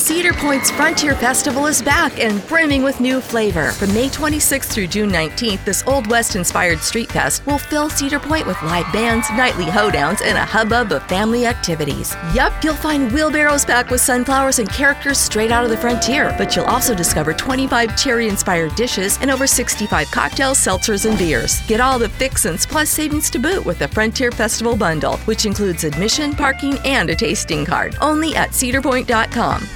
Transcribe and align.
Cedar 0.00 0.32
Point's 0.32 0.70
Frontier 0.70 1.14
Festival 1.14 1.66
is 1.66 1.82
back 1.82 2.18
and 2.18 2.44
brimming 2.48 2.82
with 2.82 3.00
new 3.00 3.20
flavor. 3.20 3.72
From 3.72 3.92
May 3.92 4.08
26th 4.08 4.64
through 4.64 4.86
June 4.86 5.10
19th, 5.10 5.62
this 5.66 5.84
Old 5.86 6.06
West 6.06 6.36
inspired 6.36 6.78
street 6.78 7.12
fest 7.12 7.44
will 7.44 7.58
fill 7.58 7.90
Cedar 7.90 8.18
Point 8.18 8.46
with 8.46 8.60
live 8.62 8.90
bands, 8.94 9.28
nightly 9.32 9.66
hoedowns, 9.66 10.22
and 10.22 10.38
a 10.38 10.44
hubbub 10.44 10.90
of 10.90 11.06
family 11.06 11.44
activities. 11.44 12.16
Yup, 12.34 12.52
you'll 12.64 12.74
find 12.74 13.12
wheelbarrows 13.12 13.66
packed 13.66 13.90
with 13.90 14.00
sunflowers 14.00 14.58
and 14.58 14.70
characters 14.70 15.18
straight 15.18 15.52
out 15.52 15.64
of 15.64 15.70
the 15.70 15.76
frontier, 15.76 16.34
but 16.38 16.56
you'll 16.56 16.64
also 16.64 16.94
discover 16.94 17.34
25 17.34 17.94
cherry 17.94 18.26
inspired 18.26 18.74
dishes 18.76 19.18
and 19.20 19.30
over 19.30 19.46
65 19.46 20.10
cocktails, 20.10 20.58
seltzers, 20.58 21.04
and 21.08 21.18
beers. 21.18 21.60
Get 21.66 21.80
all 21.80 21.98
the 21.98 22.08
fixins 22.08 22.64
plus 22.64 22.88
savings 22.88 23.28
to 23.30 23.38
boot 23.38 23.66
with 23.66 23.78
the 23.78 23.88
Frontier 23.88 24.32
Festival 24.32 24.76
bundle, 24.76 25.18
which 25.18 25.44
includes 25.44 25.84
admission, 25.84 26.32
parking, 26.32 26.78
and 26.86 27.10
a 27.10 27.14
tasting 27.14 27.66
card. 27.66 27.96
Only 28.00 28.34
at 28.34 28.50
cedarpoint.com. 28.50 29.68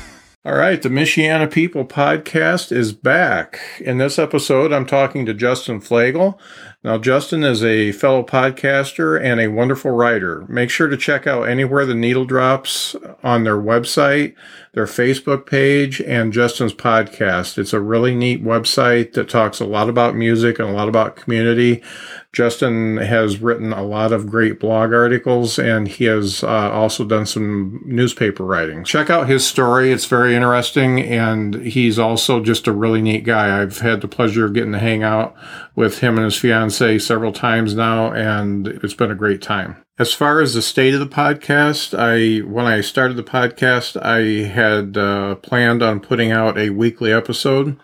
All 0.47 0.57
right, 0.57 0.83
the 0.83 0.91
Michiana 0.91 1.51
People 1.51 1.87
podcast 1.87 2.71
is 2.71 2.93
back. 2.93 3.59
In 3.81 3.97
this 3.97 4.19
episode, 4.19 4.75
I'm 4.75 4.85
talking 4.85 5.25
to 5.25 5.33
Justin 5.33 5.81
Flagel. 5.81 6.39
Now, 6.85 6.99
Justin 6.99 7.45
is 7.45 7.65
a 7.65 7.93
fellow 7.93 8.23
podcaster 8.23 9.19
and 9.19 9.41
a 9.41 9.49
wonderful 9.49 9.93
writer. 9.93 10.45
Make 10.51 10.69
sure 10.69 10.87
to 10.87 10.99
check 10.99 11.27
out 11.27 11.49
Anywhere 11.49 11.87
the 11.87 11.95
Needle 11.95 12.27
Drops 12.27 12.95
on 13.23 13.45
their 13.45 13.57
website, 13.57 14.35
their 14.75 14.85
Facebook 14.85 15.47
page, 15.47 16.03
and 16.03 16.31
Justin's 16.31 16.75
podcast. 16.75 17.57
It's 17.57 17.73
a 17.73 17.81
really 17.81 18.15
neat 18.15 18.45
website 18.45 19.15
that 19.15 19.31
talks 19.31 19.61
a 19.61 19.65
lot 19.65 19.89
about 19.89 20.15
music 20.15 20.59
and 20.59 20.69
a 20.69 20.73
lot 20.73 20.91
about 20.91 21.17
community. 21.17 21.83
Justin 22.35 22.97
has 22.97 23.39
written 23.39 23.73
a 23.73 23.85
lot 23.85 24.13
of 24.13 24.29
great 24.29 24.59
blog 24.59 24.93
articles 24.93 25.57
and 25.57 25.87
he 25.87 26.05
has 26.05 26.43
uh, 26.43 26.71
also 26.73 27.05
done 27.05 27.25
some 27.25 27.81
newspaper 27.87 28.45
writing. 28.45 28.83
Check 28.85 29.09
out 29.09 29.29
his 29.29 29.47
story. 29.47 29.93
It's 29.93 30.07
very 30.07 30.35
interesting 30.35 31.01
and 31.01 31.55
he's 31.55 31.97
also 31.97 32.43
just 32.43 32.67
a 32.67 32.73
really 32.73 33.01
neat 33.01 33.23
guy. 33.23 33.63
I've 33.63 33.79
had 33.79 34.01
the 34.01 34.09
pleasure 34.09 34.45
of 34.45 34.53
getting 34.53 34.73
to 34.73 34.81
hang 34.81 35.05
out 35.05 35.37
with 35.77 36.01
him 36.01 36.17
and 36.17 36.25
his 36.25 36.37
fiance 36.37 36.74
several 36.99 37.33
times 37.33 37.75
now 37.75 38.13
and 38.13 38.69
it's 38.69 38.95
been 38.95 39.11
a 39.11 39.17
great 39.17 39.43
time. 39.43 39.77
As 39.99 40.13
far 40.13 40.41
as 40.41 40.55
the 40.55 40.63
state 40.63 40.95
of 40.95 41.01
the 41.01 41.07
podcast, 41.07 41.97
I 41.97 42.45
when 42.47 42.67
I 42.67 42.81
started 42.81 43.17
the 43.17 43.23
podcast, 43.23 44.01
I 44.03 44.49
had 44.49 44.97
uh, 44.97 45.37
planned 45.37 45.83
on 45.83 46.01
putting 46.01 46.33
out 46.33 46.59
a 46.59 46.71
weekly 46.71 47.13
episode. 47.13 47.79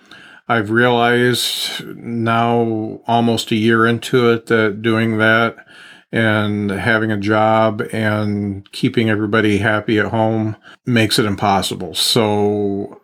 I've 0.49 0.71
realized 0.71 1.85
now, 1.97 3.01
almost 3.07 3.53
a 3.53 3.57
year 3.57 3.87
into 3.87 4.31
it, 4.31 4.47
that 4.47 4.83
doing 4.83 5.19
that 5.19 5.65
and 6.11 6.71
having 6.71 7.13
a 7.13 7.17
job 7.17 7.83
and 7.93 8.71
keeping 8.73 9.09
everybody 9.09 9.59
happy 9.59 9.99
at 10.01 10.07
home 10.07 10.57
makes 10.85 11.21
it 11.21 11.25
impossible. 11.25 11.95
So 11.95 13.01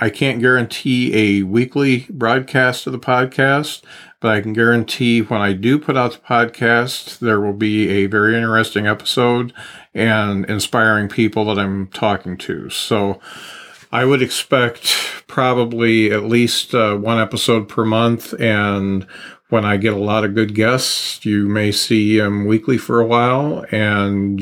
I 0.00 0.10
can't 0.10 0.40
guarantee 0.40 1.14
a 1.14 1.42
weekly 1.44 2.06
broadcast 2.10 2.86
of 2.86 2.92
the 2.92 2.98
podcast, 2.98 3.82
but 4.20 4.36
I 4.36 4.40
can 4.40 4.52
guarantee 4.52 5.20
when 5.20 5.40
I 5.40 5.52
do 5.52 5.78
put 5.78 5.96
out 5.96 6.12
the 6.12 6.18
podcast, 6.18 7.18
there 7.18 7.40
will 7.40 7.54
be 7.54 7.88
a 7.88 8.06
very 8.06 8.36
interesting 8.36 8.86
episode 8.86 9.52
and 9.94 10.44
inspiring 10.48 11.08
people 11.08 11.46
that 11.46 11.58
I'm 11.58 11.88
talking 11.88 12.36
to. 12.38 12.70
So, 12.70 13.20
I 13.92 14.04
would 14.04 14.22
expect 14.22 14.94
probably 15.26 16.12
at 16.12 16.24
least 16.24 16.74
uh, 16.74 16.94
one 16.96 17.18
episode 17.18 17.68
per 17.68 17.84
month. 17.84 18.32
And 18.40 19.04
when 19.48 19.64
I 19.64 19.76
get 19.76 19.94
a 19.94 19.98
lot 19.98 20.24
of 20.24 20.34
good 20.34 20.54
guests, 20.54 21.24
you 21.24 21.48
may 21.48 21.72
see 21.72 22.18
them 22.18 22.46
weekly 22.46 22.78
for 22.78 23.00
a 23.00 23.06
while 23.06 23.64
and 23.72 24.40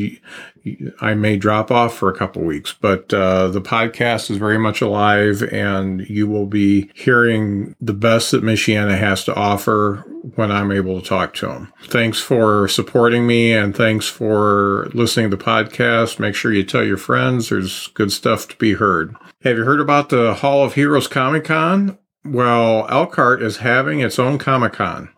I 1.00 1.14
may 1.14 1.36
drop 1.36 1.70
off 1.70 1.94
for 1.94 2.08
a 2.08 2.16
couple 2.16 2.42
weeks. 2.42 2.74
But 2.80 3.12
uh, 3.12 3.48
the 3.48 3.60
podcast 3.60 4.30
is 4.30 4.36
very 4.36 4.58
much 4.58 4.80
alive 4.80 5.42
and 5.42 6.08
you 6.08 6.26
will 6.26 6.46
be 6.46 6.90
hearing 6.94 7.74
the 7.80 7.92
best 7.94 8.30
that 8.30 8.42
Michiana 8.42 8.98
has 8.98 9.24
to 9.24 9.34
offer 9.34 10.04
when 10.34 10.50
I'm 10.50 10.72
able 10.72 11.00
to 11.00 11.06
talk 11.06 11.34
to 11.34 11.46
them. 11.46 11.72
Thanks 11.84 12.20
for 12.20 12.68
supporting 12.68 13.26
me 13.26 13.52
and 13.52 13.76
thanks 13.76 14.06
for 14.06 14.88
listening 14.92 15.30
to 15.30 15.36
the 15.36 15.44
podcast. 15.44 16.18
Make 16.18 16.34
sure 16.34 16.52
you 16.52 16.64
tell 16.64 16.84
your 16.84 16.96
friends. 16.96 17.48
There's 17.48 17.88
good 17.88 18.12
stuff 18.12 18.48
to 18.48 18.56
be 18.56 18.74
heard. 18.74 19.14
Have 19.42 19.56
you 19.56 19.64
heard 19.64 19.80
about 19.80 20.08
the 20.08 20.34
Hall 20.34 20.64
of 20.64 20.74
Heroes 20.74 21.08
Comic 21.08 21.44
Con? 21.44 21.98
Well, 22.24 22.86
Elkhart 22.90 23.42
is 23.42 23.58
having 23.58 24.00
its 24.00 24.18
own 24.18 24.38
Comic 24.38 24.74
Con. 24.74 25.10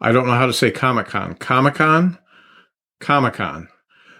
I 0.00 0.12
don't 0.12 0.26
know 0.26 0.34
how 0.34 0.46
to 0.46 0.52
say 0.52 0.70
Comic 0.70 1.06
Con. 1.06 1.34
Comic 1.34 1.74
Con? 1.74 2.18
Comic 3.00 3.34
Con. 3.34 3.68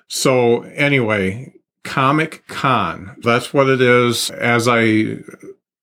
So, 0.08 0.62
anyway, 0.62 1.52
Comic 1.82 2.46
Con. 2.48 3.16
That's 3.22 3.52
what 3.52 3.68
it 3.68 3.80
is. 3.80 4.30
As 4.30 4.68
I 4.68 5.18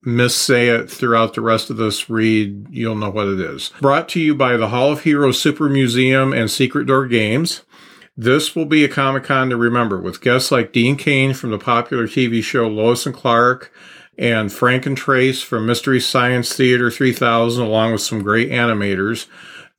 missay 0.05 0.79
it 0.79 0.91
throughout 0.91 1.33
the 1.33 1.41
rest 1.41 1.69
of 1.69 1.77
this 1.77 2.09
read, 2.09 2.67
you'll 2.69 2.95
know 2.95 3.09
what 3.09 3.27
it 3.27 3.39
is. 3.39 3.71
Brought 3.79 4.09
to 4.09 4.19
you 4.19 4.35
by 4.35 4.57
the 4.57 4.69
Hall 4.69 4.91
of 4.91 5.03
Heroes 5.03 5.41
Super 5.41 5.69
Museum 5.69 6.33
and 6.33 6.51
Secret 6.51 6.85
Door 6.85 7.07
Games. 7.07 7.63
This 8.15 8.55
will 8.55 8.65
be 8.65 8.83
a 8.83 8.89
Comic 8.89 9.23
Con 9.23 9.49
to 9.49 9.57
remember 9.57 9.99
with 9.99 10.21
guests 10.21 10.51
like 10.51 10.71
Dean 10.71 10.97
Cain 10.97 11.33
from 11.33 11.49
the 11.49 11.57
popular 11.57 12.05
TV 12.05 12.43
show 12.43 12.67
Lois 12.67 13.05
and 13.05 13.15
Clark 13.15 13.73
and 14.17 14.53
Frank 14.53 14.85
and 14.85 14.95
Trace 14.95 15.41
from 15.41 15.65
Mystery 15.65 15.99
Science 15.99 16.55
Theater 16.55 16.91
3000, 16.91 17.63
along 17.63 17.93
with 17.93 18.01
some 18.01 18.21
great 18.21 18.51
animators. 18.51 19.25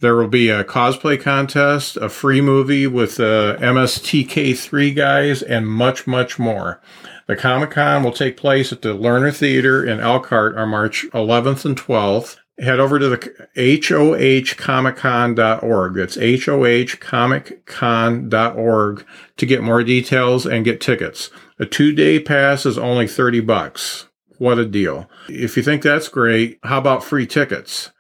There 0.01 0.17
will 0.17 0.29
be 0.29 0.51
a 0.51 0.65
cosplay 0.65 1.21
contest, 1.21 1.97
a 1.97 2.09
free 2.09 2.41
movie 2.41 2.87
with 2.87 3.19
uh, 3.19 3.53
the 3.53 3.59
MST3K 3.61 4.95
guys, 4.95 5.43
and 5.43 5.67
much, 5.67 6.07
much 6.07 6.39
more. 6.39 6.81
The 7.27 7.37
Comic 7.37 7.71
Con 7.71 8.03
will 8.03 8.13
take 8.13 8.37
place 8.37 8.73
at 8.73 8.83
the 8.83 8.95
Lerner 8.95 9.35
Theater 9.35 9.85
in 9.85 10.01
Elkhart 10.01 10.57
on 10.57 10.69
March 10.69 11.07
11th 11.13 11.65
and 11.65 11.77
12th 11.77 12.37
head 12.59 12.79
over 12.79 12.99
to 12.99 13.09
the 13.09 13.17
hohcomiccon.org. 13.57 15.95
That's 15.95 16.17
hohcomiccon.org 16.17 19.07
to 19.37 19.47
get 19.47 19.63
more 19.63 19.83
details 19.83 20.47
and 20.47 20.65
get 20.65 20.81
tickets. 20.81 21.31
A 21.59 21.67
two 21.67 21.93
day 21.93 22.21
pass 22.21 22.65
is 22.67 22.79
only 22.79 23.09
30 23.09 23.41
bucks. 23.41 24.09
What 24.39 24.59
a 24.59 24.65
deal. 24.65 25.09
If 25.29 25.57
you 25.57 25.63
think 25.63 25.83
that's 25.83 26.09
great, 26.09 26.59
how 26.65 26.79
about 26.79 27.05
free 27.05 27.27
tickets? 27.27 27.93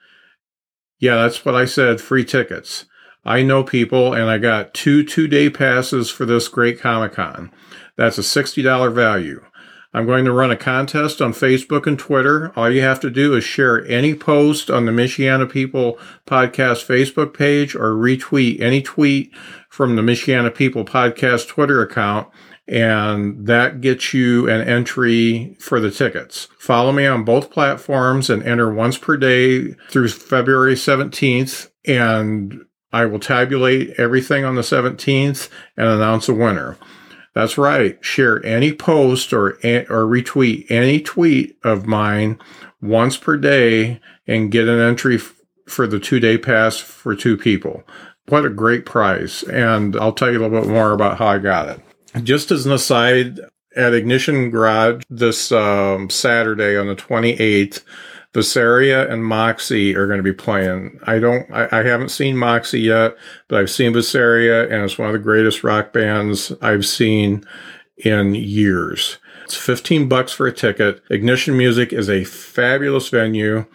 Yeah, 1.04 1.16
that's 1.16 1.44
what 1.44 1.54
I 1.54 1.66
said, 1.66 2.00
free 2.00 2.24
tickets. 2.24 2.86
I 3.26 3.42
know 3.42 3.62
people 3.62 4.14
and 4.14 4.30
I 4.30 4.38
got 4.38 4.72
two 4.72 5.04
two 5.04 5.28
day 5.28 5.50
passes 5.50 6.08
for 6.08 6.24
this 6.24 6.48
great 6.48 6.80
Comic 6.80 7.12
Con. 7.12 7.50
That's 7.98 8.16
a 8.16 8.22
$60 8.22 8.90
value. 8.94 9.44
I'm 9.92 10.06
going 10.06 10.24
to 10.24 10.32
run 10.32 10.50
a 10.50 10.56
contest 10.56 11.20
on 11.20 11.34
Facebook 11.34 11.86
and 11.86 11.98
Twitter. 11.98 12.54
All 12.56 12.70
you 12.70 12.80
have 12.80 13.00
to 13.00 13.10
do 13.10 13.34
is 13.36 13.44
share 13.44 13.86
any 13.86 14.14
post 14.14 14.70
on 14.70 14.86
the 14.86 14.92
Michiana 14.92 15.46
People 15.46 15.98
Podcast 16.26 16.86
Facebook 16.86 17.36
page 17.36 17.74
or 17.74 17.92
retweet 17.92 18.62
any 18.62 18.80
tweet 18.80 19.30
from 19.68 19.96
the 19.96 20.02
Michiana 20.02 20.54
People 20.54 20.86
Podcast 20.86 21.48
Twitter 21.48 21.82
account. 21.82 22.28
And 22.66 23.46
that 23.46 23.82
gets 23.82 24.14
you 24.14 24.48
an 24.48 24.66
entry 24.66 25.56
for 25.60 25.80
the 25.80 25.90
tickets. 25.90 26.48
Follow 26.58 26.92
me 26.92 27.06
on 27.06 27.24
both 27.24 27.50
platforms 27.50 28.30
and 28.30 28.42
enter 28.42 28.72
once 28.72 28.96
per 28.96 29.16
day 29.16 29.74
through 29.90 30.08
February 30.08 30.74
17th. 30.74 31.70
And 31.86 32.64
I 32.92 33.04
will 33.04 33.18
tabulate 33.18 33.90
everything 33.98 34.44
on 34.44 34.54
the 34.54 34.62
17th 34.62 35.50
and 35.76 35.88
announce 35.88 36.28
a 36.28 36.34
winner. 36.34 36.78
That's 37.34 37.58
right. 37.58 38.02
Share 38.02 38.44
any 38.46 38.72
post 38.72 39.32
or 39.32 39.50
or 39.50 40.06
retweet 40.06 40.70
any 40.70 41.00
tweet 41.00 41.58
of 41.64 41.86
mine 41.86 42.38
once 42.80 43.16
per 43.16 43.36
day 43.36 44.00
and 44.26 44.52
get 44.52 44.68
an 44.68 44.78
entry 44.78 45.16
f- 45.16 45.34
for 45.66 45.86
the 45.88 45.98
two 45.98 46.20
day 46.20 46.38
pass 46.38 46.78
for 46.78 47.16
two 47.16 47.36
people. 47.36 47.82
What 48.28 48.46
a 48.46 48.50
great 48.50 48.86
prize. 48.86 49.42
And 49.42 49.96
I'll 49.96 50.12
tell 50.12 50.30
you 50.30 50.38
a 50.38 50.42
little 50.42 50.60
bit 50.62 50.70
more 50.70 50.92
about 50.92 51.18
how 51.18 51.26
I 51.26 51.38
got 51.38 51.68
it. 51.68 51.80
Just 52.22 52.50
as 52.50 52.64
an 52.64 52.72
aside, 52.72 53.40
at 53.76 53.94
Ignition 53.94 54.50
Garage 54.50 55.02
this 55.10 55.50
um, 55.52 56.10
Saturday 56.10 56.76
on 56.76 56.86
the 56.86 56.96
28th, 56.96 57.82
Visaria 58.32 59.08
and 59.10 59.24
Moxie 59.24 59.94
are 59.94 60.06
going 60.06 60.18
to 60.18 60.24
be 60.24 60.32
playing. 60.32 60.98
I 61.04 61.18
don't, 61.18 61.48
I, 61.52 61.68
I, 61.70 61.82
haven't 61.84 62.08
seen 62.08 62.36
Moxie 62.36 62.80
yet, 62.80 63.16
but 63.46 63.60
I've 63.60 63.70
seen 63.70 63.92
Visaria 63.92 64.64
and 64.64 64.82
it's 64.82 64.98
one 64.98 65.08
of 65.08 65.12
the 65.12 65.20
greatest 65.20 65.62
rock 65.62 65.92
bands 65.92 66.52
I've 66.60 66.84
seen 66.84 67.44
in 67.98 68.34
years. 68.34 69.18
It's 69.44 69.56
15 69.56 70.08
bucks 70.08 70.32
for 70.32 70.46
a 70.46 70.52
ticket. 70.52 71.00
Ignition 71.10 71.56
Music 71.56 71.92
is 71.92 72.10
a 72.10 72.24
fabulous 72.24 73.08
venue. 73.08 73.66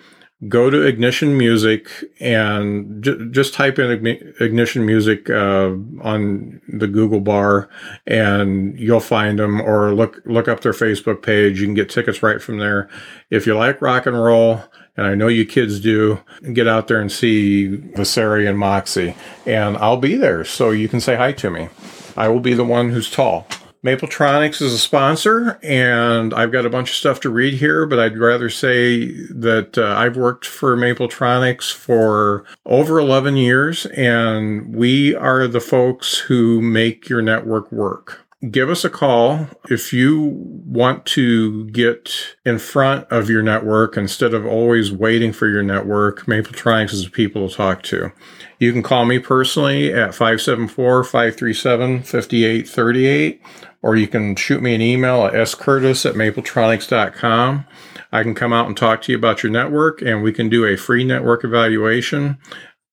Go 0.48 0.70
to 0.70 0.82
Ignition 0.84 1.38
Music 1.38 1.90
and 2.22 3.04
j- 3.04 3.18
just 3.30 3.54
type 3.54 3.78
in 3.78 3.88
Igni- 3.88 4.40
Ignition 4.40 4.86
Music 4.86 5.30
uh, 5.30 5.72
on 6.02 6.62
the 6.70 6.88
Google 6.88 7.20
bar, 7.20 7.68
and 8.08 8.80
you'll 8.80 9.02
find 9.02 9.38
them. 9.38 9.60
Or 9.60 9.94
look 9.94 10.22
look 10.26 10.48
up 10.48 10.62
their 10.62 10.72
Facebook 10.72 11.22
page. 11.22 11.60
You 11.60 11.68
can 11.68 11.74
get 11.74 11.90
tickets 11.90 12.24
right 12.24 12.42
from 12.42 12.58
there. 12.58 12.90
If 13.30 13.46
you 13.46 13.54
like 13.54 13.82
rock 13.82 14.06
and 14.06 14.18
roll, 14.18 14.62
and 14.96 15.08
I 15.08 15.14
know 15.14 15.28
you 15.28 15.46
kids 15.46 15.82
do, 15.82 16.20
get 16.54 16.70
out 16.70 16.88
there 16.88 17.02
and 17.02 17.12
see 17.12 17.68
Visaria 17.98 18.48
and 18.50 18.58
Moxie, 18.58 19.16
and 19.46 19.76
I'll 19.76 19.98
be 19.98 20.16
there, 20.16 20.46
so 20.46 20.72
you 20.72 20.88
can 20.88 21.02
say 21.02 21.18
hi 21.18 21.34
to 21.34 21.50
me. 21.50 21.68
I 22.16 22.30
will 22.30 22.40
be 22.40 22.54
the 22.54 22.64
one 22.64 22.92
who's 22.92 23.12
tall. 23.12 23.46
Mapletronics 23.84 24.62
is 24.62 24.74
a 24.74 24.78
sponsor, 24.78 25.58
and 25.64 26.34
I've 26.34 26.52
got 26.52 26.66
a 26.66 26.70
bunch 26.70 26.90
of 26.90 26.96
stuff 26.98 27.22
to 27.22 27.30
read 27.30 27.54
here, 27.54 27.86
but 27.86 27.98
I'd 27.98 28.18
rather 28.18 28.50
say 28.50 29.06
that 29.30 29.78
uh, 29.78 29.96
I've 29.98 30.18
worked 30.18 30.46
for 30.46 30.76
Mapletronics 30.76 31.74
for 31.74 32.44
over 32.66 33.00
11 33.00 33.38
years, 33.38 33.86
and 33.86 34.76
we 34.76 35.16
are 35.16 35.48
the 35.48 35.62
folks 35.62 36.18
who 36.18 36.62
make 36.62 37.08
your 37.08 37.22
network 37.22 37.72
work. 37.72 38.26
Give 38.52 38.70
us 38.70 38.86
a 38.86 38.90
call 38.90 39.48
if 39.70 39.92
you 39.92 40.32
want 40.66 41.06
to 41.08 41.66
get 41.72 42.36
in 42.46 42.58
front 42.58 43.06
of 43.12 43.30
your 43.30 43.42
network 43.42 43.98
instead 43.98 44.34
of 44.34 44.46
always 44.46 44.94
waiting 44.94 45.34
for 45.34 45.50
your 45.50 45.64
network. 45.64 46.26
Mapletronics 46.26 46.94
is 46.94 47.04
the 47.04 47.10
people 47.10 47.50
to 47.50 47.56
talk 47.56 47.84
to. 47.84 48.14
You 48.58 48.72
can 48.72 48.82
call 48.82 49.04
me 49.04 49.20
personally 49.20 49.94
at 49.94 50.16
574 50.16 51.04
537 51.04 52.04
5838 52.04 53.42
or 53.82 53.96
you 53.96 54.08
can 54.08 54.36
shoot 54.36 54.62
me 54.62 54.76
an 54.76 54.82
email 54.82 55.26
at 55.26 55.34
scurtis 55.34 56.06
at 56.06 56.16
mapletronics.com. 56.16 57.66
I 58.12 58.24
can 58.24 58.36
come 58.36 58.54
out 58.54 58.68
and 58.68 58.76
talk 58.76 59.02
to 59.04 59.12
you 59.12 59.18
about 59.18 59.44
your 59.44 59.52
network, 59.52 60.02
and 60.02 60.24
we 60.24 60.34
can 60.34 60.50
do 60.50 60.66
a 60.66 60.78
free 60.78 61.04
network 61.04 61.44
evaluation 61.44 62.38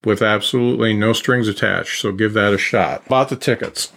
with 0.05 0.23
absolutely 0.23 0.95
no 0.95 1.13
strings 1.13 1.49
attached. 1.49 2.01
So 2.01 2.13
give 2.13 2.35
that 2.35 2.55
a 2.55 2.59
shot. 2.59 3.09
Bought 3.09 3.29
the 3.29 3.37
tickets. 3.37 3.93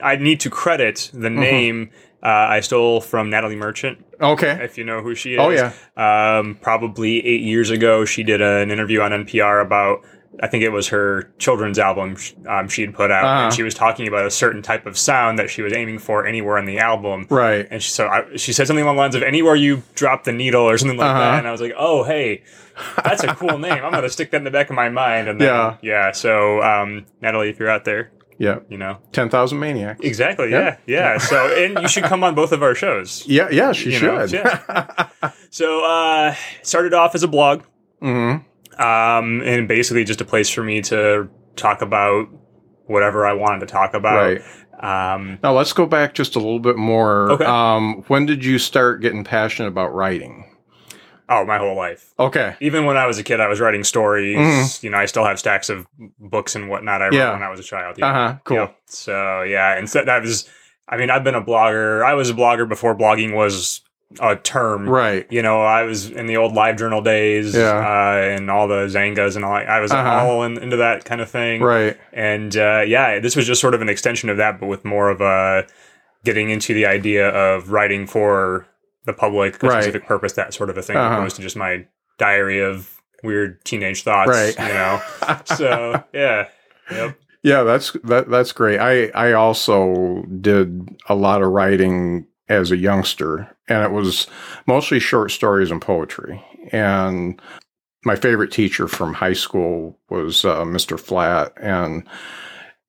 I, 0.01 0.13
I 0.13 0.17
need 0.17 0.41
to 0.41 0.51
credit 0.51 1.11
the 1.13 1.29
Mm-hmm. 1.29 1.41
name 1.41 1.91
uh, 2.23 2.27
I 2.27 2.61
stole 2.61 3.01
from 3.01 3.31
Natalie 3.31 3.57
Merchant, 3.57 4.05
Okay. 4.21 4.59
if 4.63 4.79
you 4.79 4.85
know 4.85 5.03
who 5.03 5.15
she 5.15 5.35
is. 5.35 5.41
Oh, 5.41 5.51
yeah. 5.51 5.73
Um, 5.97 6.57
probably 6.61 7.25
eight 7.27 7.41
years 7.43 7.71
ago, 7.71 8.05
she 8.05 8.23
did 8.23 8.41
an 8.41 8.71
interview 8.71 9.01
on 9.01 9.11
NPR 9.11 9.61
about, 9.61 10.05
I 10.43 10.47
think 10.47 10.63
it 10.63 10.71
was 10.71 10.89
her 10.89 11.31
children's 11.39 11.79
album 11.79 12.17
um, 12.49 12.69
she 12.69 12.83
had 12.83 12.95
put 12.95 13.11
out. 13.11 13.25
Uh-huh. 13.25 13.45
And 13.47 13.53
she 13.55 13.63
was 13.63 13.75
talking 13.75 14.07
about 14.09 14.25
a 14.25 14.31
certain 14.31 14.63
type 14.63 14.87
of 14.87 14.97
sound 14.97 15.39
that 15.39 15.51
she 15.51 15.63
was 15.63 15.73
aiming 15.73 15.99
for 15.99 16.25
anywhere 16.27 16.59
on 16.59 16.65
the 16.65 16.79
album. 16.79 17.27
Right. 17.29 17.67
And 17.71 17.83
she, 17.83 17.91
so 17.91 18.07
I, 18.07 18.37
she 18.37 18.53
said 18.53 18.67
something 18.69 18.83
along 18.85 18.97
the 18.97 19.03
lines 19.03 19.15
of 19.15 19.23
anywhere 19.25 19.57
you 19.57 19.83
drop 19.95 20.25
the 20.25 20.33
needle 20.33 20.63
or 20.63 20.79
something 20.79 20.97
like 20.97 21.11
Uh-huh. 21.11 21.19
that. 21.21 21.39
And 21.41 21.49
I 21.49 21.53
was 21.53 21.61
like, 21.61 21.75
oh, 21.77 22.05
hey, 22.05 22.45
that's 23.05 23.23
a 23.25 23.35
cool 23.35 23.59
name. 23.59 23.73
I'm 23.73 23.91
going 23.91 24.03
to 24.05 24.09
stick 24.11 24.31
that 24.31 24.39
in 24.39 24.45
the 24.45 24.51
back 24.51 24.71
of 24.71 24.77
my 24.77 24.89
mind. 24.89 25.29
And 25.29 25.41
then, 25.41 25.49
Yeah. 25.49 25.77
yeah. 25.83 26.13
So, 26.13 26.63
um, 26.63 27.05
Natalie, 27.21 27.51
if 27.51 27.59
you're 27.59 27.69
out 27.71 27.85
there, 27.85 28.11
Yeah. 28.39 28.61
you 28.69 28.79
know, 28.79 28.99
10,000 29.13 29.59
Maniacs. 29.59 30.01
exactly. 30.03 30.51
Yeah. 30.51 30.77
Yeah. 30.87 31.13
Yeah. 31.15 31.19
So, 31.19 31.37
and 31.57 31.79
you 31.81 31.89
should 31.89 32.05
come 32.05 32.25
on 32.25 32.35
both 32.35 32.53
of 32.53 32.63
our 32.63 32.75
shows. 32.75 33.25
Yeah, 33.27 33.49
yeah, 33.51 33.73
she 33.73 33.93
You 33.93 33.99
should. 33.99 34.33
yeah. 34.33 35.09
So, 35.51 35.85
uh, 35.85 36.35
started 36.63 36.95
off 36.95 37.15
as 37.15 37.23
a 37.23 37.29
blog, 37.29 37.63
hmm 38.01 38.37
um, 38.79 39.43
and 39.43 39.69
basically 39.69 40.03
just 40.05 40.21
a 40.23 40.25
place 40.25 40.49
for 40.49 40.63
me 40.63 40.81
to 40.83 41.29
talk 41.57 41.83
about 41.83 42.27
whatever 42.87 43.27
I 43.27 43.35
wanted 43.35 43.61
to 43.61 43.67
talk 43.67 43.93
about. 43.95 44.17
Right. 44.17 44.43
Um, 45.15 45.39
Now 45.43 45.53
let's 45.53 45.73
go 45.75 45.85
back 45.87 46.15
just 46.15 46.35
a 46.35 46.39
little 46.39 46.59
bit 46.59 46.77
more. 46.77 47.31
Okay. 47.33 47.45
Um, 47.45 48.03
when 48.09 48.25
did 48.27 48.45
you 48.45 48.59
start 48.59 49.03
getting 49.03 49.25
passionate 49.25 49.69
about 49.69 49.95
writing? 49.95 50.52
Oh, 51.35 51.45
my 51.47 51.59
whole 51.59 51.75
life. 51.77 52.13
Okay. 52.19 52.55
Even 52.61 52.85
when 52.85 52.97
I 52.97 53.07
was 53.07 53.19
a 53.19 53.23
kid, 53.23 53.41
I 53.41 53.49
was 53.49 53.61
writing 53.61 53.85
stories. 53.85 54.37
Mhm. 54.37 54.83
You 54.83 54.91
know, 54.91 54.99
I 54.99 55.07
still 55.07 55.25
have 55.25 55.39
stacks 55.39 55.71
of 55.71 55.87
books 56.19 56.55
and 56.55 56.69
whatnot 56.69 57.01
I 57.03 57.07
wrote 57.07 57.33
when 57.33 57.43
I 57.43 57.49
was 57.49 57.61
a 57.61 57.63
child. 57.65 58.01
Uh 58.03 58.13
huh. 58.13 58.35
Cool. 58.45 58.57
Yeah. 58.57 58.69
So 58.87 59.43
yeah, 59.43 59.77
and 59.79 59.89
so 59.89 60.05
that 60.05 60.23
was. 60.23 60.49
I 60.89 60.97
mean, 60.97 61.11
I've 61.11 61.25
been 61.25 61.35
a 61.37 61.43
blogger. 61.43 62.05
I 62.05 62.15
was 62.15 62.29
a 62.29 62.35
blogger 62.35 62.69
before 62.69 62.95
blogging 62.95 63.35
was 63.35 63.81
a 64.21 64.37
term. 64.37 64.87
Right. 64.87 65.27
You 65.31 65.41
know, 65.41 65.63
I 65.63 65.85
was 65.85 66.11
in 66.11 66.27
the 66.27 66.37
old 66.37 66.53
live 66.53 66.77
journal 66.77 67.01
days, 67.01 67.55
Yeah. 67.55 67.71
uh, 67.79 68.21
and 68.21 68.51
all 68.51 68.69
the 68.69 68.85
Xangas 68.87 69.37
and 69.37 69.45
all. 69.45 69.55
I 69.55 69.81
was 69.81 69.91
Uh-huh. 69.91 70.11
all 70.27 70.43
in, 70.43 70.59
into 70.59 70.77
that 70.77 71.07
kind 71.07 71.23
of 71.23 71.31
thing. 71.31 71.63
Right. 71.63 71.97
And 72.13 72.55
uh, 72.55 72.83
yeah, 72.87 73.21
this 73.21 73.37
was 73.37 73.47
just 73.47 73.61
sort 73.63 73.73
of 73.75 73.81
an 73.81 73.89
extension 73.89 74.29
of 74.29 74.37
that, 74.37 74.61
but 74.61 74.67
with 74.67 74.85
more 74.85 75.09
of 75.09 75.23
a 75.23 75.65
getting 76.25 76.51
into 76.51 76.75
the 76.75 76.85
idea 76.85 77.27
of 77.31 77.71
writing 77.73 78.07
for 78.07 78.67
the 79.05 79.13
public, 79.13 79.63
a 79.63 79.67
Right. 79.67 79.83
specific 79.83 80.07
purpose, 80.07 80.33
that 80.35 80.55
sort 80.55 80.71
of 80.71 80.79
a 80.79 80.83
thing, 80.83 80.97
Uh-huh. 80.97 81.17
opposed 81.17 81.37
to 81.37 81.43
just 81.43 81.57
my 81.57 81.87
diary 82.19 82.61
of 82.61 83.01
weird 83.23 83.65
teenage 83.65 84.03
thoughts. 84.03 84.29
Right. 84.31 84.57
You 84.59 84.75
know. 84.75 85.01
so 85.45 86.03
yeah. 86.13 86.49
Yep. 86.91 87.19
Yeah, 87.45 87.63
that's 87.65 87.93
that 88.05 88.31
that's 88.31 88.53
great. 88.53 88.79
I 88.79 89.07
I 89.09 89.33
also 89.33 90.23
did 90.41 90.89
a 91.09 91.15
lot 91.17 91.43
of 91.43 91.51
writing 91.51 92.27
as 92.49 92.71
a 92.71 92.77
youngster, 92.77 93.49
and 93.69 93.83
it 93.83 93.91
was 93.91 94.27
mostly 94.67 95.01
short 95.01 95.31
stories 95.33 95.71
and 95.71 95.81
poetry. 95.83 96.41
And 96.71 97.41
my 98.05 98.15
favorite 98.15 98.53
teacher 98.53 98.87
from 98.87 99.15
high 99.15 99.33
school 99.33 99.99
was 100.11 100.45
uh, 100.45 100.63
Mr. 100.65 100.99
Flat, 101.01 101.53
and 101.57 102.07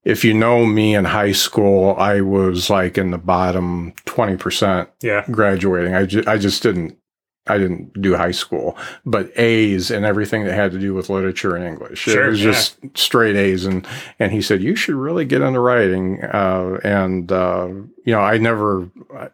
if 0.04 0.24
you 0.26 0.34
know 0.34 0.66
me 0.66 0.96
in 0.96 1.06
high 1.06 1.32
school, 1.32 1.96
I 1.98 2.22
was 2.22 2.70
like 2.70 2.98
in 2.98 3.12
the 3.12 3.18
bottom 3.18 3.94
twenty 4.06 4.38
percent 4.38 4.90
Yeah. 5.02 5.26
graduating. 5.32 5.96
I, 5.96 6.06
ju- 6.06 6.24
I 6.28 6.38
just 6.38 6.62
didn't 6.64 6.98
I 7.46 7.58
didn't 7.58 8.02
do 8.02 8.16
high 8.16 8.32
school, 8.32 8.78
but 9.06 9.38
A's 9.38 9.92
and 9.92 10.06
everything 10.06 10.46
that 10.46 10.54
had 10.54 10.72
to 10.72 10.80
do 10.80 10.94
with 10.94 11.10
literature 11.10 11.58
and 11.58 11.66
English. 11.66 12.00
Sure, 12.00 12.28
it 12.28 12.30
was 12.30 12.40
yeah. 12.40 12.52
just 12.52 12.78
straight 12.96 13.36
A's, 13.36 13.66
and 13.66 13.86
and 14.18 14.32
he 14.32 14.42
said 14.42 14.64
you 14.64 14.76
should 14.78 14.96
really 14.96 15.26
get 15.26 15.42
into 15.42 15.60
writing. 15.60 16.24
Uh, 16.24 16.80
and 16.86 17.32
uh, 17.32 17.68
you 17.68 18.14
know, 18.14 18.22
I 18.22 18.38
never, 18.38 18.90
I, 19.14 19.30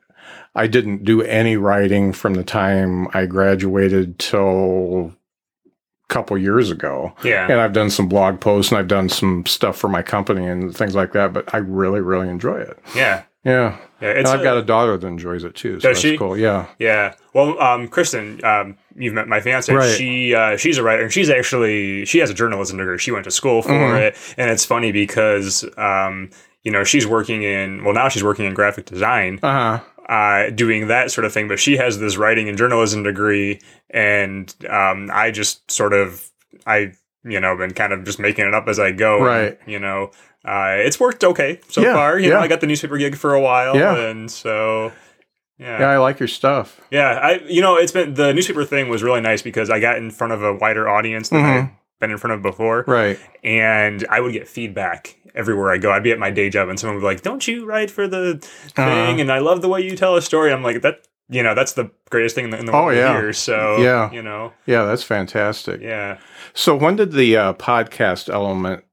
I 0.55 0.65
didn't 0.65 1.03
do 1.03 1.21
any 1.21 1.55
writing 1.55 2.11
from 2.11 2.33
the 2.33 2.43
time 2.43 3.07
I 3.13 3.27
graduated 3.27 4.17
till 4.17 5.15
couple 6.09 6.37
years 6.37 6.69
ago. 6.69 7.13
Yeah. 7.23 7.47
And 7.49 7.61
I've 7.61 7.71
done 7.73 7.89
some 7.89 8.07
blog 8.09 8.39
posts 8.41 8.71
and 8.71 8.79
I've 8.79 8.87
done 8.89 9.07
some 9.09 9.45
stuff 9.45 9.77
for 9.77 9.87
my 9.87 10.01
company 10.01 10.45
and 10.45 10.75
things 10.75 10.93
like 10.95 11.13
that. 11.13 11.31
But 11.33 11.53
I 11.53 11.57
really, 11.59 12.01
really 12.01 12.27
enjoy 12.27 12.57
it. 12.57 12.77
Yeah. 12.95 13.23
Yeah. 13.45 13.77
Yeah. 14.01 14.09
And 14.11 14.27
I've 14.27 14.41
a- 14.41 14.43
got 14.43 14.57
a 14.57 14.61
daughter 14.63 14.97
that 14.97 15.07
enjoys 15.07 15.43
it 15.45 15.55
too. 15.55 15.79
So 15.79 15.87
Does 15.89 15.97
that's 15.97 15.99
she? 16.01 16.17
cool. 16.17 16.35
Yeah. 16.37 16.65
Yeah. 16.77 17.13
Well, 17.33 17.57
um, 17.61 17.87
Kristen, 17.87 18.43
um, 18.43 18.77
you've 18.95 19.13
met 19.13 19.27
my 19.29 19.39
fiance. 19.39 19.73
Right. 19.73 19.95
She 19.95 20.33
uh, 20.35 20.57
she's 20.57 20.77
a 20.77 20.83
writer, 20.83 21.03
and 21.03 21.11
she's 21.13 21.29
actually 21.29 22.03
she 22.05 22.19
has 22.19 22.29
a 22.29 22.33
journalism 22.33 22.77
degree. 22.79 22.97
She 22.97 23.11
went 23.11 23.23
to 23.25 23.31
school 23.31 23.61
for 23.61 23.69
Mhm. 23.71 23.99
it, 24.01 24.17
and 24.37 24.49
it's 24.51 24.65
funny 24.65 24.91
because 24.91 25.63
um, 25.77 26.29
you 26.63 26.71
know 26.71 26.83
she's 26.83 27.07
working 27.07 27.43
in 27.43 27.83
well 27.85 27.93
now 27.93 28.09
she's 28.09 28.23
working 28.23 28.45
in 28.45 28.53
graphic 28.53 28.85
design, 28.85 29.39
Uh 29.41 29.77
huh. 29.77 29.83
Uh, 30.09 30.49
doing 30.49 30.87
that 30.87 31.11
sort 31.11 31.23
of 31.23 31.31
thing. 31.31 31.47
But 31.47 31.59
she 31.59 31.77
has 31.77 31.99
this 31.99 32.17
writing 32.17 32.49
and 32.49 32.57
journalism 32.57 33.03
degree, 33.03 33.61
and 33.89 34.53
um, 34.69 35.09
I 35.13 35.31
just 35.31 35.69
sort 35.71 35.93
of 35.93 36.29
I 36.65 36.91
you 37.23 37.39
know 37.39 37.55
been 37.55 37.73
kind 37.73 37.93
of 37.93 38.03
just 38.03 38.19
making 38.19 38.45
it 38.47 38.53
up 38.53 38.67
as 38.67 38.79
I 38.79 38.91
go. 38.91 39.17
and, 39.17 39.25
Right. 39.25 39.59
you 39.65 39.79
know. 39.79 40.11
Uh, 40.45 40.75
it's 40.77 40.97
worked 40.99 41.23
okay 41.25 41.59
so 41.67 41.81
Yeah, 41.81 41.93
far. 41.93 42.17
You 42.17 42.29
know. 42.29 42.39
I 42.39 42.47
got 42.47 42.61
the 42.61 42.67
newspaper 42.67 42.97
gig 42.97 43.15
for 43.17 43.33
a 43.33 43.41
while, 43.41 43.75
Yeah. 43.75 43.95
and 44.09 44.31
so 44.31 44.93
Yeah, 45.57 45.85
I 45.89 45.97
like 45.97 46.17
your 46.19 46.29
stuff. 46.29 46.79
yeah, 46.89 47.09
I 47.21 47.41
you 47.45 47.61
know 47.61 47.75
it's 47.75 47.91
been 47.91 48.13
the 48.13 48.33
newspaper 48.33 48.63
thing 48.63 48.87
was 48.87 49.03
really 49.03 49.19
nice 49.21 49.41
because 49.41 49.69
I 49.69 49.81
got 49.81 49.97
in 49.97 50.09
front 50.11 50.31
of 50.31 50.41
a 50.41 50.53
wider 50.53 50.87
audience 50.87 51.27
than 51.29 51.41
Mhm. 51.43 51.63
I've 51.63 51.69
been 51.99 52.11
in 52.11 52.17
front 52.17 52.33
of 52.35 52.41
before, 52.41 52.85
Right. 52.87 53.19
and 53.43 54.05
I 54.09 54.21
would 54.21 54.31
get 54.31 54.47
feedback 54.47 55.17
everywhere 55.39 55.71
I 55.71 55.77
go. 55.79 55.91
I'd 55.91 56.03
be 56.03 56.11
at 56.11 56.19
my 56.19 56.29
day 56.29 56.49
job 56.49 56.69
and 56.69 56.79
someone 56.79 56.95
would 56.97 57.01
be 57.01 57.05
like, 57.07 57.21
"Don't 57.23 57.47
you 57.47 57.65
write 57.65 57.89
for 57.89 58.07
the 58.07 58.37
thing?" 58.39 58.85
Uh-huh. 58.85 59.15
And 59.21 59.31
I 59.31 59.39
love 59.39 59.61
the 59.61 59.69
way 59.69 59.81
you 59.81 59.95
tell 59.95 60.15
a 60.15 60.21
story. 60.21 60.51
I'm 60.53 60.61
like 60.61 60.81
that. 60.83 61.07
You 61.31 61.43
know, 61.43 61.53
that's 61.53 61.73
the 61.73 61.91
greatest 62.09 62.33
thing 62.35 62.45
in 62.45 62.49
the, 62.49 62.57
in 62.57 62.65
the 62.65 62.71
Oh, 62.71 62.85
world 62.85 62.97
yeah. 62.97 63.13
hear. 63.21 63.33
So 63.33 63.77
Yeah. 63.77 64.11
you 64.11 64.21
know, 64.23 64.51
Yeah, 64.65 64.85
that's 64.85 65.03
fantastic. 65.03 65.79
yeah. 65.79 66.17
So 66.55 66.75
when 66.75 66.95
did 66.95 67.11
the 67.11 67.37
uh, 67.37 67.53
podcast 67.53 68.33
element 68.33 68.83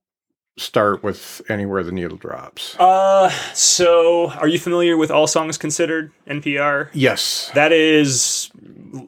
start 0.59 1.03
with 1.03 1.41
Anywhere 1.49 1.83
the 1.83 1.93
Needle 1.93 2.19
Drops? 2.19 2.77
Uh, 2.79 3.31
so 3.55 4.31
are 4.33 4.49
you 4.49 4.59
familiar 4.59 4.99
with 4.99 5.11
All 5.11 5.27
Songs 5.27 5.57
Considered 5.57 6.13
NPR? 6.29 6.91
Yes. 6.93 7.51
That 7.55 7.73
is 7.73 8.51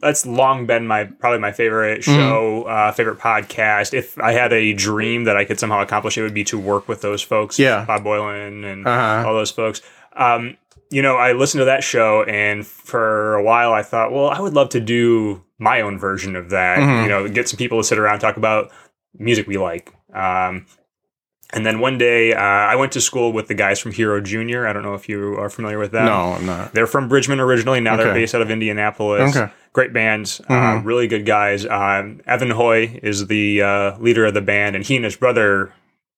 that's 0.01 0.25
long 0.25 0.65
been 0.65 0.87
my 0.87 1.05
probably 1.05 1.39
my 1.39 1.51
favorite 1.51 2.01
Mm-hmm. 2.01 2.13
show, 2.15 2.63
uh, 2.63 2.91
favorite 2.91 3.19
podcast. 3.19 3.93
If 3.93 4.17
I 4.19 4.31
had 4.33 4.53
a 4.53 4.73
dream 4.73 5.23
that 5.25 5.35
I 5.37 5.45
could 5.45 5.59
somehow 5.59 5.81
accomplish, 5.81 6.17
it 6.17 6.21
would 6.21 6.33
be 6.33 6.43
to 6.45 6.57
work 6.59 6.87
with 6.87 7.01
those 7.01 7.21
folks. 7.21 7.57
Yeah. 7.59 7.85
Bob 7.85 8.03
Boilen 8.03 8.65
and 8.71 8.87
Uh-huh. 8.87 9.27
all 9.27 9.33
those 9.33 9.51
folks. 9.51 9.81
Um, 10.15 10.57
you 10.91 11.01
know, 11.01 11.15
I 11.17 11.33
listened 11.33 11.59
to 11.61 11.65
that 11.65 11.83
show, 11.83 12.23
and 12.23 12.65
for 12.65 13.35
a 13.35 13.43
while, 13.43 13.73
I 13.73 13.83
thought, 13.83 14.11
well, 14.11 14.29
I 14.29 14.39
would 14.39 14.53
love 14.53 14.69
to 14.69 14.79
do 14.79 15.43
my 15.59 15.81
own 15.81 15.99
version 15.99 16.35
of 16.35 16.49
that. 16.49 16.79
Mhm. 16.79 17.03
You 17.03 17.09
know, 17.09 17.27
get 17.27 17.47
some 17.47 17.57
people 17.57 17.77
to 17.79 17.83
sit 17.83 17.99
around 17.99 18.19
talk 18.19 18.37
about 18.37 18.71
music 19.17 19.45
we 19.47 19.57
like. 19.57 19.93
Um, 20.13 20.65
and 21.51 21.65
then 21.65 21.79
one 21.79 21.97
day, 21.97 22.33
uh, 22.33 22.39
I 22.39 22.75
went 22.75 22.91
to 22.93 23.01
school 23.01 23.31
with 23.33 23.47
the 23.47 23.53
guys 23.55 23.79
from 23.79 23.91
Hero 23.91 24.21
Junior. 24.21 24.67
I 24.67 24.73
don't 24.73 24.83
know 24.83 24.93
if 24.93 25.09
you 25.09 25.35
are 25.37 25.49
familiar 25.49 25.79
with 25.79 25.91
them. 25.91 26.05
No, 26.05 26.33
I'm 26.33 26.45
not. 26.45 26.73
They're 26.73 26.87
from 26.87 27.07
Bridgman 27.09 27.39
originally. 27.39 27.79
Now 27.79 27.95
they're 27.95 28.13
based 28.13 28.35
out 28.35 28.41
of 28.41 28.51
Indianapolis. 28.51 29.35
Okay. 29.35 29.51
Great 29.73 29.93
bands, 29.93 30.41
uh, 30.49 30.53
Mhm. 30.53 30.85
really 30.85 31.07
good 31.07 31.25
guys. 31.25 31.65
Um, 31.65 32.21
Evan 32.25 32.49
Hoy 32.51 32.99
is 33.03 33.27
the 33.27 33.61
uh, 33.61 33.97
leader 33.99 34.25
of 34.25 34.33
the 34.33 34.41
band, 34.41 34.75
and 34.75 34.83
he 34.85 34.95
and 34.95 35.05
his 35.05 35.15
brother, 35.15 35.71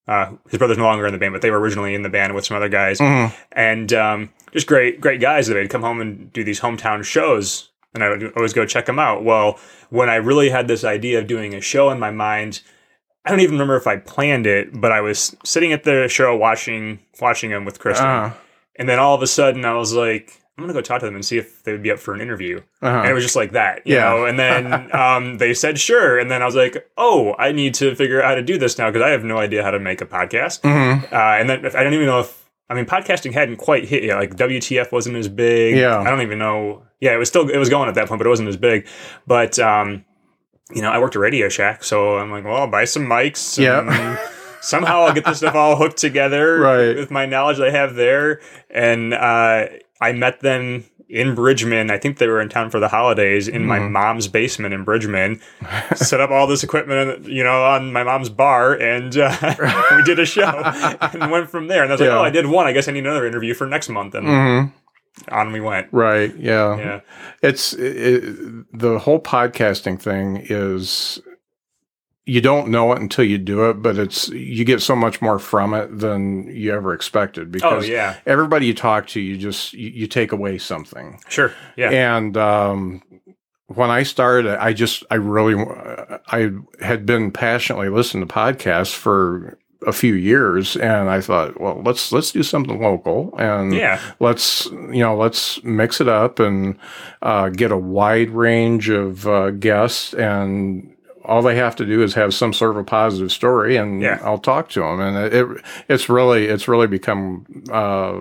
uh, 0.07 0.27
his 0.49 0.57
brother's 0.57 0.77
no 0.77 0.85
longer 0.85 1.05
in 1.05 1.11
the 1.13 1.19
band, 1.19 1.33
but 1.33 1.41
they 1.41 1.51
were 1.51 1.59
originally 1.59 1.93
in 1.93 2.01
the 2.01 2.09
band 2.09 2.33
with 2.33 2.45
some 2.45 2.55
other 2.57 2.69
guys, 2.69 2.99
Mhm. 2.99 3.31
and 3.51 3.93
um, 3.93 4.29
just 4.53 4.67
great, 4.67 5.01
great 5.01 5.19
guys. 5.19 5.47
That 5.47 5.55
they'd 5.55 5.69
come 5.69 5.81
home 5.81 5.99
and 6.01 6.31
do 6.31 6.43
these 6.45 6.61
hometown 6.61 7.03
shows, 7.03 7.69
and 7.93 8.03
I 8.03 8.09
would 8.09 8.31
always 8.37 8.53
go 8.53 8.65
check 8.65 8.85
them 8.85 8.99
out. 8.99 9.23
Well, 9.23 9.59
when 9.89 10.09
I 10.09 10.15
really 10.15 10.49
had 10.49 10.67
this 10.69 10.83
idea 10.85 11.19
of 11.19 11.27
doing 11.27 11.53
a 11.53 11.61
show 11.61 11.89
in 11.89 11.99
my 11.99 12.11
mind. 12.11 12.61
I 13.25 13.29
don't 13.29 13.39
even 13.41 13.53
remember 13.55 13.75
if 13.77 13.85
I 13.87 13.97
planned 13.97 14.47
it, 14.47 14.69
but 14.79 14.91
I 14.91 15.01
was 15.01 15.35
sitting 15.43 15.73
at 15.73 15.83
the 15.83 16.07
show 16.07 16.35
watching 16.35 16.99
watching 17.19 17.51
them 17.51 17.65
with 17.65 17.79
Kristen, 17.79 18.07
Uh-huh. 18.07 18.35
and 18.77 18.89
then 18.89 18.97
all 18.99 19.13
of 19.15 19.21
a 19.21 19.27
sudden, 19.27 19.63
I 19.65 19.73
was 19.73 19.93
like, 19.93 20.33
I'm 20.57 20.63
gonna 20.63 20.73
go 20.73 20.81
talk 20.81 20.99
to 20.99 21.05
them 21.05 21.15
and 21.15 21.23
see 21.25 21.37
if 21.37 21.63
they 21.63 21.71
would 21.71 21.81
be 21.83 21.91
up 21.91 21.99
for 21.99 22.13
an 22.13 22.21
interview. 22.21 22.61
Uh-huh. 22.81 22.99
And 23.01 23.09
it 23.09 23.13
was 23.13 23.23
just 23.23 23.35
like 23.35 23.51
that, 23.51 23.81
you 23.85 23.95
Yeah. 23.95 24.09
know. 24.09 24.25
And 24.25 24.37
then 24.39 24.93
um, 24.95 25.37
they 25.37 25.53
said 25.53 25.79
sure, 25.79 26.19
and 26.19 26.29
then 26.31 26.41
I 26.41 26.45
was 26.45 26.55
like, 26.55 26.85
oh, 26.97 27.35
I 27.39 27.51
need 27.51 27.73
to 27.75 27.95
figure 27.95 28.21
out 28.21 28.29
how 28.29 28.35
to 28.35 28.41
do 28.43 28.57
this 28.57 28.77
now 28.77 28.89
because 28.91 29.01
I 29.05 29.09
have 29.09 29.23
no 29.23 29.37
idea 29.37 29.63
how 29.63 29.71
to 29.71 29.79
make 29.79 30.01
a 30.01 30.05
podcast. 30.05 30.61
Mhm. 30.61 31.11
Uh, 31.11 31.15
and 31.39 31.49
then 31.49 31.65
I 31.65 31.83
don't 31.83 31.93
even 31.93 32.05
know 32.07 32.19
if 32.21 32.49
I 32.69 32.73
mean 32.73 32.85
podcasting 32.85 33.33
hadn't 33.33 33.57
quite 33.57 33.85
hit 33.85 34.03
yet. 34.03 34.15
Like 34.17 34.35
WTF 34.35 34.91
wasn't 34.91 35.15
as 35.17 35.27
big. 35.27 35.75
Yeah. 35.75 35.99
I 35.99 36.09
don't 36.09 36.21
even 36.21 36.39
know. 36.39 36.83
Yeah, 36.99 37.13
it 37.13 37.17
was 37.17 37.27
still 37.29 37.49
it 37.49 37.57
was 37.57 37.69
going 37.69 37.89
at 37.89 37.95
that 37.95 38.07
point, 38.07 38.19
but 38.19 38.25
it 38.27 38.29
wasn't 38.29 38.49
as 38.49 38.57
big. 38.57 38.87
But 39.27 39.57
um, 39.59 40.05
you 40.73 40.81
know, 40.81 40.91
I 40.91 40.99
worked 40.99 41.15
at 41.15 41.19
Radio 41.19 41.49
Shack, 41.49 41.83
so 41.83 42.17
I'm 42.17 42.31
like, 42.31 42.43
well, 42.43 42.55
I'll 42.57 42.67
buy 42.67 42.85
some 42.85 43.05
mics. 43.05 43.57
Yeah. 43.57 44.17
somehow 44.61 45.01
I'll 45.05 45.13
get 45.13 45.25
this 45.25 45.39
stuff 45.39 45.55
all 45.55 45.75
hooked 45.75 45.97
together 45.97 46.59
Right. 46.59 46.95
with 46.95 47.09
my 47.11 47.25
knowledge 47.25 47.59
I 47.59 47.71
have 47.71 47.95
there. 47.95 48.39
And 48.69 49.13
uh, 49.13 49.67
I 49.99 50.11
met 50.13 50.41
them 50.41 50.85
in 51.09 51.33
Bridgman. 51.35 51.89
I 51.91 51.97
think 51.97 52.19
they 52.19 52.27
were 52.27 52.39
in 52.39 52.47
town 52.47 52.69
for 52.69 52.79
the 52.79 52.87
holidays 52.87 53.47
in 53.47 53.65
my 53.65 53.79
Mm-hmm. 53.79 53.91
mom's 53.91 54.27
basement 54.27 54.73
in 54.73 54.83
Bridgman. 54.83 55.41
set 55.95 56.21
up 56.21 56.29
all 56.29 56.47
this 56.47 56.63
equipment, 56.63 57.25
you 57.25 57.43
know, 57.43 57.63
on 57.65 57.91
my 57.91 58.03
mom's 58.03 58.29
bar, 58.29 58.73
and 58.79 59.17
uh, 59.17 59.35
we 59.95 60.03
did 60.03 60.19
a 60.19 60.25
show 60.25 60.47
and 61.01 61.31
went 61.31 61.49
from 61.49 61.67
there. 61.67 61.81
And 61.83 61.91
I 61.91 61.95
was 61.95 62.01
like, 62.01 62.09
oh, 62.11 62.21
I 62.23 62.29
did 62.29 62.45
one. 62.45 62.65
I 62.67 62.71
guess 62.71 62.87
I 62.87 62.91
need 62.91 63.03
another 63.05 63.25
interview 63.27 63.53
for 63.53 63.65
next 63.67 63.89
month. 63.89 64.13
And 64.15 64.25
Mhm. 64.27 64.71
On 65.29 65.51
we 65.51 65.59
went. 65.61 65.87
Right. 65.91 66.35
Yeah. 66.37 66.77
Yeah. 66.77 66.99
It's 67.41 67.73
it, 67.73 68.21
the 68.77 68.99
whole 68.99 69.19
podcasting 69.19 69.99
thing 69.99 70.45
is 70.49 71.21
you 72.25 72.39
don't 72.39 72.69
know 72.69 72.91
it 72.93 73.01
until 73.01 73.25
you 73.25 73.37
do 73.37 73.69
it, 73.69 73.81
but 73.81 73.97
it's 73.97 74.29
you 74.29 74.63
get 74.63 74.81
so 74.81 74.95
much 74.95 75.21
more 75.21 75.39
from 75.39 75.73
it 75.73 75.99
than 75.99 76.47
you 76.55 76.73
ever 76.73 76.93
expected 76.93 77.47
Oh, 77.47 77.51
because 77.51 77.87
yeah. 77.87 78.17
everybody 78.25 78.67
you 78.67 78.73
talk 78.73 79.07
to, 79.07 79.19
you 79.19 79.37
just 79.37 79.73
you, 79.73 79.89
you 79.89 80.07
take 80.07 80.31
away 80.31 80.57
something. 80.57 81.19
Sure. 81.29 81.51
Yeah. 81.75 81.89
And 81.89 82.37
um, 82.37 83.01
when 83.67 83.89
I 83.89 84.03
started, 84.03 84.61
I 84.61 84.73
just 84.73 85.03
I 85.09 85.15
really 85.15 85.55
I 86.27 86.51
had 86.79 87.05
been 87.05 87.31
passionately 87.31 87.89
listening 87.89 88.27
to 88.27 88.33
podcasts 88.33 88.93
for 88.93 89.57
a 89.87 89.91
few 89.91 90.13
years, 90.13 90.75
and 90.77 91.09
I 91.09 91.21
thought, 91.21 91.59
well, 91.59 91.81
let's 91.83 92.11
let's 92.11 92.31
do 92.31 92.43
something 92.43 92.79
local 92.81 93.33
and 93.39 93.73
Yeah. 93.73 93.99
let's 94.19 94.65
you 94.67 94.99
know 95.03 95.15
let's 95.17 95.63
mix 95.63 95.99
it 95.99 96.07
up 96.07 96.39
and 96.39 96.77
uh, 97.21 97.49
get 97.49 97.71
a 97.71 97.77
wide 97.77 98.29
range 98.29 98.89
of 98.89 99.27
uh, 99.27 99.51
guests 99.51 100.13
and 100.13 100.95
all 101.25 101.41
they 101.43 101.55
have 101.55 101.75
to 101.75 101.85
do 101.85 102.01
is 102.03 102.13
have 102.15 102.33
some 102.33 102.51
sort 102.53 102.71
of 102.71 102.77
a 102.77 102.83
positive 102.83 103.31
story 103.31 103.75
and 103.77 104.01
Yeah. 104.01 104.19
I'll 104.23 104.37
talk 104.39 104.69
to 104.69 104.81
them 104.81 104.99
and 104.99 105.17
it, 105.17 105.33
it 105.33 105.47
it's 105.89 106.09
really 106.09 106.45
it's 106.45 106.67
really 106.67 106.87
become 106.87 107.45
uh, 107.71 108.19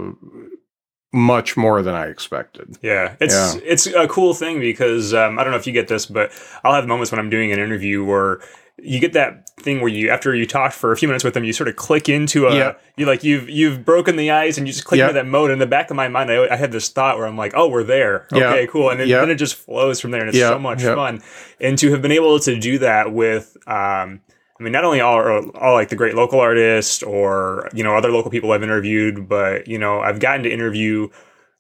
much 1.13 1.57
more 1.57 1.83
than 1.83 1.95
I 1.95 2.07
expected. 2.07 2.77
Yeah, 2.83 3.17
it's 3.21 3.35
Yeah. 3.35 3.61
it's 3.65 3.87
a 3.87 4.07
cool 4.07 4.33
thing 4.33 4.61
because 4.61 5.13
um, 5.13 5.39
I 5.39 5.43
don't 5.45 5.51
know 5.51 5.59
if 5.59 5.67
you 5.67 5.73
get 5.73 5.89
this, 5.89 6.07
but 6.07 6.31
I'll 6.63 6.75
have 6.75 6.87
moments 6.87 7.11
when 7.11 7.19
I'm 7.19 7.31
doing 7.31 7.53
an 7.53 7.59
interview 7.59 8.05
where 8.05 8.41
you 8.83 8.99
get 9.01 9.13
that 9.15 9.49
thing 9.61 9.81
where 9.81 9.89
you 9.91 10.11
after 10.11 10.35
you 10.35 10.47
talk 10.47 10.73
for 10.73 10.91
a 10.93 10.97
few 10.97 11.07
minutes 11.09 11.23
with 11.25 11.35
them, 11.35 11.45
you 11.45 11.53
sort 11.53 11.69
of 11.69 11.77
click 11.77 12.09
into 12.09 12.47
a 12.47 12.55
Yep. 12.55 12.83
you 12.97 13.07
like 13.07 13.23
you've 13.25 13.49
you've 13.49 13.85
broken 13.85 14.17
the 14.17 14.31
ice 14.31 14.57
and 14.59 14.67
you 14.67 14.73
just 14.73 14.85
click 14.87 14.99
Yep. 14.99 15.11
into 15.11 15.21
that 15.21 15.27
mode. 15.27 15.51
In 15.51 15.59
the 15.59 15.67
back 15.67 15.91
of 15.91 15.97
my 15.97 16.09
mind, 16.09 16.31
I, 16.31 16.47
I 16.53 16.57
had 16.57 16.73
this 16.73 16.89
thought 16.89 17.19
where 17.19 17.27
I'm 17.27 17.37
like, 17.37 17.53
oh, 17.55 17.69
we're 17.69 17.83
there. 17.85 18.27
Yeah. 18.33 18.51
Okay, 18.51 18.67
cool, 18.67 18.91
and 18.91 18.99
then, 19.01 19.09
Yep. 19.09 19.21
then 19.23 19.31
it 19.31 19.35
just 19.37 19.55
flows 19.55 20.01
from 20.01 20.11
there, 20.13 20.21
and 20.21 20.29
it's 20.31 20.39
Yep. 20.39 20.53
so 20.53 20.59
much 20.59 20.83
Yep. 20.83 20.97
fun. 20.97 21.23
And 21.61 21.77
to 21.79 21.91
have 21.91 22.01
been 22.03 22.13
able 22.13 22.39
to 22.41 22.59
do 22.59 22.79
that 22.79 23.13
with. 23.13 23.57
Um, 23.67 24.21
I 24.59 24.63
mean, 24.63 24.73
not 24.75 24.85
only 24.85 25.01
all, 25.01 25.49
all 25.55 25.73
like 25.73 25.89
the 25.89 25.97
great 25.97 26.15
local 26.15 26.39
artists 26.39 27.03
or 27.03 27.71
you 27.73 27.83
know 27.83 27.97
other 27.97 28.11
local 28.11 28.31
people 28.31 28.53
I've 28.53 28.63
interviewed, 28.63 29.27
but 29.27 29.67
you 29.69 29.79
know 29.79 30.01
I've 30.01 30.21
gotten 30.21 30.43
to 30.43 30.51
interview 30.53 31.09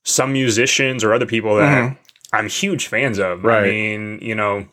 some 0.04 0.32
musicians 0.34 1.02
or 1.02 1.14
other 1.14 1.24
people 1.26 1.56
that 1.56 1.82
Mhm. 1.82 1.96
I'm 2.34 2.48
huge 2.48 2.88
fans 2.88 3.18
of. 3.18 3.42
Right. 3.42 3.64
I 3.64 3.68
mean, 3.70 4.18
you 4.20 4.34
know, 4.34 4.66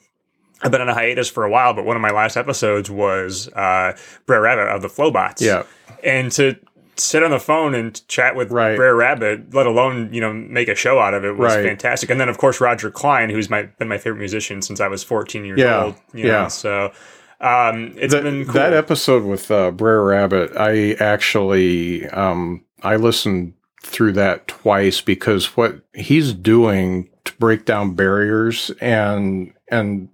I've 0.62 0.72
been 0.72 0.82
on 0.82 0.90
a 0.90 0.94
hiatus 0.94 1.30
for 1.30 1.44
a 1.44 1.50
while, 1.50 1.74
but 1.74 1.86
one 1.86 1.96
of 1.96 2.02
my 2.02 2.12
last 2.12 2.36
episodes 2.38 2.90
was 2.90 3.48
uh, 3.50 3.96
Brer 4.26 4.42
Rabbit 4.42 4.68
of 4.74 4.82
the 4.82 4.90
Flobots. 4.90 5.42
Yeah. 5.42 5.64
and 6.04 6.32
to 6.34 6.56
sit 6.96 7.22
on 7.22 7.30
the 7.30 7.40
phone 7.40 7.76
and 7.76 8.06
chat 8.08 8.36
with 8.36 8.52
Right. 8.52 8.76
Brer 8.76 8.96
Rabbit, 8.96 9.54
let 9.54 9.68
alone 9.68 10.12
you 10.12 10.20
know 10.20 10.34
make 10.34 10.68
a 10.68 10.74
show 10.74 10.98
out 11.00 11.14
of 11.14 11.24
it, 11.24 11.38
was 11.38 11.54
Right. 11.56 11.64
fantastic. 11.64 12.10
And 12.10 12.20
then 12.20 12.28
of 12.28 12.40
course 12.40 12.60
Roger 12.60 12.90
Clyne, 12.90 13.30
who's 13.30 13.50
my 13.52 13.64
been 13.78 13.88
my 13.88 14.00
favorite 14.00 14.18
musician 14.20 14.62
since 14.64 14.80
I 14.82 14.88
was 14.88 15.04
14 15.04 15.46
years 15.46 15.60
Yeah. 15.60 15.84
old. 15.84 15.96
You 16.14 16.24
know, 16.24 16.30
Yeah. 16.30 16.48
so. 16.48 16.92
Um, 17.40 17.94
it's 17.98 18.16
That- 18.16 18.24
been 18.24 18.46
cool. 18.46 18.54
That 18.56 18.74
episode 18.74 19.24
with 19.24 19.52
uh, 19.52 19.70
Brer 19.70 20.04
Rabbit, 20.04 20.54
I 20.58 20.94
actually 21.00 22.08
um, 22.10 22.64
I 22.82 22.96
listened 22.96 23.54
through 23.84 24.14
that 24.14 24.48
twice 24.48 25.02
because 25.02 25.56
what 25.56 25.76
he's 25.94 26.34
doing 26.34 27.10
to 27.26 27.34
break 27.38 27.66
down 27.66 27.94
barriers 27.94 28.72
and 28.82 29.54
and 29.70 30.08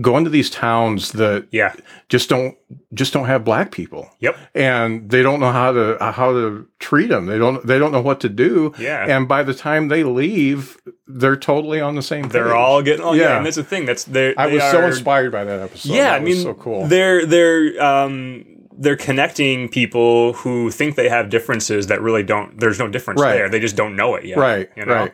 go 0.00 0.16
into 0.16 0.28
these 0.30 0.50
towns 0.50 1.12
that 1.12 1.46
Yeah. 1.50 1.74
just 2.08 2.28
don't 2.28 2.56
just 2.92 3.12
don't 3.12 3.24
have 3.26 3.44
black 3.44 3.70
people 3.72 4.10
Yep. 4.20 4.36
and 4.54 5.08
they 5.10 5.22
don't 5.22 5.40
know 5.40 5.50
how 5.52 5.72
to 5.72 5.96
how 6.00 6.32
to 6.32 6.66
treat 6.78 7.08
them 7.08 7.26
they 7.26 7.38
don't 7.38 7.66
they 7.66 7.78
don't 7.78 7.92
know 7.92 8.00
what 8.02 8.20
to 8.20 8.28
do 8.28 8.72
Yeah. 8.78 9.04
and 9.08 9.26
by 9.26 9.42
the 9.42 9.54
time 9.54 9.88
they 9.88 10.04
leave 10.04 10.76
they're 11.06 11.36
totally 11.36 11.80
on 11.80 11.94
the 11.94 12.02
same 12.02 12.24
Page. 12.24 12.32
They're 12.32 12.54
all 12.54 12.82
getting 12.82 13.04
oh, 13.04 13.14
yeah. 13.14 13.22
Yeah. 13.22 13.36
and 13.38 13.46
that's 13.46 13.56
the 13.56 13.64
thing. 13.64 13.86
That's 13.86 14.04
they 14.04 14.34
i 14.36 14.46
was 14.46 14.62
so 14.62 14.86
inspired 14.86 15.32
by 15.32 15.44
that 15.44 15.60
episode 15.60 15.92
Yeah, 15.92 16.04
That 16.10 16.14
I 16.16 16.18
was 16.24 16.34
mean, 16.34 16.42
so 16.44 16.54
cool 16.54 16.86
They're 16.86 17.24
they're 17.24 17.82
um 17.82 18.44
they're 18.80 18.96
connecting 18.96 19.68
people 19.68 20.34
who 20.34 20.70
think 20.70 20.94
they 20.96 21.08
have 21.08 21.30
differences 21.30 21.88
that 21.88 22.00
really 22.00 22.22
don't. 22.22 22.60
There's 22.60 22.78
no 22.78 22.86
difference 22.86 23.20
Right. 23.20 23.32
there. 23.32 23.48
They 23.48 23.58
just 23.58 23.74
don't 23.74 23.96
know 23.96 24.14
it 24.14 24.24
yet. 24.24 24.38
right 24.38 24.68
You 24.76 24.84
know? 24.86 24.94
right 24.94 25.12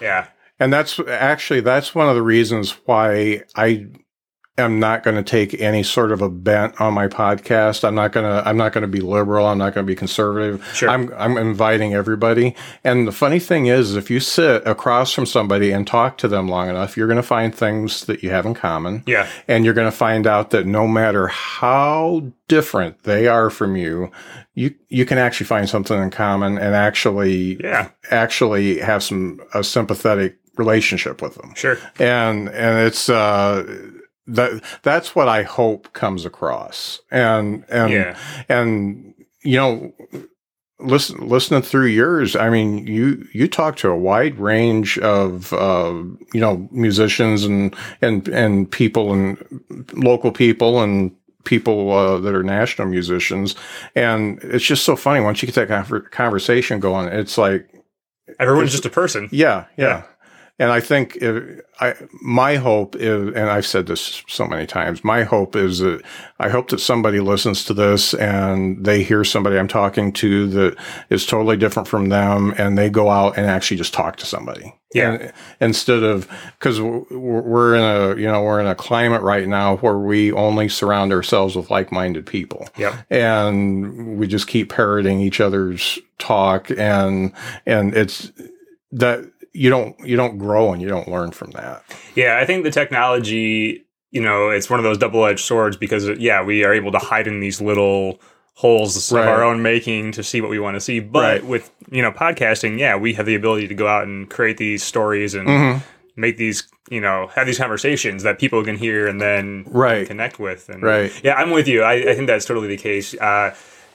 Yeah. 0.00 0.26
And 0.60 0.72
that's 0.72 1.00
actually 1.08 1.60
that's 1.60 1.94
one 1.94 2.08
of 2.08 2.14
the 2.14 2.22
reasons 2.22 2.72
why 2.84 3.42
I 3.56 3.86
am 4.58 4.78
not 4.78 5.02
going 5.02 5.16
to 5.16 5.22
take 5.22 5.58
any 5.58 5.82
sort 5.82 6.12
of 6.12 6.20
a 6.20 6.28
bent 6.28 6.78
on 6.80 6.92
my 6.92 7.08
podcast. 7.08 7.82
I'm 7.82 7.94
not 7.94 8.12
going 8.12 8.26
to 8.26 8.46
I'm 8.46 8.58
not 8.58 8.72
going 8.72 8.82
to 8.82 8.88
be 8.88 9.00
liberal, 9.00 9.46
I'm 9.46 9.56
not 9.58 9.74
going 9.74 9.86
to 9.86 9.90
be 9.90 9.96
conservative. 9.96 10.62
Sure. 10.74 10.90
I'm 10.90 11.10
I'm 11.16 11.38
inviting 11.38 11.94
everybody. 11.94 12.54
And 12.84 13.08
the 13.08 13.12
funny 13.12 13.38
thing 13.38 13.66
is 13.66 13.96
if 13.96 14.10
you 14.10 14.20
sit 14.20 14.66
across 14.66 15.12
from 15.12 15.24
somebody 15.24 15.72
and 15.72 15.86
talk 15.86 16.18
to 16.18 16.28
them 16.28 16.46
long 16.48 16.68
enough, 16.68 16.96
you're 16.96 17.06
going 17.06 17.16
to 17.16 17.22
find 17.22 17.54
things 17.54 18.04
that 18.04 18.22
you 18.22 18.30
have 18.30 18.44
in 18.44 18.52
common. 18.54 19.02
Yeah. 19.06 19.26
And 19.48 19.64
you're 19.64 19.74
going 19.74 19.90
to 19.90 19.96
find 19.96 20.26
out 20.26 20.50
that 20.50 20.66
no 20.66 20.86
matter 20.86 21.28
how 21.28 22.30
different 22.48 23.04
they 23.04 23.28
are 23.28 23.48
from 23.48 23.76
you, 23.76 24.10
you 24.54 24.74
you 24.88 25.06
can 25.06 25.16
actually 25.16 25.46
find 25.46 25.68
something 25.70 25.98
in 25.98 26.10
common 26.10 26.58
and 26.58 26.74
actually 26.74 27.56
Yeah. 27.62 27.90
actually 28.10 28.78
have 28.80 29.02
some 29.02 29.40
a 29.54 29.64
sympathetic 29.64 30.36
relationship 30.64 31.16
with 31.22 31.34
them. 31.38 31.50
Sure. 31.54 31.76
And 31.98 32.48
and 32.48 32.86
it's 32.86 33.08
uh 33.08 33.64
that 34.26 34.50
that's 34.82 35.14
what 35.16 35.28
I 35.28 35.42
hope 35.42 35.92
comes 35.92 36.24
across. 36.24 37.00
And 37.10 37.64
and 37.68 37.92
Yeah. 37.92 38.16
and 38.48 39.14
you 39.42 39.56
know 39.56 39.92
listen 40.82 41.28
listening 41.28 41.60
through 41.70 41.84
yours 42.02 42.34
i 42.34 42.48
mean 42.48 42.86
you 42.86 43.06
you 43.34 43.46
talk 43.46 43.76
to 43.76 43.88
a 43.90 43.96
wide 44.10 44.38
range 44.38 44.96
of 45.00 45.52
uh 45.52 45.92
you 46.32 46.40
know 46.40 46.66
musicians 46.72 47.44
and 47.44 47.76
and 48.00 48.28
and 48.28 48.70
people 48.70 49.12
and 49.12 49.36
local 49.92 50.32
people 50.32 50.80
and 50.82 51.14
people 51.44 51.90
uh, 51.92 52.18
that 52.18 52.34
are 52.34 52.42
national 52.42 52.88
musicians 52.88 53.54
and 53.94 54.38
it's 54.42 54.64
just 54.64 54.82
so 54.84 54.96
funny 54.96 55.20
once 55.20 55.42
you 55.42 55.46
get 55.52 55.54
that 55.54 55.68
conver- 55.68 56.10
conversation 56.10 56.80
going 56.80 57.08
it's 57.08 57.36
like 57.36 57.68
Everyone's 58.38 58.70
just 58.72 58.86
a 58.86 58.90
person. 58.90 59.28
yeah, 59.32 59.64
yeah. 59.76 59.86
Yeah. 59.86 60.02
And 60.60 60.70
I 60.70 60.80
think 60.80 61.16
if 61.16 61.62
I, 61.80 61.94
my 62.20 62.56
hope 62.56 62.94
is, 62.94 63.28
and 63.28 63.50
I've 63.50 63.66
said 63.66 63.86
this 63.86 64.22
so 64.28 64.46
many 64.46 64.66
times, 64.66 65.02
my 65.02 65.22
hope 65.22 65.56
is 65.56 65.78
that 65.78 66.02
I 66.38 66.50
hope 66.50 66.68
that 66.68 66.80
somebody 66.80 67.18
listens 67.18 67.64
to 67.64 67.74
this 67.74 68.12
and 68.12 68.84
they 68.84 69.02
hear 69.02 69.24
somebody 69.24 69.58
I'm 69.58 69.68
talking 69.68 70.12
to 70.12 70.46
that 70.48 70.76
is 71.08 71.24
totally 71.24 71.56
different 71.56 71.88
from 71.88 72.10
them 72.10 72.52
and 72.58 72.76
they 72.76 72.90
go 72.90 73.08
out 73.08 73.38
and 73.38 73.46
actually 73.46 73.78
just 73.78 73.94
talk 73.94 74.16
to 74.16 74.26
somebody. 74.26 74.74
Yeah. 74.92 75.12
And, 75.12 75.32
instead 75.60 76.02
of, 76.02 76.28
cause 76.58 76.78
we're 76.78 77.74
in 77.76 77.82
a, 77.82 78.20
you 78.20 78.26
know, 78.26 78.42
we're 78.42 78.60
in 78.60 78.66
a 78.66 78.74
climate 78.74 79.22
right 79.22 79.48
now 79.48 79.78
where 79.78 79.96
we 79.96 80.30
only 80.30 80.68
surround 80.68 81.10
ourselves 81.10 81.56
with 81.56 81.70
like-minded 81.70 82.26
people 82.26 82.68
Yep. 82.76 82.94
and 83.08 84.18
we 84.18 84.26
just 84.26 84.46
keep 84.46 84.68
parroting 84.68 85.22
each 85.22 85.40
other's 85.40 85.98
talk 86.18 86.70
and 86.70 87.32
and 87.64 87.96
it's 87.96 88.30
that 88.92 89.30
you 89.52 89.68
don't 89.70 89.98
you 90.00 90.16
don't 90.16 90.38
grow 90.38 90.72
and 90.72 90.80
you 90.82 90.88
don't 90.88 91.08
learn 91.08 91.30
from 91.32 91.50
that 91.52 91.82
Yeah, 92.14 92.38
I 92.40 92.44
think 92.46 92.64
the 92.64 92.70
technology, 92.70 93.84
you 94.10 94.20
know, 94.20 94.50
it's 94.50 94.68
one 94.70 94.78
of 94.80 94.84
those 94.84 94.98
double-edged 94.98 95.44
swords 95.44 95.76
because 95.76 96.08
yeah, 96.18 96.42
we 96.42 96.64
are 96.64 96.72
able 96.74 96.92
to 96.92 96.98
hide 96.98 97.26
in 97.26 97.40
these 97.40 97.60
little 97.60 98.20
holes 98.54 99.10
Right. 99.12 99.22
of 99.22 99.28
our 99.28 99.42
own 99.42 99.62
making 99.62 100.12
to 100.12 100.22
see 100.22 100.40
what 100.40 100.50
we 100.50 100.58
want 100.58 100.74
to 100.76 100.80
see. 100.80 101.00
But 101.00 101.20
Right. 101.40 101.44
with, 101.46 101.70
you 101.90 102.02
know, 102.02 102.12
podcasting, 102.12 102.78
yeah, 102.78 102.96
we 102.96 103.14
have 103.14 103.24
the 103.26 103.34
ability 103.34 103.68
to 103.68 103.74
go 103.74 103.86
out 103.86 104.04
and 104.04 104.28
create 104.28 104.56
these 104.58 104.82
stories 104.82 105.34
and 105.34 105.48
Mm-hmm. 105.48 105.78
make 106.16 106.36
these, 106.36 106.68
you 106.90 107.00
know, 107.00 107.28
have 107.34 107.46
these 107.46 107.58
conversations 107.58 108.22
that 108.24 108.38
people 108.38 108.62
can 108.64 108.76
hear 108.76 109.06
and 109.08 109.20
then 109.20 109.64
Right. 109.66 110.06
connect 110.06 110.38
with. 110.38 110.68
And 110.68 110.82
Right. 110.82 111.12
yeah, 111.24 111.34
I'm 111.34 111.50
with 111.50 111.66
you. 111.68 111.82
I, 111.82 111.94
I 112.10 112.14
think 112.14 112.26
that's 112.26 112.44
totally 112.44 112.68
the 112.68 112.76
case. 112.76 113.14
Uh, 113.14 113.54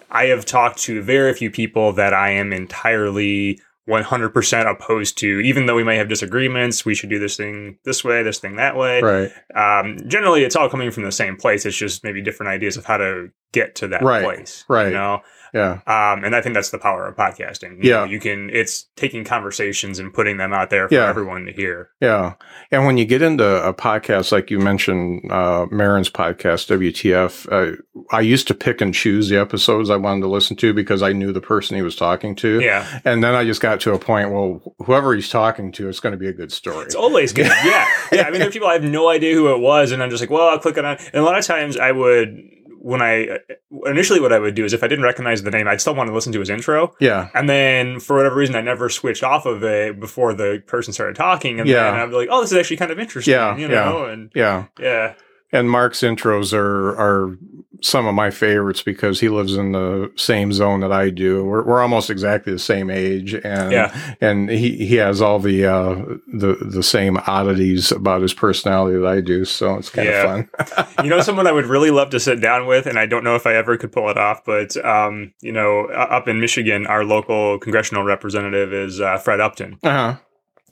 I 0.10 0.26
have 0.28 0.46
talked 0.46 0.80
to 0.84 1.02
very 1.02 1.34
few 1.34 1.52
people 1.52 1.92
that 1.94 2.14
I 2.14 2.32
am 2.32 2.52
entirely 2.54 3.60
100% 3.88 4.70
opposed 4.72 5.18
to, 5.20 5.40
even 5.42 5.66
though 5.66 5.76
we 5.76 5.84
may 5.84 5.96
have 5.98 6.10
disagreements. 6.10 6.86
We 6.86 6.96
should 6.96 7.10
do 7.10 7.20
this 7.20 7.38
thing 7.38 7.78
this 7.86 8.04
way, 8.04 8.24
this 8.24 8.40
thing 8.40 8.56
that 8.56 8.76
way. 8.76 9.02
right 9.02 9.32
Um, 9.56 9.98
generally, 10.08 10.44
it's 10.44 10.56
all 10.56 10.70
coming 10.70 10.90
from 10.92 11.04
the 11.04 11.12
same 11.12 11.36
place. 11.38 11.66
It's 11.66 11.78
just 11.78 12.04
maybe 12.04 12.22
different 12.22 12.52
ideas 12.52 12.78
of 12.78 12.86
how 12.86 12.98
to 12.98 13.30
get 13.54 13.76
to 13.76 13.88
that 13.90 14.02
Right, 14.02 14.24
place. 14.24 14.66
right. 14.68 14.88
You 14.88 14.94
know? 14.94 15.22
Yeah 15.56 15.80
Um, 15.88 16.24
and 16.26 16.36
I 16.36 16.42
think 16.42 16.54
that's 16.54 16.70
the 16.72 16.78
power 16.78 17.08
of 17.08 17.16
podcasting. 17.16 17.82
You 17.84 17.90
Yeah. 17.90 17.96
know, 18.02 18.04
you 18.04 18.20
can, 18.20 18.50
it's 18.52 18.88
taking 18.96 19.24
conversations 19.24 19.98
and 20.00 20.14
putting 20.14 20.38
them 20.38 20.52
out 20.54 20.70
there 20.70 20.88
for 20.90 20.94
Yeah. 20.96 21.10
everyone 21.10 21.46
to 21.46 21.52
hear. 21.54 21.90
yeah 22.02 22.34
and 22.72 22.86
when 22.86 22.98
you 22.98 23.06
get 23.06 23.22
into 23.22 23.46
a 23.46 23.74
podcast 23.74 24.32
like 24.32 24.52
you 24.52 24.60
mentioned 24.60 25.32
uh 25.32 25.66
Maron's 25.72 26.10
podcast 26.10 26.68
WTF 26.78 27.48
uh, 27.52 27.76
I 28.12 28.20
used 28.22 28.48
to 28.50 28.54
pick 28.54 28.82
and 28.82 28.94
choose 28.94 29.30
the 29.30 29.38
episodes 29.40 29.90
I 29.90 29.96
wanted 29.96 30.22
to 30.22 30.28
listen 30.28 30.56
to 30.58 30.74
because 30.74 31.02
I 31.02 31.14
knew 31.14 31.32
the 31.32 31.42
person 31.42 31.76
he 31.78 31.82
was 31.84 31.96
talking 31.96 32.36
to 32.44 32.60
Yeah. 32.62 32.86
and 33.06 33.24
then 33.24 33.34
I 33.36 33.46
just 33.46 33.62
got 33.62 33.80
to 33.82 33.94
a 33.94 34.00
point 34.00 34.32
well 34.32 34.76
whoever 34.86 35.16
he's 35.16 35.30
talking 35.30 35.72
to 35.74 35.88
it's 35.90 36.00
going 36.02 36.12
to 36.14 36.18
be 36.18 36.28
a 36.28 36.34
good 36.34 36.52
story 36.52 36.86
It's 36.86 36.96
always 36.96 37.32
good. 37.34 37.46
Yeah. 37.48 37.86
Yeah. 38.12 38.22
I 38.24 38.30
mean, 38.32 38.40
there 38.40 38.50
are 38.50 38.52
people 38.52 38.68
I 38.68 38.74
have 38.74 38.84
no 38.84 39.08
idea 39.10 39.34
who 39.34 39.54
it 39.54 39.60
was, 39.60 39.92
and 39.92 40.02
I'm 40.04 40.10
just 40.10 40.22
like, 40.22 40.30
well, 40.30 40.48
I'll 40.50 40.60
click 40.60 40.78
on 40.78 40.86
it. 40.86 41.00
And 41.14 41.22
a 41.22 41.26
lot 41.26 41.38
of 41.38 41.46
times 41.46 41.78
I 41.78 41.92
would, 41.92 42.38
when 42.86 43.02
I 43.02 43.40
initially 43.88 44.20
what 44.20 44.32
I 44.32 44.38
would 44.38 44.54
do 44.54 44.64
is 44.64 44.72
if 44.72 44.84
I 44.84 44.88
didn't 44.88 45.06
recognize 45.06 45.42
the 45.42 45.50
name, 45.50 45.68
I'd 45.68 45.82
still 45.82 45.96
want 45.96 46.08
to 46.10 46.14
listen 46.14 46.32
to 46.34 46.40
his 46.40 46.52
intro. 46.52 46.94
yeah 47.00 47.30
And 47.34 47.50
then 47.50 48.00
for 48.00 48.16
whatever 48.16 48.36
reason, 48.36 48.56
I 48.56 48.62
never 48.62 48.90
switched 48.90 49.24
off 49.24 49.48
of 49.48 49.64
it 49.64 50.00
before 50.00 50.36
the 50.36 50.62
person 50.68 50.94
started 50.94 51.16
talking. 51.16 51.60
And 51.60 51.68
Yeah. 51.68 51.90
then 51.90 52.00
I'd 52.00 52.10
be 52.12 52.16
like, 52.16 52.28
oh, 52.32 52.42
this 52.42 52.52
is 52.52 52.58
actually 52.60 52.78
kind 52.78 52.92
of 52.92 53.00
interesting. 53.00 53.32
Yeah, 53.32 53.58
You 53.58 53.64
yeah. 53.70 53.86
know? 53.86 54.06
And 54.06 54.32
yeah 54.36 54.66
yeah. 54.80 55.16
And 55.52 55.70
Mark's 55.70 56.02
intros 56.02 56.54
are 56.54 56.96
are 56.98 57.38
some 57.82 58.08
of 58.08 58.16
my 58.16 58.32
favorites 58.32 58.82
because 58.82 59.20
he 59.20 59.30
lives 59.30 59.56
in 59.56 59.74
the 59.74 60.12
same 60.16 60.52
zone 60.52 60.80
that 60.80 60.92
I 60.94 61.10
do. 61.10 61.44
We're, 61.46 61.64
we're 61.64 61.82
almost 61.82 62.10
exactly 62.10 62.52
the 62.52 62.58
same 62.60 62.90
age, 62.90 63.34
and 63.36 63.72
Yeah. 63.72 64.16
and 64.22 64.50
he, 64.50 64.86
he 64.88 64.96
has 64.96 65.22
all 65.22 65.40
the 65.40 65.66
uh, 65.66 65.96
the 66.34 66.56
the 66.62 66.82
same 66.82 67.18
oddities 67.28 67.92
about 67.92 68.22
his 68.22 68.34
personality 68.34 68.98
that 68.98 69.06
I 69.08 69.22
do. 69.22 69.46
So 69.46 69.76
it's 69.76 69.90
kind 69.90 70.08
Yeah. 70.08 70.36
of 70.64 70.76
fun. 70.76 70.88
you 71.06 71.10
know, 71.10 71.22
someone 71.22 71.48
I 71.48 71.52
would 71.52 71.68
really 71.68 71.92
love 71.92 72.10
to 72.12 72.20
sit 72.20 72.42
down 72.42 72.66
with, 72.66 72.86
and 72.88 72.98
I 72.98 73.06
don't 73.06 73.24
know 73.24 73.36
if 73.36 73.46
I 73.46 73.54
ever 73.56 73.78
could 73.78 73.92
pull 73.92 74.10
it 74.10 74.18
off, 74.18 74.44
but, 74.46 74.76
um, 74.84 75.34
you 75.42 75.52
know, 75.52 75.86
up 75.88 76.28
in 76.28 76.40
Michigan, 76.42 76.88
our 76.88 77.04
local 77.06 77.60
congressional 77.60 78.04
representative 78.04 78.74
is 78.74 79.00
uh, 79.00 79.18
Fred 79.20 79.40
Upton. 79.40 79.78
uh-huh. 79.84 80.16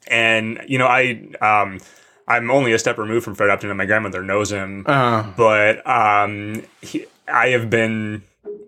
and 0.07 0.59
you 0.67 0.77
know 0.77 0.87
i 0.87 1.21
um 1.41 1.79
i'm 2.27 2.49
only 2.51 2.71
a 2.73 2.79
step 2.79 2.97
removed 2.97 3.23
from 3.25 3.35
fred 3.35 3.49
upton 3.49 3.69
and 3.69 3.77
my 3.77 3.85
grandmother 3.85 4.23
knows 4.23 4.51
him. 4.51 4.83
Uh, 4.85 5.23
but 5.35 5.85
um 5.87 6.63
he, 6.81 7.05
i 7.27 7.47
have 7.49 7.69
been 7.69 8.21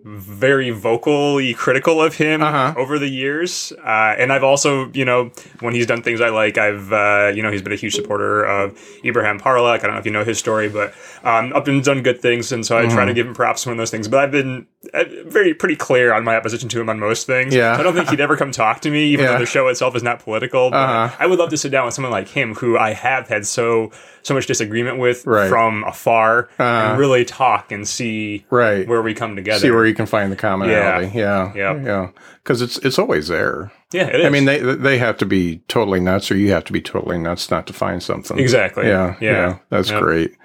very 0.04 0.70
vocally 0.70 1.52
critical 1.52 2.00
of 2.00 2.14
him 2.14 2.40
Uh-huh. 2.42 2.74
over 2.76 2.98
the 2.98 3.08
years 3.08 3.72
uh, 3.84 4.14
and 4.18 4.32
i've 4.32 4.44
also 4.44 4.88
you 4.92 5.04
know 5.04 5.30
when 5.60 5.74
he's 5.74 5.86
done 5.86 6.00
things 6.02 6.20
i 6.20 6.28
like 6.28 6.56
i've 6.58 6.92
uh, 6.92 7.32
you 7.34 7.42
know 7.42 7.50
he's 7.50 7.60
been 7.62 7.72
a 7.72 7.76
huge 7.76 7.94
supporter 7.94 8.44
of 8.44 8.78
ibrahim 9.04 9.38
parlak 9.40 9.78
i 9.80 9.82
don't 9.82 9.92
know 9.92 9.98
if 9.98 10.06
you 10.06 10.12
know 10.12 10.24
his 10.24 10.38
story 10.38 10.68
but 10.68 10.94
um, 11.24 11.52
upton's 11.54 11.86
done 11.86 12.02
good 12.02 12.20
things 12.20 12.52
and 12.52 12.64
so 12.64 12.78
i 12.78 12.82
Mm-hmm. 12.86 12.94
try 12.94 13.04
to 13.04 13.14
give 13.14 13.26
him 13.26 13.34
props 13.34 13.64
for 13.64 13.70
one 13.70 13.74
of 13.74 13.78
those 13.78 13.90
things 13.90 14.06
but 14.06 14.20
i've 14.20 14.30
been 14.30 14.66
uh, 14.94 15.04
very 15.26 15.52
pretty 15.52 15.74
clear 15.76 16.12
on 16.14 16.22
my 16.24 16.36
opposition 16.36 16.68
to 16.68 16.80
him 16.80 16.88
on 16.88 17.00
most 17.00 17.26
things 17.26 17.52
Yeah. 17.54 17.76
i 17.76 17.82
don't 17.82 17.94
think 17.94 18.08
he'd 18.10 18.20
ever 18.20 18.36
come 18.36 18.52
talk 18.52 18.80
to 18.82 18.90
me 18.90 19.06
even 19.08 19.24
Yeah. 19.24 19.32
though 19.32 19.38
the 19.40 19.46
show 19.46 19.66
itself 19.68 19.96
is 19.96 20.02
not 20.04 20.20
political 20.20 20.70
but 20.70 20.76
Uh-huh. 20.88 21.16
i 21.18 21.26
would 21.26 21.38
love 21.40 21.50
to 21.50 21.56
sit 21.56 21.72
down 21.72 21.84
with 21.84 21.94
someone 21.94 22.12
like 22.12 22.28
him 22.28 22.54
who 22.54 22.78
i 22.78 22.92
have 22.92 23.28
had 23.28 23.44
so 23.46 23.90
so 24.22 24.34
much 24.34 24.46
disagreement 24.46 24.98
with 24.98 25.26
Right. 25.26 25.48
from 25.48 25.82
afar 25.84 26.48
Uh-huh. 26.58 26.62
and 26.64 26.98
really 26.98 27.24
talk 27.24 27.72
and 27.72 27.86
see 27.88 28.44
right. 28.50 28.86
where 28.86 29.02
we 29.02 29.12
come 29.14 29.34
together 29.36 29.65
See 29.66 29.70
where 29.70 29.86
you 29.86 29.94
can 29.94 30.06
find 30.06 30.30
the 30.32 30.36
commonality. 30.36 31.10
Yeah. 31.18 31.52
yeah, 31.54 31.82
Yeah. 31.82 32.10
Because 32.42 32.62
it's 32.62 32.78
it's 32.78 32.98
always 32.98 33.28
there. 33.28 33.72
yeah 33.92 34.06
it 34.06 34.20
is 34.20 34.26
I 34.26 34.30
mean, 34.30 34.44
they 34.44 34.58
they 34.60 34.98
have 34.98 35.18
to 35.18 35.26
be 35.26 35.58
totally 35.68 36.00
nuts, 36.00 36.30
or 36.30 36.36
you 36.36 36.52
have 36.52 36.64
to 36.64 36.72
be 36.72 36.80
totally 36.80 37.18
nuts 37.18 37.50
not 37.50 37.66
to 37.66 37.72
find 37.72 38.02
something. 38.02 38.38
exactly 38.38 38.86
Yeah, 38.86 39.16
yeah 39.20 39.30
yeah, 39.32 39.58
that's 39.70 39.90
Yep. 39.90 40.02
great. 40.02 40.36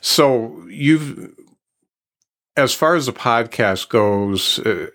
So 0.00 0.64
you've, 0.68 1.32
as 2.56 2.72
far 2.74 2.94
as 2.94 3.06
the 3.06 3.12
podcast 3.12 3.88
goes, 3.88 4.58
uh, 4.60 4.86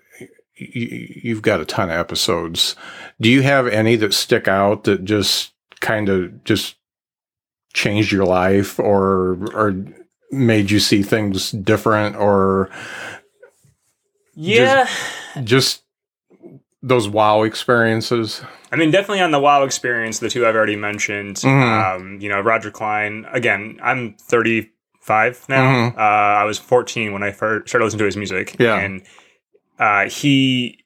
you've 0.58 1.42
got 1.42 1.60
a 1.60 1.64
ton 1.64 1.90
of 1.90 1.96
episodes. 1.96 2.76
Do 3.20 3.28
you 3.30 3.42
have 3.42 3.66
any 3.66 3.96
that 3.96 4.14
stick 4.14 4.48
out 4.48 4.84
that 4.84 5.04
just 5.04 5.52
kind 5.80 6.08
of 6.08 6.42
just 6.44 6.76
changed 7.74 8.10
your 8.12 8.24
life, 8.24 8.78
or 8.80 9.36
or 9.54 9.74
made 10.32 10.70
you 10.70 10.80
see 10.80 11.02
things 11.02 11.50
different, 11.52 12.16
or 12.16 12.70
yeah 14.36 14.88
just 15.42 15.82
those 16.86 17.08
wow 17.08 17.42
experiences. 17.42 18.42
I 18.70 18.76
mean, 18.76 18.92
definitely 18.92 19.20
on 19.20 19.32
the 19.32 19.40
WoW 19.40 19.64
experience, 19.64 20.20
the 20.20 20.28
two 20.28 20.46
I've 20.46 20.54
already 20.54 20.76
mentioned. 20.76 21.36
Mm-hmm. 21.36 22.02
Um, 22.02 22.20
you 22.20 22.28
know, 22.28 22.40
Roger 22.40 22.70
Clyne. 22.70 23.26
Again, 23.32 23.80
I'm 23.82 24.14
35 24.20 25.46
now. 25.48 25.88
Uh, 25.88 26.00
I 26.00 26.44
was 26.44 26.58
14 26.58 27.12
when 27.12 27.24
I 27.24 27.32
first 27.32 27.68
started 27.68 27.84
listening 27.84 27.98
to 28.00 28.04
his 28.04 28.16
music. 28.16 28.52
Mm-hmm. 28.52 28.62
Yeah. 28.62 28.78
and 28.78 29.02
uh, 29.78 30.08
he 30.08 30.84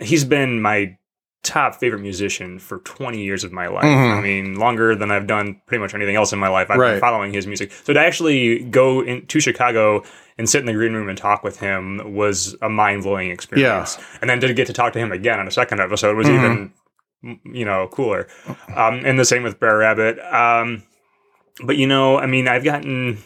he's 0.00 0.24
been 0.24 0.60
my 0.60 0.96
top 1.44 1.76
favorite 1.76 2.00
musician 2.00 2.58
for 2.58 2.78
20 2.78 3.22
years 3.22 3.44
of 3.44 3.52
my 3.52 3.68
life. 3.68 3.84
Mhm. 3.84 4.18
I 4.18 4.20
mean, 4.20 4.54
longer 4.58 4.96
than 4.96 5.10
I've 5.12 5.26
done 5.28 5.60
pretty 5.66 5.80
much 5.80 5.94
anything 5.94 6.16
else 6.16 6.32
in 6.32 6.38
my 6.40 6.48
life. 6.48 6.70
I've 6.70 6.78
Right. 6.78 6.92
been 6.92 7.00
following 7.00 7.32
his 7.32 7.46
music. 7.46 7.70
So 7.84 7.92
to 7.92 8.00
actually 8.00 8.60
go 8.64 9.02
in, 9.02 9.26
to 9.26 9.40
Chicago 9.40 10.02
and 10.38 10.48
sit 10.48 10.60
in 10.60 10.66
the 10.66 10.72
green 10.72 10.94
room 10.94 11.08
and 11.08 11.16
talk 11.16 11.44
with 11.44 11.60
him 11.60 12.14
was 12.14 12.56
a 12.62 12.68
mind 12.68 13.02
blowing 13.04 13.30
experience. 13.30 13.98
And 14.20 14.28
then 14.28 14.40
to 14.40 14.52
get 14.52 14.66
to 14.66 14.72
talk 14.72 14.92
to 14.94 14.98
him 14.98 15.12
again 15.12 15.38
on 15.38 15.46
a 15.46 15.50
second 15.52 15.80
episode 15.80 16.16
was 16.16 16.26
Mhm. 16.26 16.34
even, 16.34 16.72
you 17.54 17.64
know, 17.64 17.88
cooler. 17.92 18.26
Um, 18.74 19.02
and 19.04 19.18
the 19.18 19.24
same 19.24 19.42
with 19.44 19.60
Brer 19.60 19.78
Rabbit. 19.78 20.18
Um, 20.20 20.82
but 21.62 21.76
you 21.76 21.86
know, 21.86 22.18
I 22.18 22.26
mean, 22.26 22.48
I've 22.48 22.64
gotten. 22.64 23.18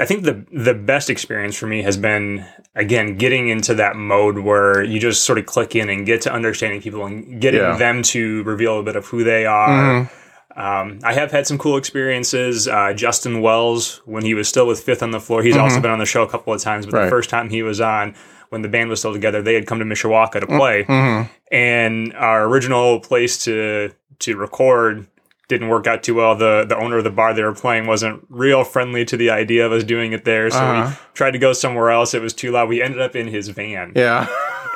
I 0.00 0.04
think 0.04 0.22
the 0.24 0.44
the 0.52 0.74
best 0.74 1.10
experience 1.10 1.56
for 1.56 1.66
me 1.66 1.82
has 1.82 1.96
been 1.96 2.44
again 2.74 3.16
getting 3.16 3.48
into 3.48 3.74
that 3.74 3.96
mode 3.96 4.38
where 4.38 4.82
you 4.82 4.98
just 5.00 5.24
sort 5.24 5.38
of 5.38 5.46
click 5.46 5.74
in 5.76 5.88
and 5.88 6.06
get 6.06 6.20
to 6.22 6.32
understanding 6.32 6.80
people 6.80 7.04
and 7.06 7.40
getting 7.40 7.60
Yeah. 7.60 7.76
them 7.76 8.02
to 8.14 8.42
reveal 8.44 8.78
a 8.78 8.82
bit 8.82 8.96
of 8.96 9.06
who 9.06 9.24
they 9.24 9.46
are. 9.46 9.68
Mhm. 10.06 10.10
Um, 10.56 10.98
I 11.04 11.12
have 11.14 11.30
had 11.30 11.46
some 11.46 11.56
cool 11.58 11.76
experiences. 11.76 12.66
Uh, 12.66 12.92
Justin 12.92 13.40
Wells, 13.42 14.00
when 14.06 14.24
he 14.24 14.34
was 14.34 14.48
still 14.48 14.66
with 14.66 14.80
Fifth 14.80 15.02
on 15.02 15.12
the 15.12 15.20
Floor, 15.20 15.42
he's 15.42 15.56
also 15.56 15.80
been 15.80 15.90
on 15.92 15.98
the 16.00 16.06
show 16.06 16.22
a 16.22 16.28
couple 16.28 16.52
of 16.52 16.60
times. 16.60 16.84
But 16.86 16.90
Mm-hmm. 16.90 16.96
Right. 16.98 17.04
the 17.04 17.10
first 17.10 17.30
time 17.30 17.48
he 17.48 17.62
was 17.62 17.80
on, 17.80 18.14
when 18.48 18.62
the 18.62 18.68
band 18.68 18.90
was 18.90 18.98
still 18.98 19.12
together, 19.12 19.40
they 19.40 19.54
had 19.54 19.66
come 19.66 19.78
to 19.78 19.84
Mishawaka 19.84 20.40
to 20.40 20.46
play, 20.46 20.84
Mhm. 20.88 21.28
and 21.52 22.12
our 22.16 22.44
original 22.44 22.98
place 23.00 23.38
to 23.44 23.90
to 24.20 24.36
record 24.36 25.06
didn't 25.48 25.68
work 25.68 25.86
out 25.86 26.02
too 26.02 26.14
well. 26.14 26.34
The 26.36 26.64
the 26.68 26.76
owner 26.76 26.98
of 26.98 27.04
the 27.04 27.10
bar 27.10 27.34
they 27.34 27.42
were 27.42 27.54
playing 27.54 27.86
wasn't 27.86 28.24
real 28.28 28.64
friendly 28.64 29.04
to 29.06 29.16
the 29.16 29.30
idea 29.30 29.64
of 29.66 29.72
us 29.72 29.82
doing 29.84 30.12
it 30.12 30.24
there, 30.24 30.50
so 30.50 30.58
Uh-huh. 30.58 30.90
we 30.90 30.96
tried 31.14 31.32
to 31.32 31.38
go 31.38 31.52
somewhere 31.52 31.90
else. 31.90 32.14
It 32.14 32.22
was 32.22 32.32
too 32.34 32.50
loud. 32.52 32.68
We 32.68 32.82
ended 32.82 33.00
up 33.00 33.16
in 33.16 33.26
his 33.28 33.48
van. 33.48 33.92
Yeah. 33.96 34.26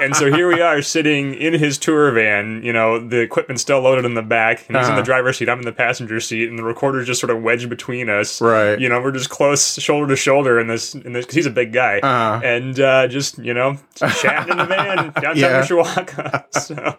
And 0.00 0.16
so 0.16 0.32
here 0.32 0.48
we 0.48 0.60
are 0.70 0.80
sitting 0.82 1.34
in 1.34 1.52
his 1.52 1.76
tour 1.78 2.10
van, 2.10 2.62
you 2.64 2.72
know, 2.72 2.98
the 2.98 3.20
equipment's 3.20 3.60
still 3.62 3.80
loaded 3.80 4.04
in 4.06 4.14
the 4.14 4.22
back, 4.22 4.64
and 4.68 4.76
he's 4.76 4.86
in 4.86 4.92
Uh-huh. 4.94 5.00
the 5.00 5.04
driver's 5.04 5.36
seat, 5.36 5.48
I'm 5.48 5.58
in 5.58 5.64
the 5.66 5.70
passenger 5.72 6.18
seat, 6.18 6.48
and 6.48 6.58
the 6.58 6.64
recorder's 6.64 7.06
just 7.06 7.20
sort 7.20 7.30
of 7.30 7.42
wedged 7.42 7.68
between 7.68 8.08
us. 8.08 8.40
Right. 8.40 8.80
You 8.80 8.88
know, 8.88 9.00
we're 9.00 9.12
just 9.12 9.28
close 9.30 9.78
shoulder 9.78 10.08
to 10.08 10.16
shoulder 10.16 10.58
in 10.58 10.66
this, 10.66 10.94
in 10.94 11.12
this, 11.12 11.26
cause 11.26 11.34
he's 11.34 11.46
a 11.46 11.50
big 11.50 11.72
guy. 11.72 12.00
Uh-huh. 12.02 12.40
And 12.42 12.80
uh, 12.80 13.06
just, 13.08 13.38
you 13.38 13.52
know, 13.54 13.76
chatting 13.94 14.50
in 14.52 14.56
the 14.58 14.64
van 14.64 14.96
downtown 15.20 15.36
Yeah. 15.36 15.62
Mishawaka. 15.62 16.44
So, 16.62 16.96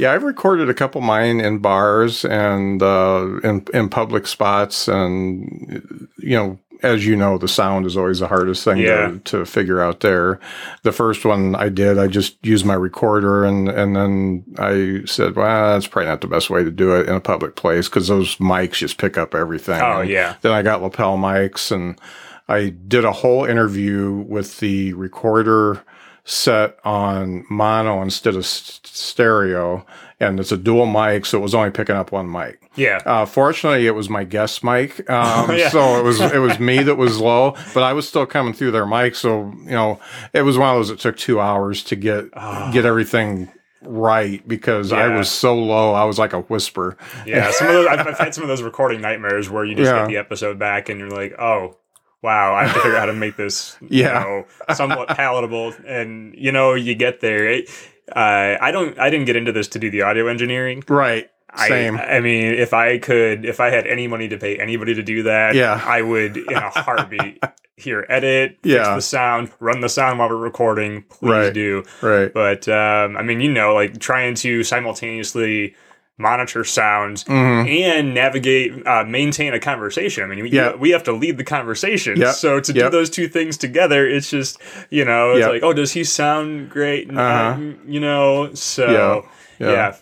Yeah, 0.00 0.12
I've 0.12 0.22
recorded 0.22 0.70
a 0.70 0.74
couple 0.74 1.02
mine 1.02 1.40
in 1.40 1.58
bars 1.58 2.24
and 2.24 2.82
uh, 2.82 3.38
in 3.44 3.66
in 3.74 3.88
public 3.90 4.26
spots, 4.26 4.88
and 4.88 6.08
you 6.18 6.36
know, 6.36 6.58
as 6.82 7.04
you 7.06 7.14
know, 7.16 7.36
the 7.36 7.48
sound 7.48 7.84
is 7.84 7.98
always 7.98 8.20
the 8.20 8.26
hardest 8.26 8.64
thing 8.64 8.78
Yeah. 8.78 9.08
to, 9.08 9.18
to 9.18 9.44
figure 9.44 9.82
out. 9.82 10.00
There, 10.00 10.40
the 10.84 10.92
first 10.92 11.26
one 11.26 11.54
I 11.54 11.68
did, 11.68 11.98
I 11.98 12.06
just 12.06 12.38
used 12.44 12.64
my 12.64 12.72
recorder, 12.74 13.44
and 13.44 13.68
and 13.68 13.94
then 13.94 14.44
I 14.58 15.02
said, 15.04 15.36
well, 15.36 15.74
that's 15.74 15.86
probably 15.86 16.08
not 16.08 16.22
the 16.22 16.28
best 16.28 16.48
way 16.48 16.64
to 16.64 16.70
do 16.70 16.96
it 16.96 17.06
in 17.06 17.14
a 17.14 17.20
public 17.20 17.54
place 17.54 17.86
because 17.88 18.08
those 18.08 18.36
mics 18.36 18.74
just 18.78 18.96
pick 18.96 19.18
up 19.18 19.34
everything. 19.34 19.82
Oh, 19.82 20.00
And 20.00 20.08
yeah. 20.08 20.36
Then 20.40 20.52
I 20.52 20.62
got 20.62 20.80
lapel 20.82 21.18
mics, 21.18 21.70
and 21.70 22.00
I 22.48 22.70
did 22.70 23.04
a 23.04 23.12
whole 23.12 23.44
interview 23.44 24.24
with 24.26 24.60
the 24.60 24.94
recorder 24.94 25.82
set 26.30 26.78
on 26.84 27.44
mono 27.50 28.02
instead 28.02 28.34
of 28.34 28.40
s- 28.44 28.80
stereo, 28.84 29.84
and 30.20 30.38
it's 30.38 30.52
a 30.52 30.56
dual 30.56 30.86
mic, 30.86 31.26
so 31.26 31.38
it 31.38 31.40
was 31.40 31.54
only 31.54 31.70
picking 31.70 31.96
up 31.96 32.12
one 32.12 32.30
mic. 32.30 32.60
yeah. 32.76 32.98
Uh, 33.04 33.26
fortunately, 33.26 33.86
it 33.86 33.94
was 33.96 34.08
my 34.08 34.22
guest 34.22 34.62
mic, 34.62 35.08
um, 35.10 35.50
Yeah. 35.56 35.70
so 35.70 35.98
it 35.98 36.04
was 36.04 36.20
it 36.20 36.38
was 36.38 36.60
me 36.60 36.82
that 36.84 36.94
was 36.96 37.18
low, 37.18 37.56
but 37.74 37.82
I 37.82 37.92
was 37.94 38.06
still 38.08 38.26
coming 38.26 38.52
through 38.52 38.70
their 38.70 38.86
mic. 38.86 39.14
So 39.16 39.52
you 39.64 39.70
know, 39.72 39.98
it 40.32 40.42
was 40.42 40.56
one 40.56 40.68
of 40.70 40.76
those 40.76 40.88
that 40.90 41.00
took 41.00 41.16
two 41.16 41.40
hours 41.40 41.82
to 41.84 41.96
get 41.96 42.30
get 42.72 42.84
everything 42.86 43.50
right 43.82 44.46
because 44.46 44.92
I 44.92 45.06
Ah. 45.08 45.16
Was 45.16 45.30
so 45.30 45.56
low. 45.58 45.94
I 45.94 46.04
was 46.04 46.18
like 46.18 46.32
a 46.34 46.40
whisper. 46.42 46.96
Yeah, 47.26 47.50
some 47.50 47.66
of 47.68 47.72
those 47.72 47.86
I've, 47.88 48.06
I've 48.06 48.18
had 48.18 48.34
some 48.34 48.42
of 48.44 48.48
those 48.48 48.62
recording 48.62 49.00
nightmares 49.00 49.48
where 49.50 49.64
you 49.64 49.74
just 49.74 49.90
Yeah. 49.90 50.02
get 50.02 50.08
the 50.08 50.16
episode 50.18 50.58
back 50.58 50.90
and 50.90 51.00
you're 51.00 51.08
like, 51.10 51.34
oh, 51.40 51.76
wow, 52.22 52.54
I 52.54 52.64
have 52.66 52.74
to 52.74 52.80
figure 52.80 52.96
out 52.96 53.00
how 53.00 53.06
to 53.06 53.12
make 53.12 53.36
this, 53.36 53.76
Yeah. 53.88 54.18
you 54.22 54.26
know, 54.68 54.74
somewhat 54.74 55.08
palatable. 55.08 55.74
And 55.86 56.34
you 56.36 56.52
know, 56.52 56.74
you 56.74 56.94
get 56.94 57.20
there. 57.20 57.46
It, 57.48 57.70
uh, 58.14 58.56
I 58.60 58.70
don't. 58.72 58.98
I 58.98 59.10
didn't 59.10 59.26
get 59.26 59.36
into 59.36 59.52
this 59.52 59.68
to 59.68 59.78
do 59.78 59.90
the 59.90 60.02
audio 60.02 60.26
engineering. 60.28 60.82
Right. 60.88 61.30
Same. 61.56 61.96
I, 61.96 62.16
I 62.16 62.20
mean, 62.20 62.54
if 62.54 62.72
I 62.72 62.98
could, 62.98 63.44
if 63.44 63.58
I 63.58 63.70
had 63.70 63.84
any 63.86 64.06
money 64.06 64.28
to 64.28 64.38
pay 64.38 64.56
anybody 64.58 64.94
to 64.94 65.02
do 65.02 65.24
that, 65.24 65.54
Yeah. 65.56 65.82
I 65.84 66.00
would 66.02 66.36
in 66.36 66.52
a 66.56 66.70
heartbeat. 66.70 67.42
Here, 67.76 68.04
edit, 68.10 68.58
fix 68.62 68.74
Yeah. 68.74 68.94
the 68.94 69.00
sound, 69.00 69.50
run 69.58 69.80
the 69.80 69.88
sound 69.88 70.18
while 70.18 70.28
we're 70.28 70.36
recording. 70.36 71.02
Please 71.08 71.30
Right. 71.30 71.54
do. 71.54 71.82
right. 72.02 72.30
But 72.32 72.68
um, 72.68 73.16
I 73.16 73.22
mean, 73.22 73.40
you 73.40 73.50
know, 73.50 73.74
like 73.74 73.98
trying 73.98 74.34
to 74.34 74.62
simultaneously 74.62 75.74
monitor 76.20 76.62
sound 76.64 77.24
Mhm. 77.26 77.68
and 77.84 78.14
navigate, 78.14 78.86
uh, 78.86 79.04
maintain 79.04 79.54
a 79.54 79.58
conversation. 79.58 80.22
I 80.24 80.26
mean, 80.34 80.44
we, 80.44 80.60
we 80.78 80.90
have 80.90 81.02
to 81.04 81.12
lead 81.12 81.38
the 81.38 81.44
conversation. 81.44 82.16
Yep. 82.18 82.34
So 82.34 82.60
to 82.60 82.72
do 82.72 82.88
those 82.90 83.10
two 83.10 83.26
things 83.26 83.56
together, 83.56 84.06
it's 84.06 84.30
just, 84.30 84.60
you 84.90 85.04
know, 85.04 85.32
it's 85.32 85.40
Yep. 85.40 85.50
like, 85.50 85.62
oh, 85.62 85.72
does 85.72 85.92
he 85.92 86.04
sound 86.04 86.70
great? 86.70 87.08
And, 87.08 87.18
Uh-huh. 87.18 87.56
uh, 87.58 87.58
you 87.88 88.00
know, 88.00 88.50
so 88.54 89.24
Yeah. 89.58 89.66
yeah. 89.66 89.72
Yeah. 89.72 89.94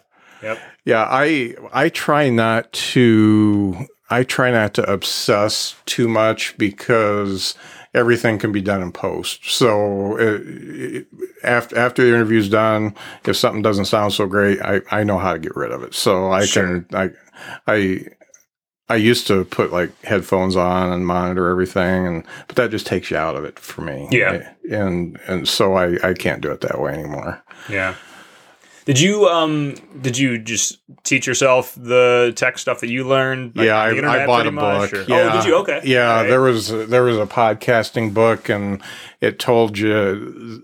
Yep. 0.42 0.59
Yeah, 0.85 1.07
I 1.11 1.54
I 1.72 1.88
try 1.88 2.28
not 2.31 2.72
to 2.72 3.87
I 4.11 4.22
try 4.22 4.50
not 4.50 4.72
to 4.74 4.90
obsess 4.90 5.74
too 5.85 6.09
much 6.09 6.57
because 6.57 7.54
everything 7.94 8.38
can 8.38 8.53
be 8.53 8.61
done 8.61 8.83
in 8.83 8.92
post. 8.92 9.51
So 9.51 10.18
uh, 10.18 11.01
after 11.44 11.77
after 11.79 12.03
the 12.03 12.09
interview's 12.14 12.48
done, 12.48 12.94
if 13.27 13.37
something 13.37 13.62
doesn't 13.62 13.87
sound 13.87 14.12
so 14.12 14.27
great, 14.27 14.61
I 14.62 14.81
I 14.90 15.05
know 15.05 15.18
how 15.18 15.33
to 15.33 15.38
get 15.38 15.57
rid 15.57 15.72
of 15.72 15.83
it. 15.83 15.94
So 15.94 16.31
I 16.31 16.44
Sure. 16.44 16.85
can 16.85 16.87
I 16.94 17.11
I 17.72 18.05
I 18.90 18.96
used 18.96 19.27
to 19.27 19.44
put 19.44 19.70
like 19.72 19.90
headphones 20.03 20.57
on 20.57 20.92
and 20.92 21.07
monitor 21.07 21.48
everything, 21.51 22.07
and 22.07 22.24
but 22.46 22.57
that 22.57 22.70
just 22.70 22.87
takes 22.87 23.11
you 23.11 23.16
out 23.16 23.37
of 23.37 23.44
it 23.44 23.59
for 23.59 23.83
me. 23.83 24.09
Yeah. 24.11 24.53
and 24.70 25.18
and 25.27 25.46
so 25.48 25.74
I 25.74 25.96
I 26.03 26.14
can't 26.14 26.40
do 26.40 26.51
it 26.51 26.61
that 26.62 26.81
way 26.81 26.92
anymore. 26.92 27.42
Yeah. 27.68 27.94
Did 28.88 28.98
you 28.98 29.27
um 29.29 29.74
did 30.01 30.16
you 30.16 30.38
just 30.38 30.79
teach 31.05 31.27
yourself 31.27 31.74
the 31.77 32.33
tech 32.35 32.57
stuff 32.57 32.81
that 32.81 32.88
you 32.88 33.07
learned? 33.07 33.55
like, 33.55 33.66
yeah, 33.66 33.77
I, 33.77 34.22
I 34.22 34.27
bought 34.27 34.46
a 34.46 34.51
much, 34.51 34.92
book. 34.92 35.01
or- 35.01 35.12
Yeah. 35.12 35.31
Oh, 35.31 35.37
did 35.37 35.46
you? 35.46 35.57
Okay. 35.57 35.81
Yeah, 35.85 36.11
right. 36.22 36.27
there 36.27 36.40
was 36.40 36.68
there 36.70 37.03
was 37.03 37.18
a 37.18 37.27
podcasting 37.27 38.14
book, 38.14 38.48
and 38.48 38.83
it 39.20 39.38
told 39.38 39.77
you 39.77 40.62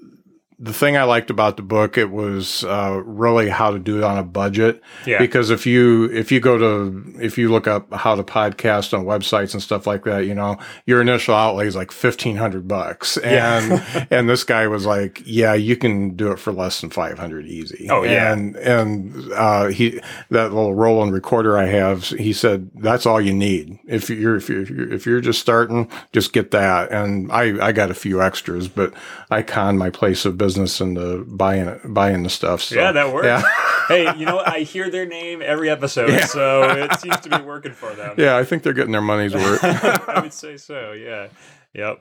the 0.64 0.72
thing 0.72 0.96
I 0.96 1.04
liked 1.04 1.28
about 1.28 1.58
the 1.58 1.62
book. 1.62 1.98
It 1.98 2.10
was 2.10 2.64
uh, 2.64 3.02
really 3.04 3.50
how 3.50 3.70
to 3.70 3.78
do 3.78 3.98
it 3.98 4.04
on 4.04 4.16
a 4.16 4.22
budget. 4.22 4.82
Yeah. 5.06 5.18
Because 5.18 5.50
if 5.50 5.66
you 5.66 6.06
if 6.06 6.32
you 6.32 6.40
go 6.40 6.56
to 6.56 7.14
if 7.20 7.36
you 7.36 7.50
look 7.50 7.68
up 7.68 7.92
how 7.92 8.14
to 8.14 8.22
podcast 8.22 8.96
on 8.96 9.04
websites 9.04 9.52
and 9.52 9.62
stuff 9.62 9.86
like 9.86 10.04
that, 10.04 10.24
you 10.24 10.34
know 10.34 10.56
your 10.86 11.02
initial 11.02 11.34
outlay 11.34 11.66
is 11.66 11.76
like 11.76 11.92
fifteen 11.92 12.36
hundred 12.36 12.66
bucks, 12.66 13.18
and 13.18 13.84
and 14.10 14.28
this 14.28 14.42
guy 14.42 14.66
was 14.66 14.86
like, 14.86 15.22
yeah, 15.26 15.52
you 15.52 15.76
can 15.76 16.16
do 16.16 16.32
it 16.32 16.38
for 16.38 16.50
less 16.50 16.80
than 16.80 16.88
five 16.88 17.18
hundred 17.18 17.46
easy. 17.46 17.88
Oh, 17.90 18.02
yeah. 18.02 18.32
and 18.32 18.56
and 18.56 19.32
uh, 19.32 19.66
he 19.66 20.00
that 20.30 20.54
little 20.54 20.74
Roland 20.74 21.12
recorder 21.12 21.58
I 21.58 21.66
have, 21.66 22.08
he 22.08 22.32
said 22.32 22.70
that's 22.74 23.04
all 23.04 23.20
you 23.20 23.34
need 23.34 23.78
if 23.86 24.08
you're 24.08 24.36
if 24.36 24.48
you're 24.48 24.62
if 24.62 24.70
you're, 24.70 24.92
if 24.92 25.04
you're 25.04 25.20
just 25.20 25.40
starting, 25.40 25.90
just 26.14 26.32
get 26.32 26.52
that. 26.52 26.90
And 26.90 27.30
I 27.30 27.66
I 27.66 27.72
got 27.72 27.90
a 27.90 27.94
few 27.94 28.22
extras, 28.22 28.66
but 28.66 28.94
I 29.30 29.42
conned 29.42 29.78
my 29.78 29.90
place 29.90 30.24
of 30.24 30.38
business 30.38 30.53
into 30.58 31.24
buying 31.26 31.66
it 31.68 31.80
buying 31.84 32.22
the 32.22 32.30
stuff. 32.30 32.62
So, 32.62 32.74
Yeah, 32.76 32.92
that 32.92 33.12
works. 33.12 33.26
Yeah. 33.26 33.42
hey, 33.88 34.16
you 34.16 34.26
know 34.26 34.36
what? 34.36 34.48
I 34.48 34.60
hear 34.60 34.90
their 34.90 35.06
name 35.06 35.42
every 35.42 35.68
episode, 35.70 36.20
so 36.28 36.62
it 36.70 36.98
seems 37.00 37.20
to 37.20 37.28
be 37.30 37.42
working 37.42 37.72
for 37.72 37.92
them. 37.94 38.14
Yeah, 38.18 38.36
I 38.36 38.44
think 38.44 38.62
they're 38.62 38.72
getting 38.72 38.92
their 38.92 39.00
money's 39.00 39.34
worth. 39.34 39.62
I 40.08 40.20
would 40.20 40.32
say 40.32 40.56
so. 40.56 40.92
Yeah. 40.92 41.28
Yep. 41.74 41.98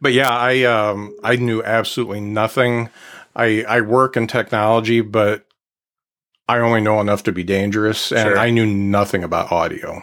but 0.00 0.12
yeah, 0.12 0.30
I 0.30 0.62
um 0.64 1.14
I 1.22 1.36
knew 1.36 1.62
absolutely 1.62 2.20
nothing. 2.20 2.88
I 3.36 3.64
I 3.68 3.80
work 3.82 4.16
in 4.16 4.26
technology, 4.26 5.00
but 5.02 5.44
I 6.48 6.58
only 6.58 6.80
know 6.80 7.00
enough 7.00 7.22
to 7.24 7.32
be 7.32 7.42
dangerous, 7.44 8.12
and 8.12 8.28
Sure. 8.28 8.38
I 8.38 8.50
knew 8.50 8.66
nothing 8.66 9.24
about 9.24 9.50
audio. 9.52 10.02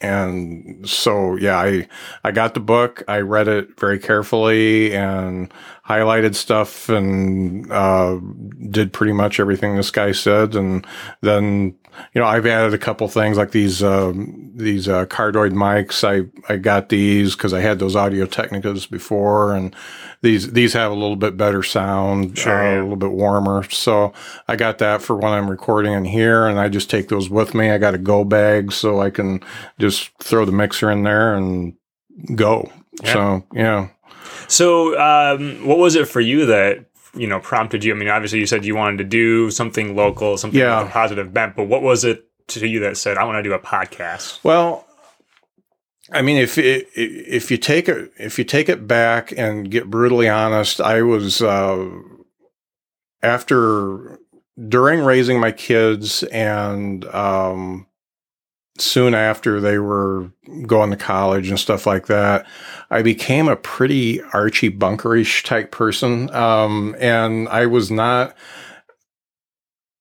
And 0.00 0.88
so 0.88 1.36
yeah, 1.36 1.58
I 1.58 1.88
I 2.22 2.30
got 2.30 2.54
the 2.54 2.60
book, 2.60 3.02
I 3.08 3.18
read 3.18 3.48
it 3.48 3.78
very 3.78 3.98
carefully 3.98 4.94
and 4.94 5.52
highlighted 5.84 6.34
stuff 6.34 6.88
and 6.88 7.70
uh, 7.72 8.20
did 8.70 8.92
pretty 8.92 9.12
much 9.12 9.40
everything 9.40 9.76
this 9.76 9.90
guy 9.90 10.12
said, 10.12 10.54
and 10.54 10.86
then 11.20 11.74
you 12.14 12.20
know, 12.20 12.26
I've 12.26 12.46
added 12.46 12.74
a 12.74 12.78
couple 12.78 13.08
things 13.08 13.36
like 13.36 13.50
these 13.50 13.82
um, 13.82 14.52
these 14.54 14.88
uh, 14.88 15.06
cardioid 15.06 15.52
mics. 15.52 16.04
I 16.04 16.28
I 16.52 16.56
got 16.56 16.88
these 16.88 17.34
because 17.34 17.52
I 17.52 17.60
had 17.60 17.78
those 17.78 17.96
Audio 17.96 18.26
Technicas 18.26 18.88
before, 18.90 19.54
and 19.54 19.74
these 20.22 20.52
these 20.52 20.72
have 20.72 20.90
a 20.90 20.94
little 20.94 21.16
bit 21.16 21.36
better 21.36 21.62
sound, 21.62 22.38
Sure, 22.38 22.52
uh, 22.52 22.74
yeah. 22.74 22.80
a 22.80 22.82
little 22.82 22.96
bit 22.96 23.12
warmer. 23.12 23.62
So 23.70 24.12
I 24.48 24.56
got 24.56 24.78
that 24.78 25.02
for 25.02 25.16
when 25.16 25.32
I'm 25.32 25.50
recording 25.50 25.92
in 25.92 26.04
here, 26.04 26.46
and 26.46 26.58
I 26.58 26.68
just 26.68 26.90
take 26.90 27.08
those 27.08 27.28
with 27.30 27.54
me. 27.54 27.70
I 27.70 27.78
got 27.78 27.94
a 27.94 27.98
go 27.98 28.24
bag, 28.24 28.72
so 28.72 29.00
I 29.00 29.10
can 29.10 29.40
just 29.78 30.10
throw 30.18 30.44
the 30.44 30.52
mixer 30.52 30.90
in 30.90 31.02
there 31.02 31.34
and 31.34 31.74
go. 32.34 32.70
Yeah. 33.02 33.12
So 33.12 33.44
yeah. 33.52 33.88
So, 34.46 34.98
um, 34.98 35.66
what 35.66 35.78
was 35.78 35.94
it 35.94 36.08
for 36.08 36.20
you 36.20 36.46
that 36.46 36.86
you 37.14 37.26
know 37.26 37.40
prompted 37.40 37.84
you? 37.84 37.92
I 37.94 37.96
mean, 37.96 38.08
obviously, 38.08 38.38
you 38.38 38.46
said 38.46 38.64
you 38.64 38.76
wanted 38.76 38.98
to 38.98 39.04
do 39.04 39.50
something 39.50 39.94
local, 39.96 40.36
something 40.36 40.60
Yeah. 40.60 40.80
with 40.80 40.88
a 40.88 40.92
positive 40.92 41.32
bent. 41.32 41.56
But 41.56 41.64
what 41.64 41.82
was 41.82 42.04
it 42.04 42.24
to 42.48 42.66
you 42.66 42.80
that 42.80 42.96
said, 42.96 43.16
"I 43.18 43.24
want 43.24 43.36
to 43.38 43.42
do 43.42 43.52
a 43.54 43.58
podcast"? 43.58 44.38
Well, 44.42 44.86
I 46.10 46.22
mean, 46.22 46.36
if 46.38 46.56
it, 46.56 46.88
if 46.94 47.50
you 47.50 47.56
take 47.58 47.88
it 47.88 48.12
if 48.18 48.38
you 48.38 48.44
take 48.44 48.68
it 48.68 48.86
back 48.86 49.32
and 49.36 49.70
get 49.70 49.90
brutally 49.90 50.28
honest, 50.28 50.80
I 50.80 51.02
was 51.02 51.42
uh, 51.42 51.86
after 53.22 54.18
during 54.68 55.00
raising 55.00 55.38
my 55.40 55.52
kids 55.52 56.22
and 56.24 57.04
um, 57.06 57.86
soon 58.80 59.14
after 59.14 59.60
they 59.60 59.78
were 59.78 60.30
going 60.66 60.90
to 60.90 60.96
college 60.96 61.48
and 61.48 61.58
stuff 61.58 61.86
like 61.86 62.06
that, 62.06 62.46
I 62.90 63.02
became 63.02 63.48
a 63.48 63.56
pretty 63.56 64.22
Archie 64.32 64.70
Bunkerish 64.70 65.44
type 65.44 65.70
person, 65.70 66.32
um, 66.34 66.96
and 66.98 67.48
I 67.48 67.66
was 67.66 67.90
not. 67.90 68.34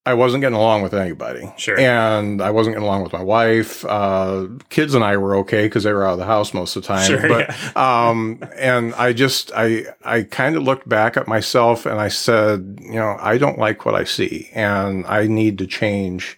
I 0.05 0.13
wasn't 0.13 0.39
getting 0.39 0.55
along 0.55 0.83
with 0.83 0.93
anybody. 0.93 1.51
Sure. 1.57 1.77
And 1.77 2.41
I 2.41 2.49
wasn't 2.49 2.75
getting 2.75 2.87
along 2.87 3.03
with 3.03 3.11
my 3.11 3.21
wife. 3.21 3.83
Uh, 3.83 4.47
kids 4.69 4.93
and 4.95 5.03
I 5.03 5.17
were 5.17 5.35
okay 5.39 5.65
because 5.65 5.83
they 5.83 5.91
were 5.91 6.05
out 6.05 6.13
of 6.13 6.19
the 6.19 6.25
house 6.25 6.53
most 6.53 6.77
of 6.77 6.83
the 6.83 6.87
time. 6.87 7.05
Sure, 7.05 7.27
but, 7.27 7.75
um, 7.75 8.41
and 8.55 8.95
I 8.95 9.11
just, 9.11 9.51
I, 9.53 9.83
I 10.05 10.23
kind 10.23 10.55
of 10.55 10.63
looked 10.63 10.87
back 10.87 11.17
at 11.17 11.27
myself 11.27 11.85
and 11.85 11.99
I 11.99 12.07
said, 12.07 12.79
you 12.81 12.93
know, 12.93 13.17
I 13.19 13.37
don't 13.37 13.59
like 13.59 13.85
what 13.85 13.95
I 13.95 14.05
see 14.05 14.49
and 14.53 15.05
I 15.07 15.27
need 15.27 15.57
to 15.57 15.67
change 15.67 16.37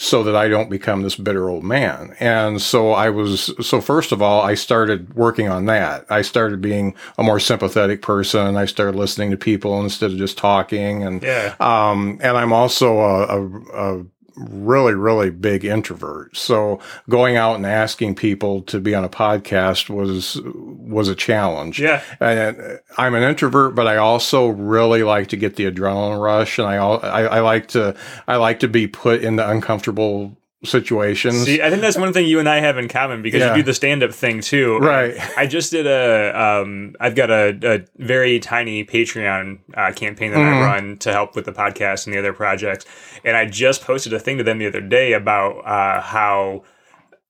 so 0.00 0.22
that 0.22 0.36
I 0.36 0.46
don't 0.46 0.70
become 0.70 1.02
this 1.02 1.16
bitter 1.16 1.48
old 1.50 1.64
man. 1.64 2.14
And 2.20 2.62
so 2.62 2.92
I 2.92 3.10
was, 3.10 3.52
so 3.66 3.80
first 3.80 4.12
of 4.12 4.22
all, 4.22 4.42
I 4.42 4.54
started 4.54 5.14
working 5.14 5.48
on 5.48 5.66
that. 5.66 6.06
I 6.08 6.22
started 6.22 6.60
being 6.60 6.94
a 7.18 7.24
more 7.24 7.40
sympathetic 7.40 8.00
person. 8.00 8.56
I 8.56 8.66
started 8.66 8.94
listening 8.94 9.32
to 9.32 9.36
people 9.36 9.80
instead 9.82 10.12
of 10.12 10.16
just 10.16 10.38
talking. 10.38 11.02
And, 11.02 11.20
Yeah. 11.20 11.56
um, 11.58 12.18
and 12.22 12.36
I'm 12.36 12.52
also 12.52 12.98
a, 13.00 13.24
a, 13.26 13.98
a 13.98 14.04
really, 14.38 14.94
really 14.94 15.30
big 15.30 15.64
introvert. 15.64 16.36
So 16.36 16.80
going 17.08 17.36
out 17.36 17.56
and 17.56 17.66
asking 17.66 18.14
people 18.14 18.62
to 18.62 18.80
be 18.80 18.94
on 18.94 19.04
a 19.04 19.08
podcast 19.08 19.90
was, 19.90 20.40
was 20.44 21.08
a 21.08 21.14
challenge. 21.14 21.80
Yeah. 21.80 22.02
And 22.20 22.60
uh, 22.60 22.76
I'm 22.96 23.14
an 23.14 23.22
introvert, 23.22 23.74
but 23.74 23.86
I 23.86 23.96
also 23.96 24.48
really 24.48 25.02
like 25.02 25.28
to 25.28 25.36
get 25.36 25.56
the 25.56 25.70
adrenaline 25.70 26.20
rush, 26.22 26.58
and 26.58 26.66
I, 26.66 26.76
I 26.76 27.22
I 27.22 27.40
like 27.40 27.68
to 27.68 27.96
I 28.26 28.36
like 28.36 28.60
to 28.60 28.68
be 28.68 28.86
put 28.86 29.22
into 29.22 29.48
uncomfortable 29.48 30.36
situations. 30.64 31.44
See, 31.44 31.62
I 31.62 31.70
think 31.70 31.82
that's 31.82 31.96
one 31.96 32.12
thing 32.12 32.26
you 32.26 32.40
and 32.40 32.48
I 32.48 32.60
have 32.60 32.78
in 32.78 32.88
common 32.88 33.22
because 33.22 33.40
Yeah. 33.40 33.50
you 33.54 33.62
do 33.62 33.66
the 33.66 33.74
stand-up 33.74 34.12
thing 34.12 34.40
too. 34.40 34.78
Right. 34.78 35.14
I 35.36 35.46
just 35.46 35.70
did 35.70 35.86
a. 35.86 36.32
Um, 36.40 36.94
I've 37.00 37.14
got 37.14 37.30
a, 37.30 37.58
a 37.62 37.84
very 38.04 38.40
tiny 38.40 38.84
Patreon 38.84 39.58
uh, 39.74 39.92
campaign 39.92 40.32
that 40.32 40.40
I 40.40 40.60
run 40.60 40.96
to 40.98 41.12
help 41.12 41.36
with 41.36 41.44
the 41.44 41.52
podcast 41.52 42.06
and 42.06 42.14
the 42.14 42.18
other 42.18 42.32
projects, 42.32 42.86
and 43.24 43.36
I 43.36 43.44
just 43.46 43.82
posted 43.82 44.12
a 44.12 44.18
thing 44.18 44.38
to 44.38 44.44
them 44.44 44.58
the 44.58 44.66
other 44.66 44.80
day 44.80 45.12
about 45.12 45.58
uh, 45.64 46.00
how, 46.00 46.64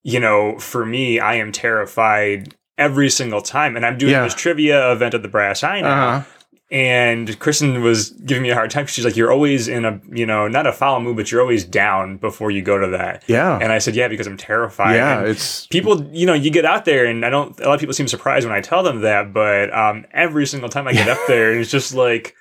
you 0.03 0.21
know, 0.21 0.59
for 0.59 0.87
me, 0.87 1.21
I 1.21 1.35
am 1.35 1.53
terrified 1.53 2.55
every 2.79 3.11
single 3.11 3.43
time, 3.43 3.77
and 3.77 3.85
I'm 3.85 3.99
doing 3.99 4.13
Yeah. 4.13 4.23
this 4.25 4.35
trivia 4.35 4.91
event 4.93 5.13
at 5.15 5.23
the 5.23 5.29
Brass 5.29 5.63
Eye 5.63 5.81
now. 5.81 6.09
Uh-huh. 6.19 6.29
And 6.71 7.39
Kristen 7.39 7.81
was 7.83 8.11
giving 8.11 8.43
me 8.43 8.51
a 8.51 8.55
hard 8.55 8.71
time. 8.71 8.85
'cause 8.85 8.91
She's 8.95 9.05
like, 9.05 9.17
"You're 9.17 9.33
always 9.33 9.69
in 9.69 9.87
a, 9.87 10.01
you 10.13 10.27
know, 10.27 10.49
not 10.49 10.67
a 10.67 10.73
foul 10.73 11.01
mood, 11.01 11.17
but 11.17 11.33
you're 11.33 11.41
always 11.41 11.65
down 11.65 12.19
before 12.19 12.51
you 12.51 12.61
go 12.61 12.77
to 12.77 12.89
that." 12.89 13.25
Yeah. 13.27 13.59
And 13.61 13.73
I 13.73 13.79
said, 13.79 13.95
"Yeah, 13.97 14.09
because 14.09 14.27
I'm 14.27 14.37
terrified." 14.37 14.97
yeah, 14.97 15.21
And 15.21 15.29
it's 15.29 15.67
people, 15.69 16.05
you 16.13 16.27
know, 16.27 16.35
you 16.35 16.51
get 16.51 16.67
out 16.67 16.85
there, 16.85 17.07
and 17.07 17.25
I 17.25 17.31
don't. 17.31 17.59
A 17.61 17.65
lot 17.69 17.75
of 17.75 17.81
people 17.81 17.95
seem 17.95 18.07
surprised 18.09 18.47
when 18.47 18.55
I 18.55 18.61
tell 18.61 18.83
them 18.83 19.01
that, 19.01 19.33
but 19.33 19.73
um, 19.75 20.05
every 20.13 20.47
single 20.47 20.69
time 20.69 20.87
I 20.87 20.93
get 20.93 21.09
up 21.09 21.19
there, 21.27 21.53
it's 21.59 21.71
just 21.71 21.95
like, 21.95 22.35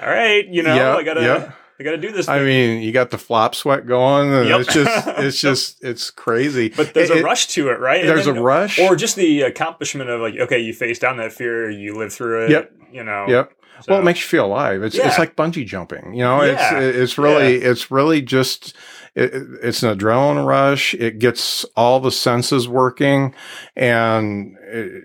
"All 0.00 0.08
right, 0.10 0.46
you 0.46 0.62
know, 0.62 0.74
Yeah, 0.74 0.94
I 0.96 1.02
gotta, 1.02 1.22
yeah. 1.22 1.50
I 1.80 1.82
gotta 1.82 1.98
do 1.98 2.12
this." 2.12 2.28
I 2.28 2.38
mean, 2.44 2.80
you 2.82 2.92
got 2.92 3.10
the 3.10 3.18
flop 3.18 3.56
sweat 3.56 3.84
going, 3.86 4.32
and 4.32 4.48
Yep. 4.48 4.60
it's 4.60 4.74
just 4.74 5.08
it's 5.18 5.40
just 5.40 5.82
it's 5.84 6.10
crazy. 6.12 6.68
but 6.68 6.94
there's 6.94 7.10
It- 7.10 7.18
a 7.18 7.22
rush 7.24 7.48
to 7.48 7.68
it, 7.70 7.80
right? 7.80 8.06
There's 8.06 8.26
then- 8.26 8.36
a 8.36 8.42
rush. 8.42 8.78
or 8.78 8.94
just 8.94 9.16
the 9.16 9.42
accomplishment 9.42 10.08
of 10.08 10.20
like, 10.20 10.36
okay, 10.38 10.60
you 10.60 10.72
face 10.72 11.00
down 11.00 11.16
that 11.16 11.32
fear, 11.32 11.68
you 11.68 11.96
live 11.98 12.12
through 12.12 12.44
it. 12.44 12.50
Yep. 12.50 12.72
You 12.96 13.04
know. 13.04 13.26
Yep. 13.28 13.52
So- 13.82 13.92
Well, 13.92 14.00
it 14.00 14.04
makes 14.04 14.20
you 14.20 14.26
feel 14.26 14.46
alive. 14.46 14.82
It's 14.82 14.96
Yeah. 14.96 15.06
it's 15.08 15.18
like 15.18 15.36
bungee 15.36 15.66
jumping. 15.66 16.14
You 16.14 16.22
know, 16.24 16.42
Yeah. 16.42 16.78
it's 16.80 16.96
it's 16.96 17.18
really 17.18 17.56
it's 17.56 17.90
really 17.90 18.22
just 18.22 18.74
it, 19.14 19.30
it's 19.62 19.82
an 19.82 19.96
adrenaline 19.98 20.46
rush. 20.46 20.94
It 20.94 21.18
gets 21.18 21.64
all 21.76 22.00
the 22.00 22.10
senses 22.10 22.68
working, 22.68 23.34
and 23.76 24.56
it, 24.62 25.04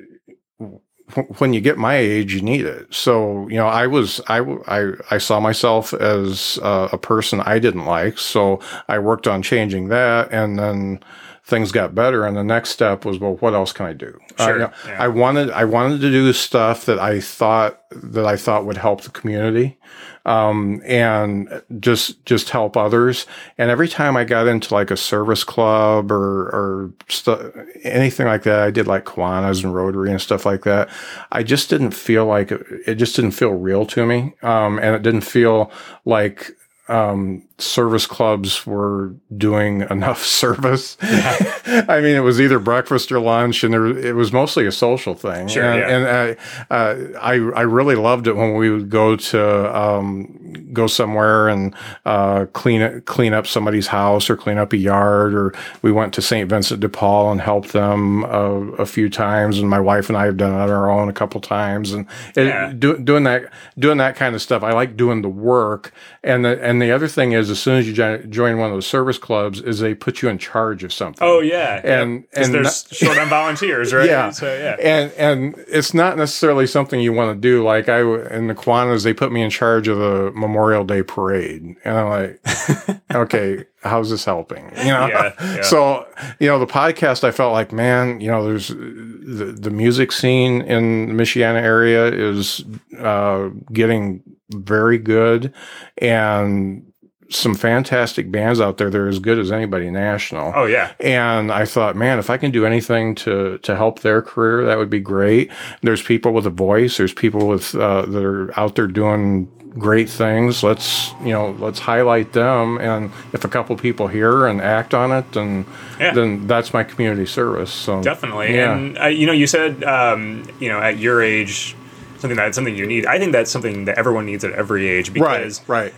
wh- 1.13 1.39
when 1.41 1.53
you 1.53 1.61
get 1.61 1.77
my 1.77 1.95
age, 1.95 2.33
you 2.33 2.41
need 2.41 2.65
it. 2.65 2.93
So 2.93 3.47
you 3.49 3.55
know, 3.57 3.67
I 3.67 3.87
was 3.87 4.21
I 4.27 4.39
I 4.67 4.91
I 5.11 5.17
saw 5.17 5.39
myself 5.39 5.93
as 5.93 6.59
uh, 6.61 6.89
a 6.91 6.97
person 6.97 7.41
I 7.41 7.59
didn't 7.59 7.85
like, 7.85 8.17
so 8.17 8.59
I 8.87 8.99
worked 8.99 9.27
on 9.27 9.41
changing 9.41 9.89
that, 9.89 10.31
and 10.31 10.57
then 10.57 10.99
things 11.43 11.71
got 11.71 11.95
better. 11.95 12.25
And 12.25 12.37
the 12.37 12.43
next 12.43 12.69
step 12.69 13.03
was, 13.03 13.19
well, 13.19 13.35
what 13.37 13.53
else 13.53 13.73
can 13.73 13.85
I 13.85 13.93
do? 13.93 14.19
Uh, 14.39 14.51
you 14.51 14.59
know, 14.59 14.71
yeah. 14.85 15.03
I 15.03 15.07
wanted 15.07 15.49
I 15.51 15.65
wanted 15.65 16.01
to 16.01 16.09
do 16.09 16.31
stuff 16.33 16.85
that 16.85 16.99
I 16.99 17.19
thought 17.19 17.81
that 17.91 18.25
I 18.25 18.37
thought 18.37 18.65
would 18.65 18.77
help 18.77 19.01
the 19.01 19.09
community, 19.09 19.77
um, 20.25 20.81
and 20.85 21.61
just 21.79 22.25
just 22.25 22.49
help 22.49 22.77
others. 22.77 23.25
And 23.57 23.69
every 23.69 23.87
time 23.87 24.15
I 24.15 24.23
got 24.23 24.47
into 24.47 24.73
like 24.73 24.91
a 24.91 24.97
service 24.97 25.43
club 25.43 26.11
or 26.11 26.43
or 26.49 26.93
stu- 27.09 27.51
anything 27.83 28.27
like 28.27 28.43
that, 28.43 28.59
I 28.59 28.71
did 28.71 28.87
like 28.87 29.05
Kiwanis 29.05 29.63
and 29.63 29.75
Rotary 29.75 30.11
and 30.11 30.21
stuff 30.21 30.45
like 30.45 30.63
that. 30.63 30.89
I 31.31 31.43
just 31.43 31.69
didn't 31.69 31.91
feel 31.91 32.25
like 32.25 32.51
it, 32.51 32.65
it 32.87 32.95
just 32.95 33.15
didn't 33.15 33.31
feel 33.31 33.51
real 33.51 33.85
to 33.87 34.05
me, 34.05 34.33
um, 34.41 34.79
and 34.79 34.95
it 34.95 35.01
didn't 35.01 35.21
feel 35.21 35.71
like 36.05 36.51
um, 36.87 37.43
service 37.61 38.05
clubs 38.05 38.65
were 38.65 39.13
doing 39.35 39.81
enough 39.89 40.23
service. 40.23 40.97
I 41.01 41.99
mean, 42.01 42.15
it 42.15 42.23
was 42.23 42.41
either 42.41 42.59
breakfast 42.59 43.11
or 43.11 43.19
lunch, 43.19 43.63
and 43.63 43.73
there, 43.73 43.85
it 43.85 44.15
was 44.15 44.33
mostly 44.33 44.65
a 44.65 44.71
social 44.71 45.15
thing. 45.15 45.47
Sure, 45.47 45.63
and, 45.63 45.79
yeah. 45.79 45.97
and 45.97 46.37
I, 46.69 46.75
uh, 46.75 47.19
I, 47.19 47.33
I 47.33 47.61
really 47.61 47.95
loved 47.95 48.27
it 48.27 48.35
when 48.35 48.55
we 48.55 48.69
would 48.69 48.89
go 48.89 49.15
to 49.15 49.77
um, 49.77 50.71
go 50.73 50.87
somewhere 50.87 51.47
and 51.49 51.75
uh, 52.05 52.45
clean 52.53 52.81
it, 52.81 53.05
clean 53.05 53.33
up 53.33 53.47
somebody's 53.47 53.87
house 53.87 54.29
or 54.29 54.35
clean 54.35 54.57
up 54.57 54.73
a 54.73 54.77
yard, 54.77 55.33
or 55.33 55.53
we 55.81 55.91
went 55.91 56.13
to 56.15 56.21
St. 56.21 56.49
Vincent 56.49 56.79
de 56.79 56.89
Paul 56.89 57.31
and 57.31 57.41
helped 57.41 57.73
them 57.73 58.23
uh, 58.25 58.71
a 58.77 58.85
few 58.85 59.09
times, 59.09 59.59
and 59.59 59.69
my 59.69 59.79
wife 59.79 60.09
and 60.09 60.17
I 60.17 60.25
have 60.25 60.37
done 60.37 60.53
it 60.53 60.61
on 60.61 60.69
our 60.69 60.89
own 60.89 61.09
a 61.09 61.13
couple 61.13 61.41
times, 61.41 61.91
and 61.91 62.07
it, 62.35 62.79
do, 62.79 62.97
doing 62.97 63.23
that 63.23 63.51
doing 63.77 63.97
that 63.97 64.15
kind 64.15 64.35
of 64.35 64.41
stuff. 64.41 64.63
I 64.63 64.71
like 64.71 64.97
doing 64.97 65.21
the 65.21 65.29
work, 65.29 65.93
and 66.23 66.43
the 66.45 66.61
and 66.63 66.81
the 66.81 66.91
other 66.91 67.07
thing 67.07 67.33
is, 67.33 67.49
as 67.51 67.59
soon 67.59 67.77
as 67.77 67.87
you 67.87 67.93
join 68.29 68.57
one 68.57 68.69
of 68.69 68.75
those 68.75 68.87
service 68.87 69.17
clubs, 69.17 69.59
is 69.61 69.79
they 69.79 69.93
put 69.93 70.21
you 70.21 70.29
in 70.29 70.37
charge 70.37 70.83
of 70.83 70.91
something. 70.91 71.27
Oh 71.27 71.39
yeah. 71.41 71.81
And- 71.83 72.23
and 72.33 72.53
there's 72.53 72.87
short 72.91 73.17
on 73.17 73.27
volunteers, 73.29 73.93
right? 73.93 74.07
Yeah. 74.09 74.31
So 74.31 74.47
yeah. 74.47 74.77
And 74.81 75.11
and 75.13 75.55
it's 75.67 75.93
not 75.93 76.17
necessarily 76.17 76.65
something 76.67 76.99
you 76.99 77.13
want 77.13 77.35
to 77.35 77.39
do. 77.39 77.63
Like 77.63 77.89
I 77.89 77.99
in 77.99 78.47
the 78.47 78.55
Kiwanis, 78.55 79.03
they 79.03 79.13
put 79.13 79.31
me 79.31 79.41
in 79.41 79.49
charge 79.49 79.87
of 79.87 79.97
the 79.97 80.31
Memorial 80.33 80.83
Day 80.83 81.03
parade, 81.03 81.75
and 81.83 81.97
I'm 81.97 82.09
like, 82.09 83.01
okay, 83.13 83.65
how's 83.83 84.09
this 84.09 84.25
helping? 84.25 84.63
You 84.77 84.85
know. 84.91 85.07
Yeah, 85.07 85.33
yeah. 85.41 85.61
So 85.63 86.07
you 86.39 86.47
know, 86.47 86.57
the 86.59 86.67
podcast, 86.67 87.23
I 87.23 87.31
felt 87.31 87.53
like, 87.53 87.71
man, 87.71 88.21
you 88.21 88.31
know, 88.31 88.43
there's 88.45 88.69
the 88.69 89.55
the 89.59 89.69
music 89.71 90.11
scene 90.11 90.61
in 90.61 91.15
the 91.15 91.23
Michiana 91.23 91.61
area 91.61 92.05
is 92.07 92.63
uh, 92.97 93.49
getting 93.71 94.23
very 94.53 94.97
good, 94.97 95.53
and 95.97 96.90
some 97.31 97.55
fantastic 97.55 98.31
bands 98.31 98.59
out 98.61 98.77
there. 98.77 98.89
They're 98.89 99.07
as 99.07 99.19
good 99.19 99.39
as 99.39 99.51
anybody 99.51 99.89
national. 99.89 100.53
Oh 100.55 100.65
yeah. 100.65 100.91
And 100.99 101.51
I 101.51 101.65
thought, 101.65 101.95
man, 101.95 102.19
if 102.19 102.29
I 102.29 102.37
can 102.37 102.51
do 102.51 102.65
anything 102.65 103.15
to 103.15 103.57
to 103.59 103.75
help 103.75 104.01
their 104.01 104.21
career, 104.21 104.65
that 104.65 104.77
would 104.77 104.89
be 104.89 104.99
great. 104.99 105.51
There's 105.81 106.01
people 106.01 106.33
with 106.33 106.45
a 106.45 106.49
voice. 106.51 106.97
There's 106.97 107.13
people 107.13 107.47
with 107.47 107.73
uh, 107.75 108.03
that 108.07 108.23
are 108.23 108.59
out 108.59 108.75
there 108.75 108.87
doing 108.87 109.49
great 109.77 110.09
things. 110.09 110.63
Let's 110.63 111.11
you 111.21 111.29
know, 111.29 111.51
let's 111.59 111.79
highlight 111.79 112.33
them. 112.33 112.77
And 112.79 113.09
if 113.31 113.45
a 113.45 113.47
couple 113.47 113.75
people 113.77 114.07
hear 114.07 114.45
and 114.47 114.59
act 114.61 114.93
on 114.93 115.11
it, 115.13 115.31
then 115.31 115.65
Yeah. 115.99 116.13
then 116.13 116.45
that's 116.47 116.73
my 116.73 116.83
community 116.83 117.25
service. 117.25 117.71
So 117.71 118.01
Definitely. 118.03 118.53
yeah. 118.55 118.75
And 118.75 118.97
uh, 118.99 119.05
you 119.07 119.25
know, 119.25 119.33
you 119.33 119.47
said 119.47 119.83
um, 119.85 120.43
you 120.59 120.67
know 120.69 120.79
at 120.79 120.97
your 120.99 121.21
age 121.21 121.75
something 122.17 122.35
that's 122.37 122.55
something 122.55 122.75
you 122.75 122.85
need. 122.85 123.05
I 123.05 123.17
think 123.17 123.31
that's 123.31 123.49
something 123.49 123.85
that 123.85 123.97
everyone 123.97 124.25
needs 124.25 124.43
at 124.43 124.51
every 124.51 124.87
age 124.87 125.09
right, 125.17 125.59
right, 125.67 125.93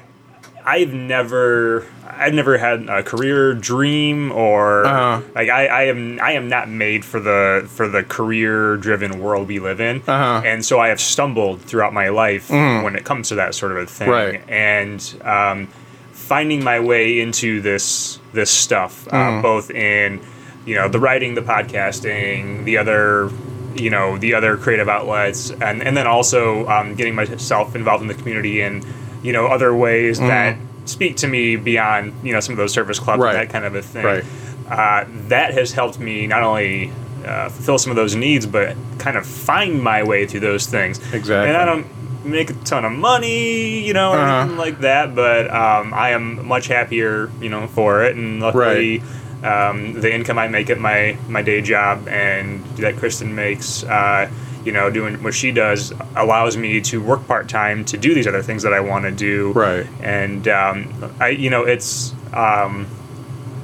I've 0.65 0.93
never 0.93 1.85
I've 2.07 2.33
never 2.33 2.57
had 2.57 2.87
a 2.89 3.03
career 3.03 3.53
dream 3.53 4.31
or 4.31 4.85
Uh-huh. 4.85 5.21
like 5.35 5.49
I, 5.49 5.65
I 5.67 5.81
am 5.83 6.19
I 6.21 6.33
am 6.33 6.47
not 6.47 6.69
made 6.69 7.03
for 7.03 7.19
the 7.19 7.65
for 7.69 7.87
the 7.87 8.03
career 8.03 8.77
driven 8.77 9.19
world 9.19 9.47
we 9.47 9.59
live 9.59 9.81
in, 9.81 10.01
Uh-huh. 10.07 10.41
and 10.45 10.63
so 10.63 10.79
I 10.79 10.87
have 10.89 10.99
stumbled 11.01 11.61
throughout 11.61 11.93
my 11.93 12.09
life 12.09 12.49
when 12.49 12.95
it 12.95 13.03
comes 13.03 13.29
to 13.29 13.35
that 13.35 13.55
sort 13.55 13.71
of 13.71 13.77
a 13.77 13.85
thing, 13.85 14.09
Right. 14.09 14.41
and 14.47 15.21
um, 15.23 15.67
finding 16.11 16.63
my 16.63 16.79
way 16.79 17.19
into 17.19 17.59
this 17.61 18.19
this 18.33 18.49
stuff, 18.51 19.07
uh, 19.11 19.41
both 19.41 19.69
in 19.71 20.21
you 20.65 20.75
know 20.75 20.87
the 20.87 20.99
writing, 20.99 21.35
the 21.35 21.41
podcasting, 21.41 22.63
the 22.63 22.77
other 22.77 23.29
you 23.75 23.89
know 23.89 24.17
the 24.17 24.33
other 24.33 24.55
creative 24.57 24.87
outlets, 24.87 25.49
and 25.51 25.81
and 25.83 25.97
then 25.97 26.07
also 26.07 26.67
um, 26.67 26.95
getting 26.95 27.15
myself 27.15 27.75
involved 27.75 28.01
in 28.01 28.07
the 28.07 28.13
community 28.13 28.61
in 28.61 28.83
you 29.23 29.33
know 29.33 29.47
other 29.47 29.73
ways 29.75 30.19
that 30.19 30.57
speak 30.85 31.15
to 31.17 31.27
me 31.27 31.55
beyond 31.55 32.13
you 32.23 32.33
know 32.33 32.39
some 32.41 32.53
of 32.53 32.57
those 32.57 32.73
service 32.73 32.99
clubs 32.99 33.21
Right. 33.21 33.35
and 33.35 33.47
that 33.47 33.51
kind 33.53 33.65
of 33.65 33.73
a 33.75 33.81
thing. 33.81 34.05
Right. 34.05 34.23
Uh, 34.69 35.05
that 35.29 35.53
has 35.53 35.71
helped 35.71 35.99
me 35.99 36.27
not 36.27 36.43
only 36.43 36.91
uh, 37.25 37.49
fulfill 37.49 37.77
some 37.77 37.89
of 37.91 37.95
those 37.95 38.15
needs, 38.15 38.45
but 38.45 38.75
kind 38.99 39.15
of 39.17 39.25
find 39.25 39.81
my 39.81 40.03
way 40.03 40.25
through 40.25 40.39
those 40.41 40.65
things. 40.67 40.97
Exactly. 41.13 41.49
And 41.49 41.57
I 41.57 41.65
don't 41.65 41.85
make 42.25 42.49
a 42.49 42.53
ton 42.65 42.85
of 42.85 42.91
money, 42.93 43.79
you 43.85 43.93
know, 43.93 44.11
or 44.11 44.17
Uh-huh. 44.19 44.35
anything 44.41 44.57
like 44.57 44.79
that, 44.79 45.13
but 45.15 45.49
um, 45.53 45.93
I 45.93 46.09
am 46.11 46.45
much 46.47 46.67
happier, 46.67 47.29
you 47.41 47.49
know, 47.49 47.67
for 47.67 48.03
it. 48.03 48.15
And 48.15 48.39
luckily, 48.41 49.01
um, 49.43 49.93
the 49.99 50.13
income 50.13 50.37
I 50.39 50.47
make 50.47 50.69
at 50.69 50.79
my 50.79 51.17
my 51.27 51.41
day 51.41 51.61
job 51.61 52.07
and 52.07 52.63
that 52.77 52.95
Kristen 52.97 53.35
makes. 53.35 53.83
Uh, 53.83 54.29
you 54.65 54.71
know, 54.71 54.89
doing 54.89 55.21
what 55.23 55.33
she 55.33 55.51
does 55.51 55.93
allows 56.15 56.55
me 56.57 56.81
to 56.81 57.01
work 57.01 57.27
part 57.27 57.49
time 57.49 57.83
to 57.85 57.97
do 57.97 58.13
these 58.13 58.27
other 58.27 58.41
things 58.41 58.63
that 58.63 58.73
I 58.73 58.79
want 58.79 59.05
to 59.05 59.11
do. 59.11 59.51
Right. 59.53 59.85
And 60.01 60.47
um, 60.47 61.13
I, 61.19 61.29
you 61.29 61.49
know, 61.49 61.63
it's 61.63 62.13
um, 62.33 62.87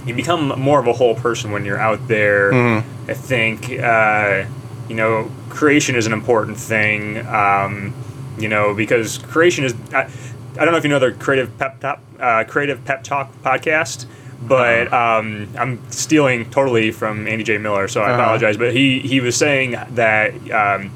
you 0.05 0.13
become 0.13 0.59
more 0.59 0.79
of 0.79 0.87
a 0.87 0.93
whole 0.93 1.15
person 1.15 1.51
when 1.51 1.65
you're 1.65 1.79
out 1.79 2.07
there. 2.07 2.51
Mm-hmm. 2.51 3.11
I 3.11 3.13
think 3.13 3.69
uh, 3.79 4.45
you 4.87 4.95
know 4.95 5.31
creation 5.49 5.95
is 5.95 6.05
an 6.05 6.13
important 6.13 6.57
thing. 6.57 7.25
Um, 7.27 7.93
you 8.37 8.47
know 8.47 8.73
because 8.73 9.17
creation 9.17 9.65
is. 9.65 9.73
I, 9.93 10.09
I 10.57 10.65
don't 10.65 10.73
know 10.73 10.77
if 10.77 10.83
you 10.83 10.89
know 10.89 10.99
the 10.99 11.11
creative 11.13 11.57
pep 11.57 11.79
talk, 11.79 12.01
uh, 12.19 12.43
creative 12.43 12.83
pep 12.83 13.03
talk 13.03 13.31
podcast, 13.43 14.07
but 14.41 14.91
um, 14.93 15.47
I'm 15.57 15.79
stealing 15.91 16.49
totally 16.49 16.91
from 16.91 17.27
Andy 17.27 17.43
J 17.43 17.57
Miller, 17.57 17.87
so 17.87 18.01
I 18.01 18.11
Uh-huh. 18.11 18.21
apologize. 18.21 18.57
But 18.57 18.73
he 18.73 18.99
he 18.99 19.19
was 19.21 19.35
saying 19.35 19.75
that. 19.91 20.33
Um, 20.51 20.91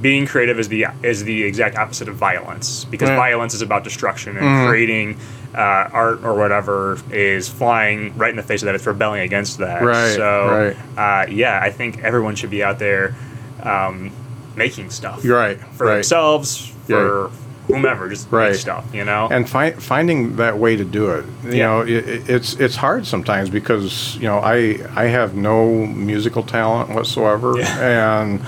being 0.00 0.26
creative 0.26 0.60
is 0.60 0.68
the 0.68 0.86
is 1.02 1.24
the 1.24 1.42
exact 1.42 1.76
opposite 1.76 2.08
of 2.08 2.14
violence 2.14 2.84
because 2.84 3.08
Yeah. 3.08 3.16
violence 3.16 3.52
is 3.52 3.62
about 3.62 3.82
destruction 3.82 4.36
and 4.36 4.46
Mm-hmm. 4.46 4.68
creating 4.68 5.16
uh, 5.56 5.88
art 5.92 6.22
or 6.22 6.34
whatever 6.34 6.98
is 7.10 7.48
flying 7.48 8.16
right 8.16 8.30
in 8.30 8.36
the 8.36 8.42
face 8.44 8.62
of 8.62 8.66
that. 8.66 8.76
It's 8.76 8.86
rebelling 8.86 9.22
against 9.22 9.58
that. 9.58 9.82
Right, 9.82 10.14
So 10.14 10.74
Uh, 10.96 11.26
yeah, 11.30 11.58
I 11.60 11.70
think 11.70 12.04
everyone 12.04 12.36
should 12.36 12.50
be 12.50 12.62
out 12.62 12.78
there 12.78 13.14
um, 13.64 14.12
making 14.54 14.90
stuff. 14.90 15.24
You're 15.24 15.36
right, 15.38 15.58
For 15.72 15.86
right. 15.86 15.94
themselves, 15.94 16.70
for 16.86 17.30
whomever, 17.68 18.08
just 18.08 18.30
Right. 18.32 18.56
stuff. 18.56 18.84
You 18.92 19.04
know. 19.04 19.28
and 19.30 19.48
fi- 19.48 19.72
finding 19.72 20.36
that 20.36 20.58
way 20.58 20.74
to 20.76 20.84
do 20.84 21.10
it 21.12 21.24
you 21.44 21.50
Yeah. 21.52 21.66
know 21.66 21.80
it, 21.82 22.28
it's 22.28 22.54
it's 22.54 22.76
hard 22.76 23.06
sometimes 23.06 23.48
because 23.50 24.16
you 24.16 24.26
know 24.28 24.38
I 24.38 24.78
I 24.96 25.04
have 25.04 25.34
no 25.36 25.86
musical 25.86 26.42
talent 26.42 26.90
whatsoever 26.90 27.54
Yeah. 27.58 28.20
and 28.22 28.40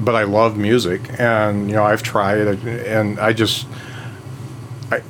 but 0.00 0.14
I 0.14 0.24
love 0.24 0.56
music 0.56 1.00
and 1.18 1.68
you 1.68 1.76
know 1.76 1.84
I've 1.84 2.02
tried 2.02 2.38
and 2.48 3.18
I 3.20 3.32
just 3.32 3.66
I 4.90 5.02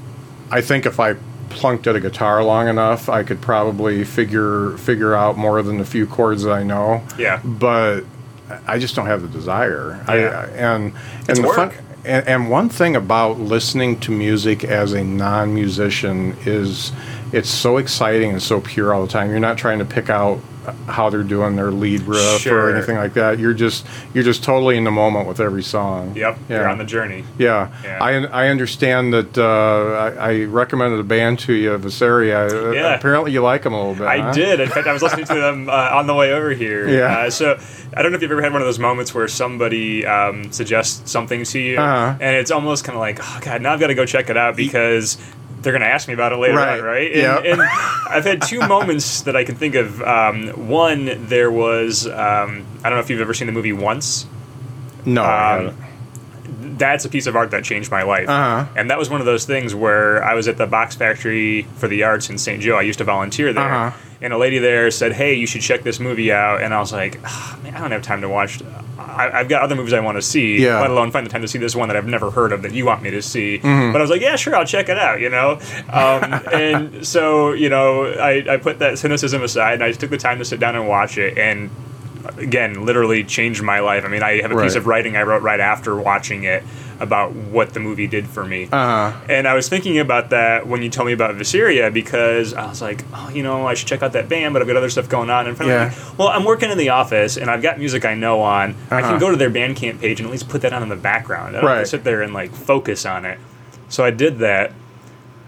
I 0.50 0.60
think 0.60 0.84
if 0.86 0.98
I 1.00 1.14
plunked 1.50 1.86
at 1.86 1.94
a 1.94 2.00
guitar 2.00 2.42
long 2.42 2.66
enough 2.68 3.08
I 3.08 3.22
could 3.22 3.40
probably 3.40 4.04
figure 4.04 4.76
figure 4.78 5.14
out 5.14 5.36
more 5.36 5.62
than 5.62 5.78
the 5.78 5.84
few 5.84 6.06
chords 6.06 6.42
that 6.44 6.52
I 6.52 6.62
know 6.62 7.02
Yeah. 7.18 7.40
but 7.44 8.04
I 8.66 8.78
just 8.78 8.94
don't 8.96 9.06
have 9.06 9.22
the 9.22 9.28
desire. 9.28 10.02
Yeah. 10.08 10.12
I, 10.14 10.16
and 10.56 10.84
and 10.84 10.94
It's 11.28 11.38
the 11.40 11.46
fun, 11.46 11.68
work. 11.68 11.74
And, 12.04 12.26
and 12.26 12.50
one 12.50 12.68
thing 12.68 12.96
about 12.96 13.38
listening 13.38 14.00
to 14.00 14.10
music 14.10 14.64
as 14.64 14.92
a 14.92 15.04
non-musician 15.04 16.36
is 16.44 16.92
it's 17.32 17.48
so 17.48 17.76
exciting 17.76 18.30
and 18.30 18.42
so 18.42 18.60
pure 18.60 18.92
all 18.92 19.02
the 19.02 19.12
time. 19.12 19.30
You're 19.30 19.40
not 19.40 19.58
trying 19.58 19.78
to 19.78 19.84
pick 19.84 20.10
out 20.10 20.40
how 20.86 21.10
they're 21.10 21.22
doing 21.22 21.56
their 21.56 21.70
lead 21.70 22.02
riff 22.02 22.40
Sure. 22.40 22.66
or 22.70 22.74
anything 22.76 22.96
like 22.96 23.14
that. 23.14 23.38
You're 23.38 23.54
just 23.54 23.86
you're 24.14 24.24
just 24.24 24.44
totally 24.44 24.76
in 24.76 24.84
the 24.84 24.90
moment 24.90 25.26
with 25.28 25.40
every 25.40 25.62
song. 25.62 26.14
Yep. 26.16 26.38
Yeah. 26.48 26.56
You're 26.58 26.68
on 26.68 26.78
the 26.78 26.84
journey. 26.84 27.24
Yeah, 27.38 27.70
Yeah. 27.84 27.98
I 28.02 28.12
I 28.26 28.48
understand 28.48 29.12
that. 29.12 29.36
Uh, 29.38 30.12
I, 30.18 30.30
I 30.32 30.44
recommended 30.44 31.00
a 31.00 31.02
band 31.04 31.38
to 31.40 31.52
you, 31.52 31.76
Visaria. 31.78 32.50
Uh, 32.50 32.70
Yeah. 32.72 32.94
Apparently, 32.94 33.32
you 33.32 33.42
like 33.42 33.62
them 33.62 33.72
a 33.72 33.78
little 33.78 33.94
bit. 33.94 34.06
I 34.06 34.18
huh? 34.18 34.32
did. 34.32 34.60
In 34.60 34.68
fact, 34.68 34.86
I 34.86 34.92
was 34.92 35.02
listening 35.02 35.26
to 35.26 35.34
them 35.34 35.68
uh, 35.68 35.72
on 35.92 36.06
the 36.06 36.14
way 36.14 36.32
over 36.32 36.50
here. 36.50 36.88
Yeah. 36.88 37.18
Uh, 37.26 37.30
so 37.30 37.58
I 37.96 38.02
don't 38.02 38.12
know 38.12 38.16
if 38.16 38.22
you've 38.22 38.30
ever 38.30 38.42
had 38.42 38.52
one 38.52 38.62
of 38.62 38.66
those 38.66 38.78
moments 38.78 39.14
where 39.14 39.28
somebody 39.28 40.06
um, 40.06 40.52
suggests 40.52 41.10
something 41.10 41.44
to 41.44 41.58
you, 41.58 41.78
Uh-huh. 41.78 42.16
and 42.20 42.36
it's 42.36 42.50
almost 42.50 42.84
kind 42.84 42.94
of 42.96 43.00
like, 43.00 43.18
oh 43.20 43.38
god, 43.42 43.62
now 43.62 43.72
I've 43.72 43.80
got 43.80 43.88
to 43.88 43.94
go 43.94 44.06
check 44.06 44.30
it 44.30 44.36
out 44.36 44.56
because 44.56 45.18
they're 45.62 45.72
going 45.72 45.82
to 45.82 45.88
ask 45.88 46.08
me 46.08 46.14
about 46.14 46.32
it 46.32 46.36
later 46.36 46.56
Right. 46.56 46.78
on, 46.80 46.84
right? 46.84 47.12
And, 47.12 47.20
Yep. 47.20 47.44
and 47.46 47.62
I've 47.62 48.24
had 48.24 48.42
two 48.42 48.60
moments 48.60 49.20
that 49.26 49.36
I 49.36 49.44
can 49.44 49.54
think 49.54 49.74
of. 49.74 50.02
Um, 50.02 50.48
one, 50.68 51.26
there 51.28 51.50
was 51.50 52.06
um, 52.06 52.66
I 52.84 52.88
don't 52.90 52.98
know 52.98 53.00
if 53.00 53.10
you've 53.10 53.20
ever 53.20 53.34
seen 53.34 53.46
the 53.46 53.52
movie 53.52 53.72
Once. 53.72 54.26
No, 55.04 55.24
Um, 55.24 55.76
that's 56.78 57.04
a 57.04 57.08
piece 57.08 57.26
of 57.26 57.36
art 57.36 57.50
that 57.52 57.64
changed 57.64 57.90
my 57.90 58.02
life. 58.02 58.28
Uh-huh. 58.28 58.66
And 58.76 58.90
that 58.90 58.98
was 58.98 59.10
one 59.10 59.20
of 59.20 59.26
those 59.26 59.44
things 59.44 59.74
where 59.74 60.22
I 60.24 60.34
was 60.34 60.48
at 60.48 60.56
the 60.58 60.66
box 60.66 60.94
factory 60.94 61.62
for 61.76 61.88
the 61.88 62.04
arts 62.04 62.30
in 62.30 62.38
St. 62.38 62.60
Joe. 62.62 62.76
I 62.76 62.82
used 62.82 62.98
to 62.98 63.04
volunteer 63.04 63.52
there. 63.52 63.64
Uh-huh. 63.64 63.96
And 64.20 64.32
a 64.32 64.38
lady 64.38 64.58
there 64.58 64.90
said, 64.92 65.12
Hey, 65.12 65.34
you 65.34 65.46
should 65.46 65.62
check 65.62 65.82
this 65.82 65.98
movie 65.98 66.30
out. 66.32 66.62
And 66.62 66.72
I 66.72 66.78
was 66.78 66.92
like, 66.92 67.18
"Ah, 67.24 67.58
Man, 67.62 67.74
I 67.74 67.80
don't 67.80 67.90
have 67.90 68.02
time 68.02 68.20
to 68.20 68.28
watch. 68.28 68.60
I, 69.08 69.40
I've 69.40 69.48
got 69.48 69.62
other 69.62 69.74
movies 69.74 69.92
I 69.92 70.00
want 70.00 70.16
to 70.18 70.22
see, 70.22 70.62
Yeah. 70.62 70.80
let 70.80 70.90
alone 70.90 71.10
find 71.10 71.26
the 71.26 71.30
time 71.30 71.42
to 71.42 71.48
see 71.48 71.58
this 71.58 71.74
one 71.76 71.88
that 71.88 71.96
I've 71.96 72.06
never 72.06 72.30
heard 72.30 72.52
of 72.52 72.62
that 72.62 72.72
you 72.72 72.84
want 72.86 73.02
me 73.02 73.10
to 73.10 73.22
see. 73.22 73.58
Mm-hmm. 73.58 73.92
But 73.92 74.00
I 74.00 74.02
was 74.02 74.10
like, 74.10 74.20
Yeah, 74.20 74.36
sure, 74.36 74.54
I'll 74.56 74.64
check 74.64 74.88
it 74.88 74.98
out, 74.98 75.20
you 75.20 75.28
know? 75.28 75.58
Um, 75.90 76.32
and 76.52 77.06
so, 77.06 77.52
you 77.52 77.68
know, 77.68 78.06
I, 78.06 78.44
I 78.48 78.56
put 78.56 78.78
that 78.78 78.98
cynicism 78.98 79.42
aside 79.42 79.74
and 79.74 79.84
I 79.84 79.92
took 79.92 80.10
the 80.10 80.18
time 80.18 80.38
to 80.38 80.44
sit 80.44 80.60
down 80.60 80.76
and 80.76 80.88
watch 80.88 81.18
it. 81.18 81.38
And 81.38 81.70
again, 82.38 82.84
literally 82.84 83.24
changed 83.24 83.62
my 83.62 83.80
life. 83.80 84.04
I 84.04 84.08
mean, 84.08 84.22
I 84.22 84.40
have 84.42 84.52
a 84.52 84.60
piece 84.62 84.74
of 84.74 84.86
writing 84.86 85.16
I 85.16 85.22
wrote 85.22 85.42
right 85.42 85.60
after 85.60 85.96
watching 85.96 86.44
it 86.44 86.62
about 87.02 87.32
what 87.34 87.74
the 87.74 87.80
movie 87.80 88.06
did 88.06 88.26
for 88.28 88.44
me. 88.44 88.68
Uh-huh. 88.70 89.12
And 89.28 89.48
I 89.48 89.54
was 89.54 89.68
thinking 89.68 89.98
about 89.98 90.30
that 90.30 90.66
when 90.66 90.82
you 90.82 90.88
told 90.88 91.06
me 91.08 91.12
about 91.12 91.34
Visaria 91.34 91.92
because 91.92 92.54
I 92.54 92.66
was 92.68 92.80
like, 92.80 93.04
oh, 93.12 93.28
you 93.34 93.42
know, 93.42 93.66
I 93.66 93.74
should 93.74 93.88
check 93.88 94.02
out 94.02 94.12
that 94.12 94.28
band, 94.28 94.52
but 94.52 94.62
I've 94.62 94.68
got 94.68 94.76
other 94.76 94.88
stuff 94.88 95.08
going 95.08 95.28
on. 95.28 95.46
And 95.48 95.56
finally, 95.56 95.74
Yeah. 95.74 95.84
like, 95.86 96.18
well, 96.18 96.28
I'm 96.28 96.44
working 96.44 96.70
in 96.70 96.78
the 96.78 96.90
office 96.90 97.36
and 97.36 97.50
I've 97.50 97.60
got 97.62 97.78
music 97.78 98.04
I 98.04 98.14
know 98.14 98.40
on. 98.40 98.76
I 98.90 99.00
Uh-huh. 99.00 99.10
can 99.10 99.18
go 99.18 99.30
to 99.30 99.36
their 99.36 99.50
Bandcamp 99.50 100.00
page 100.00 100.20
and 100.20 100.26
at 100.28 100.32
least 100.32 100.48
put 100.48 100.62
that 100.62 100.72
on 100.72 100.82
in 100.82 100.88
the 100.88 100.96
background. 100.96 101.56
I 101.56 101.60
don't 101.60 101.68
have 101.68 101.76
Right. 101.78 101.80
to 101.80 101.86
sit 101.86 102.04
there 102.04 102.22
and 102.22 102.32
like 102.32 102.54
focus 102.54 103.04
on 103.04 103.24
it. 103.24 103.38
So 103.88 104.04
I 104.04 104.10
did 104.10 104.38
that. 104.38 104.72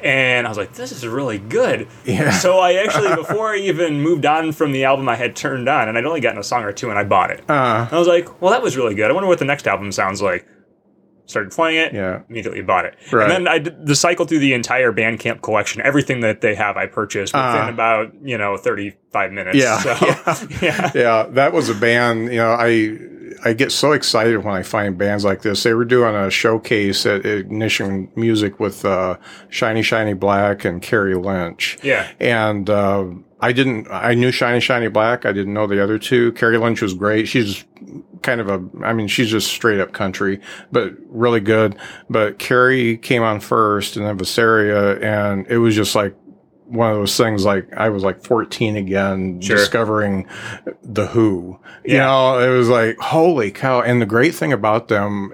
And 0.02 0.46
I 0.46 0.50
was 0.50 0.58
like, 0.58 0.74
this 0.74 0.92
is 0.92 1.06
really 1.06 1.38
good. 1.38 1.88
Yeah. 2.04 2.30
So 2.30 2.58
I 2.58 2.74
actually, 2.74 3.14
before 3.16 3.54
I 3.54 3.56
even 3.58 4.02
moved 4.02 4.26
on 4.26 4.52
from 4.52 4.72
the 4.72 4.84
album 4.84 5.08
I 5.08 5.14
had 5.16 5.34
turned 5.34 5.66
on, 5.66 5.88
and 5.88 5.96
I'd 5.96 6.04
only 6.04 6.20
gotten 6.20 6.38
a 6.38 6.42
song 6.42 6.62
or 6.62 6.72
two, 6.72 6.90
and 6.90 6.98
I 6.98 7.04
bought 7.04 7.30
it. 7.30 7.42
Uh, 7.48 7.88
I 7.90 7.98
was 7.98 8.06
like, 8.06 8.42
well, 8.42 8.50
that 8.50 8.60
was 8.62 8.76
really 8.76 8.94
good. 8.94 9.10
I 9.10 9.14
wonder 9.14 9.28
what 9.28 9.38
the 9.38 9.46
next 9.46 9.66
album 9.66 9.90
sounds 9.92 10.20
like. 10.20 10.46
Started 11.26 11.52
playing 11.52 11.78
it. 11.80 11.94
Yeah. 11.94 12.20
Immediately 12.28 12.60
bought 12.62 12.84
it. 12.84 12.96
Right. 13.10 13.22
And 13.22 13.30
then 13.30 13.48
I 13.48 13.58
did 13.58 13.86
the 13.86 13.94
cycle 13.96 14.26
through 14.26 14.40
the 14.40 14.52
entire 14.52 14.92
Bandcamp 14.92 15.40
collection. 15.42 15.80
Everything 15.82 16.20
that 16.20 16.42
they 16.42 16.54
have, 16.54 16.76
I 16.76 16.86
purchased 16.86 17.32
within 17.32 17.46
Uh-huh. 17.48 17.70
about 17.70 18.12
you 18.22 18.36
know 18.36 18.56
thirty 18.58 18.96
five 19.12 19.32
minutes. 19.32 19.56
Yeah, 19.56 19.78
So, 19.78 19.96
yeah. 20.06 20.46
yeah. 20.62 20.90
yeah, 20.94 21.26
that 21.30 21.52
was 21.54 21.68
a 21.70 21.74
band. 21.74 22.30
You 22.30 22.38
know, 22.38 22.52
I 22.52 22.98
I 23.42 23.52
get 23.54 23.72
so 23.72 23.92
excited 23.92 24.44
when 24.44 24.54
I 24.54 24.62
find 24.62 24.98
bands 24.98 25.24
like 25.24 25.40
this. 25.42 25.62
They 25.62 25.72
were 25.74 25.84
doing 25.86 26.14
a 26.14 26.30
showcase 26.30 27.06
at 27.06 27.24
Ignition 27.24 28.10
Music 28.16 28.60
with 28.60 28.84
uh, 28.84 29.16
Shiny 29.48 29.82
Shiny 29.82 30.12
Black 30.14 30.64
and 30.66 30.82
Carrie 30.82 31.14
Lynch. 31.14 31.78
Yeah. 31.82 32.06
and 32.20 32.68
uh, 32.68 33.06
I 33.40 33.52
didn't. 33.52 33.88
I 33.90 34.14
knew 34.14 34.30
Shiny 34.30 34.60
Shiny 34.60 34.88
Black. 34.88 35.24
I 35.26 35.32
didn't 35.32 35.54
know 35.54 35.66
the 35.66 35.82
other 35.82 35.98
two. 35.98 36.32
Carrie 36.32 36.58
Lynch 36.58 36.82
was 36.82 36.92
great. 36.94 37.28
She's 37.28 37.64
kind 38.24 38.40
of 38.40 38.48
a. 38.48 38.60
I 38.84 38.92
mean, 38.92 39.06
she's 39.06 39.28
just 39.30 39.46
straight 39.48 39.78
up 39.78 39.92
country, 39.92 40.40
but 40.72 40.94
really 41.08 41.40
good. 41.40 41.76
But 42.10 42.38
Carrie 42.40 42.96
came 42.96 43.22
on 43.22 43.38
first, 43.38 43.96
and 43.96 44.04
then 44.04 44.18
Visaria, 44.18 45.00
and 45.00 45.46
it 45.48 45.58
was 45.58 45.76
just 45.76 45.94
like 45.94 46.16
one 46.66 46.90
of 46.90 46.96
those 46.96 47.16
things 47.16 47.44
like 47.44 47.70
I 47.76 47.90
was 47.90 48.02
like 48.02 48.24
14 48.24 48.74
again 48.76 49.40
Sure. 49.40 49.56
discovering 49.56 50.26
the 50.82 51.06
Who. 51.08 51.60
You 51.84 51.96
Yeah. 51.96 52.06
know, 52.06 52.38
it 52.40 52.56
was 52.56 52.68
like 52.70 52.96
holy 52.98 53.50
cow. 53.52 53.82
And 53.82 54.00
the 54.02 54.06
great 54.06 54.34
thing 54.34 54.52
about 54.52 54.88
them 54.88 55.28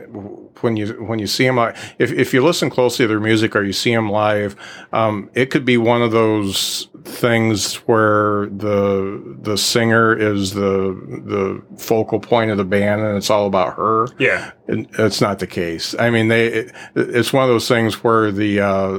when 0.60 0.76
you 0.76 0.88
when 1.04 1.18
you 1.20 1.26
see 1.28 1.46
them 1.46 1.56
like 1.56 1.76
if 1.98 2.12
if 2.12 2.34
you 2.34 2.44
listen 2.44 2.68
closely 2.68 3.04
to 3.04 3.08
their 3.08 3.20
music 3.20 3.54
or 3.56 3.62
you 3.62 3.72
see 3.72 3.94
them 3.94 4.10
live, 4.10 4.56
um, 4.92 5.30
it 5.32 5.46
could 5.50 5.64
be 5.64 5.76
one 5.78 6.02
of 6.02 6.10
those 6.10 6.88
things 7.04 7.76
where 7.86 8.46
the 8.46 9.36
the 9.42 9.56
singer 9.56 10.14
is 10.16 10.54
the 10.54 10.94
the 11.24 11.62
focal 11.76 12.20
point 12.20 12.50
of 12.50 12.56
the 12.56 12.64
band 12.64 13.00
and 13.02 13.16
it's 13.16 13.30
all 13.30 13.46
about 13.46 13.76
her. 13.76 14.06
Yeah. 14.18 14.52
And 14.68 14.88
it's 14.98 15.20
not 15.20 15.38
the 15.38 15.46
case. 15.46 15.94
I 15.98 16.10
mean, 16.10 16.28
they 16.28 16.46
it, 16.46 16.74
it's 16.94 17.32
one 17.32 17.42
of 17.44 17.48
those 17.50 17.68
things 17.68 18.02
where 18.04 18.30
the 18.30 18.60
uh, 18.60 18.98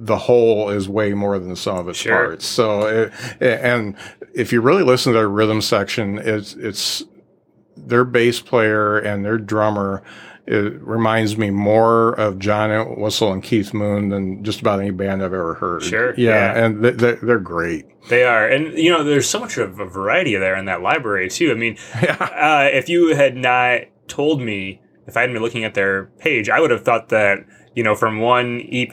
the 0.00 0.16
whole 0.16 0.70
is 0.70 0.88
way 0.88 1.12
more 1.14 1.38
than 1.38 1.48
the 1.50 1.56
sum 1.56 1.76
of 1.78 1.88
its 1.88 1.98
Sure. 1.98 2.28
parts. 2.28 2.46
So, 2.46 2.86
it, 2.86 3.12
and 3.40 3.96
if 4.34 4.52
you 4.52 4.60
really 4.60 4.84
listen 4.84 5.12
to 5.12 5.18
their 5.18 5.28
rhythm 5.28 5.60
section, 5.60 6.18
it's 6.18 6.54
it's 6.54 7.02
their 7.76 8.04
bass 8.04 8.40
player 8.40 8.98
and 8.98 9.24
their 9.24 9.38
drummer. 9.38 10.02
It 10.50 10.80
reminds 10.80 11.36
me 11.36 11.50
more 11.50 12.14
of 12.14 12.38
John 12.38 12.70
Entwistle 12.70 13.32
and 13.32 13.42
Keith 13.42 13.74
Moon 13.74 14.08
than 14.08 14.42
just 14.42 14.62
about 14.62 14.80
any 14.80 14.90
band 14.90 15.22
I've 15.22 15.34
ever 15.34 15.54
heard. 15.54 15.82
Sure, 15.82 16.14
yeah, 16.14 16.54
yeah. 16.54 16.64
and 16.64 16.82
they, 16.82 17.16
they're 17.16 17.38
great. 17.38 17.84
They 18.08 18.24
are, 18.24 18.48
and 18.48 18.72
you 18.78 18.90
know, 18.90 19.04
there's 19.04 19.28
so 19.28 19.40
much 19.40 19.58
of 19.58 19.78
a 19.78 19.84
variety 19.84 20.36
there 20.36 20.56
in 20.56 20.64
that 20.64 20.80
library 20.80 21.28
too. 21.28 21.50
I 21.50 21.54
mean, 21.54 21.76
uh, 21.94 22.70
if 22.72 22.88
you 22.88 23.14
had 23.14 23.36
not 23.36 23.82
told 24.06 24.40
me, 24.40 24.80
if 25.06 25.18
I 25.18 25.20
hadn't 25.20 25.34
been 25.34 25.42
looking 25.42 25.64
at 25.64 25.74
their 25.74 26.06
page, 26.18 26.48
I 26.48 26.60
would 26.60 26.70
have 26.70 26.82
thought 26.82 27.10
that 27.10 27.44
you 27.78 27.84
know, 27.84 27.94
from 27.94 28.18
one 28.18 28.60
EP 28.72 28.90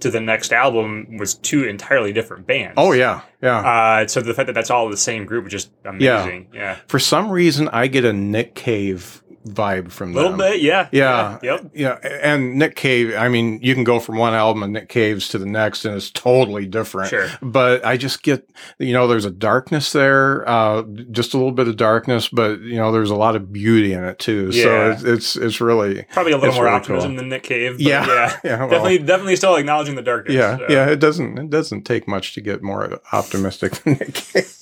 to 0.00 0.10
the 0.10 0.18
next 0.18 0.54
album 0.54 1.18
was 1.18 1.34
two 1.34 1.64
entirely 1.64 2.14
different 2.14 2.46
bands. 2.46 2.72
Oh 2.78 2.92
yeah, 2.92 3.20
yeah. 3.42 3.58
Uh, 3.58 4.08
so 4.08 4.22
the 4.22 4.32
fact 4.32 4.46
that 4.46 4.54
that's 4.54 4.70
all 4.70 4.88
the 4.88 4.96
same 4.96 5.26
group 5.26 5.44
is 5.44 5.52
just 5.52 5.70
amazing. 5.84 6.48
Yeah, 6.54 6.78
For 6.86 6.98
some 6.98 7.30
reason, 7.30 7.68
I 7.68 7.88
get 7.88 8.06
a 8.06 8.12
Nick 8.14 8.54
Cave 8.54 9.21
vibe 9.46 9.90
from 9.90 10.12
a 10.12 10.14
little 10.14 10.30
them. 10.30 10.38
bit. 10.38 10.60
Yeah, 10.62 10.88
Yeah. 10.92 11.38
Yep. 11.42 11.70
Yeah, 11.74 11.98
and 12.22 12.56
Nick 12.56 12.76
Cave. 12.76 13.14
I 13.16 13.28
mean, 13.28 13.58
you 13.62 13.74
can 13.74 13.82
go 13.84 13.98
from 13.98 14.16
one 14.16 14.34
album 14.34 14.62
of 14.62 14.70
Nick 14.70 14.88
Cave's 14.88 15.28
to 15.30 15.38
the 15.38 15.46
next, 15.46 15.84
and 15.84 15.96
it's 15.96 16.10
totally 16.10 16.66
different. 16.66 17.10
Sure. 17.10 17.28
But 17.42 17.84
I 17.84 17.96
just 17.96 18.22
get, 18.22 18.48
you 18.78 18.92
know, 18.92 19.08
there's 19.08 19.24
a 19.24 19.30
darkness 19.30 19.92
there, 19.92 20.48
uh, 20.48 20.82
just 21.10 21.34
a 21.34 21.36
little 21.38 21.52
bit 21.52 21.66
of 21.68 21.76
darkness, 21.76 22.28
but 22.28 22.60
you 22.60 22.76
know, 22.76 22.92
there's 22.92 23.10
a 23.10 23.16
lot 23.16 23.34
of 23.34 23.52
beauty 23.52 23.92
in 23.92 24.04
it 24.04 24.18
too. 24.18 24.52
So 24.52 24.90
it's 24.92 25.02
it's, 25.02 25.36
it's 25.36 25.60
really, 25.60 26.04
Probably 26.12 26.32
a 26.32 26.36
little 26.38 26.54
more 26.54 26.64
really 26.64 26.76
optimism 26.76 27.10
cool. 27.12 27.16
than 27.16 27.28
Nick 27.28 27.42
Cave. 27.42 27.72
But 27.78 27.80
Yeah. 27.80 28.06
yeah, 28.06 28.36
Yeah, 28.44 28.58
well. 28.60 28.68
definitely, 28.68 28.98
definitely 28.98 29.36
still 29.36 29.56
acknowledging 29.56 29.96
the 29.96 30.02
darkness. 30.02 30.36
yeah, 30.36 30.56
so. 30.58 30.66
yeah. 30.68 30.86
It 30.88 31.00
doesn't 31.00 31.38
it 31.38 31.50
doesn't 31.50 31.82
take 31.82 32.06
much 32.06 32.34
to 32.34 32.40
get 32.40 32.62
more 32.62 33.00
optimistic 33.12 33.72
than 33.82 33.94
Nick 33.94 34.14
Cave. 34.14 34.56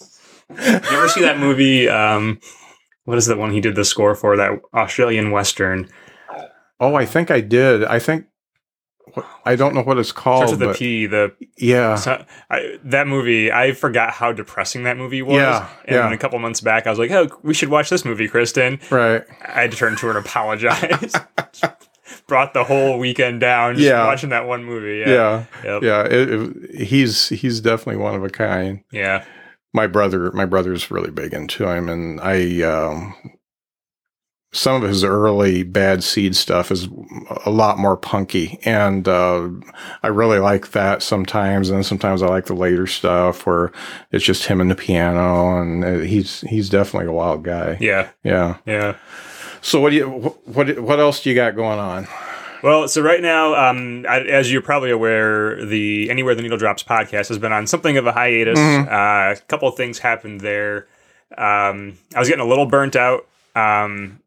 You 0.51 0.57
ever 0.67 1.09
see 1.09 1.21
that 1.21 1.39
movie? 1.39 1.89
Um, 1.89 2.41
what 3.11 3.19
is 3.19 3.27
the 3.27 3.37
one 3.37 3.51
he 3.51 3.61
did 3.61 3.75
the 3.75 3.85
score 3.85 4.15
for? 4.15 4.37
That 4.37 4.61
Australian 4.73 5.33
Western. 5.33 5.89
Oh, 6.79 6.95
I 6.95 7.05
think 7.05 7.29
I 7.33 7.41
did. 7.41 7.83
I 7.85 7.99
think. 7.99 8.27
Oh, 9.17 9.41
I 9.45 9.57
don't 9.57 9.75
know 9.75 9.83
what 9.83 9.99
it's 9.99 10.13
called, 10.13 10.45
Starts 10.47 10.53
with 10.53 10.61
but 10.61 10.77
P. 10.77 11.07
The 11.07 11.35
yeah, 11.59 11.97
so, 11.97 12.25
I, 12.49 12.79
that 12.85 13.09
movie. 13.09 13.51
I 13.51 13.73
forgot 13.73 14.13
how 14.13 14.33
depressing 14.33 14.85
that 14.85 14.97
movie 14.97 15.23
was. 15.23 15.35
Yeah, 15.35 15.69
and 15.87 15.97
yeah. 15.97 16.13
a 16.13 16.17
couple 16.17 16.39
months 16.39 16.61
back, 16.61 16.87
I 16.87 16.91
was 16.91 17.01
like, 17.01 17.11
"Oh, 17.11 17.29
we 17.43 17.53
should 17.53 17.69
watch 17.71 17.91
this 17.91 18.05
movie, 18.05 18.29
Kristen." 18.29 18.79
right. 18.89 19.25
I 19.45 19.63
had 19.63 19.73
to 19.73 19.77
turn 19.77 19.97
to 19.97 20.07
her 20.07 20.17
and 20.17 20.25
apologize. 20.25 21.13
Brought 22.29 22.55
the 22.55 22.63
whole 22.63 23.01
weekend 23.01 23.41
down 23.41 23.75
just 23.75 23.85
Yeah. 23.87 24.07
watching 24.07 24.31
that 24.31 24.47
one 24.47 24.65
movie. 24.65 24.99
Yeah, 25.11 25.47
Yeah. 25.65 25.81
yeah. 25.83 26.05
It, 26.05 26.31
it- 26.31 26.87
he's 26.87 27.29
he's 27.31 27.61
definitely 27.61 27.97
one 27.97 28.15
of 28.15 28.23
a 28.23 28.31
kind. 28.31 28.85
Yeah. 28.93 29.25
My 29.73 29.87
brother 29.87 30.31
my 30.33 30.45
brother's 30.45 30.91
really 30.91 31.11
big 31.11 31.33
into 31.33 31.67
him 31.69 31.89
and 31.89 32.21
i 32.21 32.61
um 32.63 33.15
some 34.53 34.83
of 34.83 34.89
his 34.89 35.05
early 35.05 35.63
bad 35.63 36.03
seed 36.03 36.35
stuff 36.35 36.73
is 36.73 36.89
a 37.47 37.51
lot 37.51 37.79
more 37.79 37.97
punky 37.97 38.59
and 38.65 39.07
uh 39.07 39.49
i 40.03 40.09
really 40.09 40.41
like 40.41 40.73
that 40.73 41.03
sometimes 41.03 41.71
and 41.71 41.87
sometimes 41.87 42.21
i 42.21 42.27
like 42.27 42.47
the 42.47 42.55
later 42.55 42.87
stuff 42.87 43.47
where 43.47 43.71
it's 44.11 44.25
just 44.25 44.47
him 44.47 44.61
and 44.61 44.69
the 44.71 44.75
piano 44.75 45.61
and 45.61 45.85
uh, 45.85 45.99
he's 45.99 46.41
he's 46.43 46.69
definitely 46.69 47.07
a 47.09 47.13
wild 47.13 47.45
guy 47.45 47.77
Yeah. 47.81 48.09
yeah 48.25 48.57
Yeah. 48.67 48.97
so 49.61 49.81
what 49.81 49.91
do 49.91 49.97
you 49.97 50.09
what 50.09 50.81
what 50.81 50.99
else 50.99 51.23
do 51.23 51.31
you 51.31 51.37
got 51.37 51.55
going 51.55 51.79
on 51.79 52.09
Well, 52.63 52.89
so 52.89 53.01
right 53.03 53.21
now, 53.23 53.55
um, 53.55 54.05
I- 54.09 54.21
as 54.21 54.53
you're 54.53 54.63
probably 54.63 54.91
aware, 54.91 55.65
the 55.65 56.11
Anywhere 56.11 56.35
the 56.35 56.43
Needle 56.43 56.59
Drops 56.59 56.83
podcast 56.83 57.29
has 57.29 57.39
been 57.39 57.53
on 57.53 57.67
something 57.67 57.97
of 57.97 58.07
a 58.07 58.13
hiatus. 58.13 58.59
Uh, 58.59 59.35
a 59.37 59.41
couple 59.49 59.69
of 59.69 59.77
things 59.77 59.99
happened 59.99 60.41
there. 60.41 60.87
Um, 61.37 61.95
I 62.15 62.19
was 62.19 62.29
getting 62.29 62.45
a 62.45 62.49
little 62.49 62.67
burnt 62.67 62.97
out. 62.97 63.27
Um, 63.55 64.21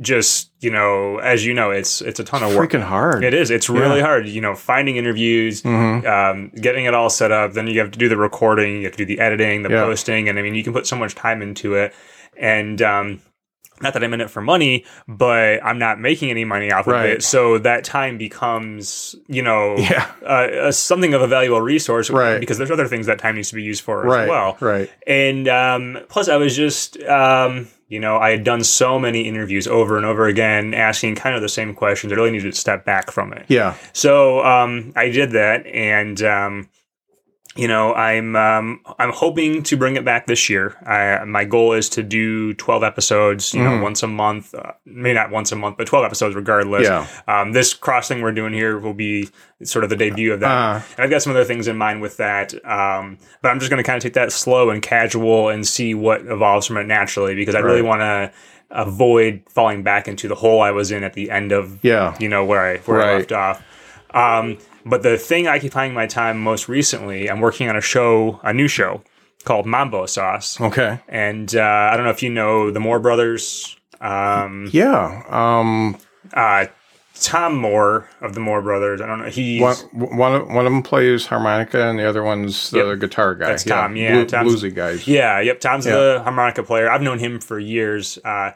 just 0.00 0.50
you 0.60 0.70
know, 0.70 1.18
as 1.18 1.44
you 1.44 1.52
know, 1.52 1.70
it's 1.70 2.00
it's 2.00 2.18
a 2.20 2.24
ton 2.24 2.42
of 2.42 2.54
work. 2.54 2.70
freaking 2.70 2.82
hard 2.82 3.22
It 3.22 3.34
is. 3.34 3.50
It's 3.50 3.68
really 3.68 3.98
Yeah. 3.98 4.06
hard. 4.06 4.26
You 4.28 4.40
know, 4.40 4.54
finding 4.54 4.96
interviews, 4.96 5.62
Mhm. 5.62 6.06
um, 6.06 6.50
getting 6.60 6.86
it 6.86 6.94
all 6.94 7.10
set 7.10 7.30
up. 7.32 7.52
Then 7.52 7.66
you 7.66 7.78
have 7.80 7.90
to 7.90 7.98
do 7.98 8.08
the 8.08 8.16
recording. 8.16 8.76
You 8.78 8.84
have 8.84 8.92
to 8.92 8.98
do 8.98 9.04
the 9.04 9.20
editing, 9.20 9.62
the 9.62 9.68
Yeah. 9.70 9.82
posting, 9.84 10.28
and 10.28 10.38
I 10.38 10.42
mean, 10.42 10.54
you 10.54 10.64
can 10.64 10.72
put 10.72 10.86
so 10.86 10.96
much 10.96 11.14
time 11.14 11.42
into 11.42 11.74
it. 11.74 11.92
And 12.38 12.80
um, 12.80 13.20
not 13.82 13.92
that 13.94 14.04
I'm 14.04 14.12
in 14.14 14.20
it 14.20 14.30
for 14.30 14.40
money, 14.42 14.84
but 15.08 15.64
I'm 15.64 15.78
not 15.78 15.98
making 16.00 16.30
any 16.30 16.44
money 16.44 16.70
off 16.72 16.86
of 16.86 16.94
it. 17.04 17.22
So 17.22 17.58
that 17.58 17.84
time 17.84 18.18
becomes, 18.18 19.14
you 19.28 19.42
know, 19.42 19.76
Yeah. 19.78 20.10
uh, 20.22 20.26
uh, 20.68 20.72
something 20.72 21.14
of 21.14 21.22
a 21.22 21.26
valuable 21.26 21.60
resource, 21.60 22.10
Right. 22.10 22.38
Because 22.40 22.58
there's 22.58 22.70
other 22.70 22.86
things 22.88 23.06
that 23.06 23.18
time 23.18 23.36
needs 23.36 23.48
to 23.50 23.54
be 23.54 23.62
used 23.62 23.82
for 23.82 24.02
right 24.02 24.22
as 24.24 24.28
well. 24.28 24.56
right 24.60 24.90
And 25.06 25.48
um, 25.48 25.98
plus, 26.08 26.28
I 26.28 26.36
was 26.36 26.56
just, 26.56 27.00
um, 27.04 27.68
you 27.88 27.98
know, 27.98 28.18
I 28.18 28.30
had 28.30 28.44
done 28.44 28.62
so 28.62 28.98
many 28.98 29.22
interviews 29.22 29.66
over 29.66 29.96
and 29.96 30.06
over 30.06 30.26
again, 30.26 30.74
asking 30.74 31.16
kind 31.16 31.34
of 31.34 31.42
the 31.42 31.48
same 31.48 31.74
questions. 31.74 32.12
I 32.12 32.16
really 32.16 32.30
needed 32.30 32.52
to 32.52 32.58
step 32.60 32.84
back 32.84 33.10
from 33.10 33.32
it. 33.32 33.46
yeah 33.48 33.74
So 33.92 34.44
um, 34.44 34.92
I 34.94 35.10
did 35.10 35.32
that, 35.32 35.66
and 35.66 36.22
um, 36.22 36.68
you 37.56 37.66
know, 37.66 37.92
I'm 37.94 38.36
um, 38.36 38.80
I'm 39.00 39.10
hoping 39.10 39.64
to 39.64 39.76
bring 39.76 39.96
it 39.96 40.04
back 40.04 40.26
this 40.28 40.48
year. 40.48 40.76
I, 40.86 41.24
my 41.24 41.44
goal 41.44 41.72
is 41.72 41.88
to 41.90 42.02
do 42.04 42.54
12 42.54 42.84
episodes, 42.84 43.52
you 43.52 43.62
know, 43.64 43.70
Mhm. 43.70 43.82
once 43.82 44.02
a 44.04 44.06
month. 44.06 44.54
Uh, 44.54 44.72
maybe 44.86 45.14
not 45.14 45.30
once 45.30 45.50
a 45.50 45.56
month, 45.56 45.76
but 45.76 45.86
12 45.88 46.04
episodes 46.04 46.36
regardless. 46.36 46.86
Yeah. 46.86 47.06
Um, 47.26 47.52
this 47.52 47.74
cross 47.74 48.06
thing 48.06 48.22
we're 48.22 48.30
doing 48.32 48.52
here 48.52 48.78
will 48.78 48.94
be 48.94 49.28
sort 49.64 49.82
of 49.82 49.90
the 49.90 49.96
debut 49.96 50.32
of 50.32 50.40
that. 50.40 50.50
Uh, 50.50 50.80
And 50.96 51.04
I've 51.04 51.10
got 51.10 51.22
some 51.22 51.32
other 51.32 51.44
things 51.44 51.66
in 51.66 51.76
mind 51.76 52.00
with 52.00 52.18
that. 52.18 52.54
Um, 52.64 53.18
but 53.42 53.48
I'm 53.48 53.58
just 53.58 53.68
going 53.68 53.82
to 53.82 53.86
kind 53.86 53.96
of 53.96 54.02
take 54.04 54.14
that 54.14 54.30
slow 54.30 54.70
and 54.70 54.80
casual 54.80 55.48
and 55.48 55.66
see 55.66 55.92
what 55.92 56.20
evolves 56.26 56.68
from 56.68 56.76
it 56.76 56.86
naturally 56.86 57.34
because 57.34 57.56
I 57.56 57.58
really 57.58 57.82
want 57.82 58.00
to 58.00 58.30
avoid 58.70 59.42
falling 59.48 59.82
back 59.82 60.06
into 60.06 60.28
the 60.28 60.36
hole 60.36 60.60
I 60.62 60.70
was 60.70 60.92
in 60.92 61.02
at 61.02 61.14
the 61.14 61.28
end 61.32 61.50
of 61.50 61.80
yeah 61.82 62.14
you 62.20 62.28
know 62.28 62.44
where 62.44 62.60
I 62.60 62.76
where 62.78 63.02
I 63.02 63.06
Right. 63.06 63.16
left 63.18 63.32
off. 63.32 63.62
Um, 64.14 64.58
but 64.84 65.02
the 65.02 65.16
thing 65.18 65.46
occupying 65.46 65.92
my 65.94 66.06
time 66.06 66.40
most 66.42 66.68
recently, 66.68 67.30
I'm 67.30 67.40
working 67.40 67.68
on 67.68 67.76
a 67.76 67.80
show, 67.80 68.40
a 68.42 68.52
new 68.52 68.68
show 68.68 69.02
called 69.44 69.64
Mambo 69.66 70.06
Sauce, 70.06 70.60
okay 70.60 71.00
and 71.08 71.54
uh, 71.54 71.60
I 71.92 71.96
don't 71.96 72.04
know 72.04 72.10
if 72.10 72.22
you 72.22 72.30
know 72.30 72.70
the 72.70 72.80
Moore 72.80 72.98
brothers. 73.00 73.76
Um, 74.00 74.68
yeah 74.72 75.22
um 75.28 75.96
uh, 76.32 76.66
Tom 77.20 77.54
Moore 77.56 78.08
of 78.22 78.34
the 78.34 78.40
Moore 78.40 78.62
brothers. 78.62 79.00
I 79.02 79.06
don't 79.06 79.18
know. 79.18 79.26
He's 79.26 79.60
One, 79.60 79.76
one, 80.16 80.34
of, 80.34 80.46
one 80.48 80.66
of 80.66 80.72
them 80.72 80.82
plays 80.82 81.26
harmonica 81.26 81.86
and 81.88 81.98
the 81.98 82.08
other 82.08 82.22
one's 82.22 82.70
the 82.70 82.78
Yep. 82.86 82.98
guitar 83.00 83.34
guy. 83.34 83.46
That's 83.48 83.64
Tom, 83.64 83.94
yeah, 83.96 84.24
Tom's- 84.24 84.54
bluesy 84.54 84.74
guys. 84.74 85.06
yeah, 85.06 85.38
yep. 85.40 85.60
Tom's 85.60 85.84
Yeah. 85.86 85.96
the 85.96 86.20
harmonica 86.24 86.62
player. 86.62 86.90
I've 86.90 87.02
known 87.02 87.18
him 87.18 87.38
for 87.40 87.58
years. 87.58 88.18
Uh, 88.24 88.52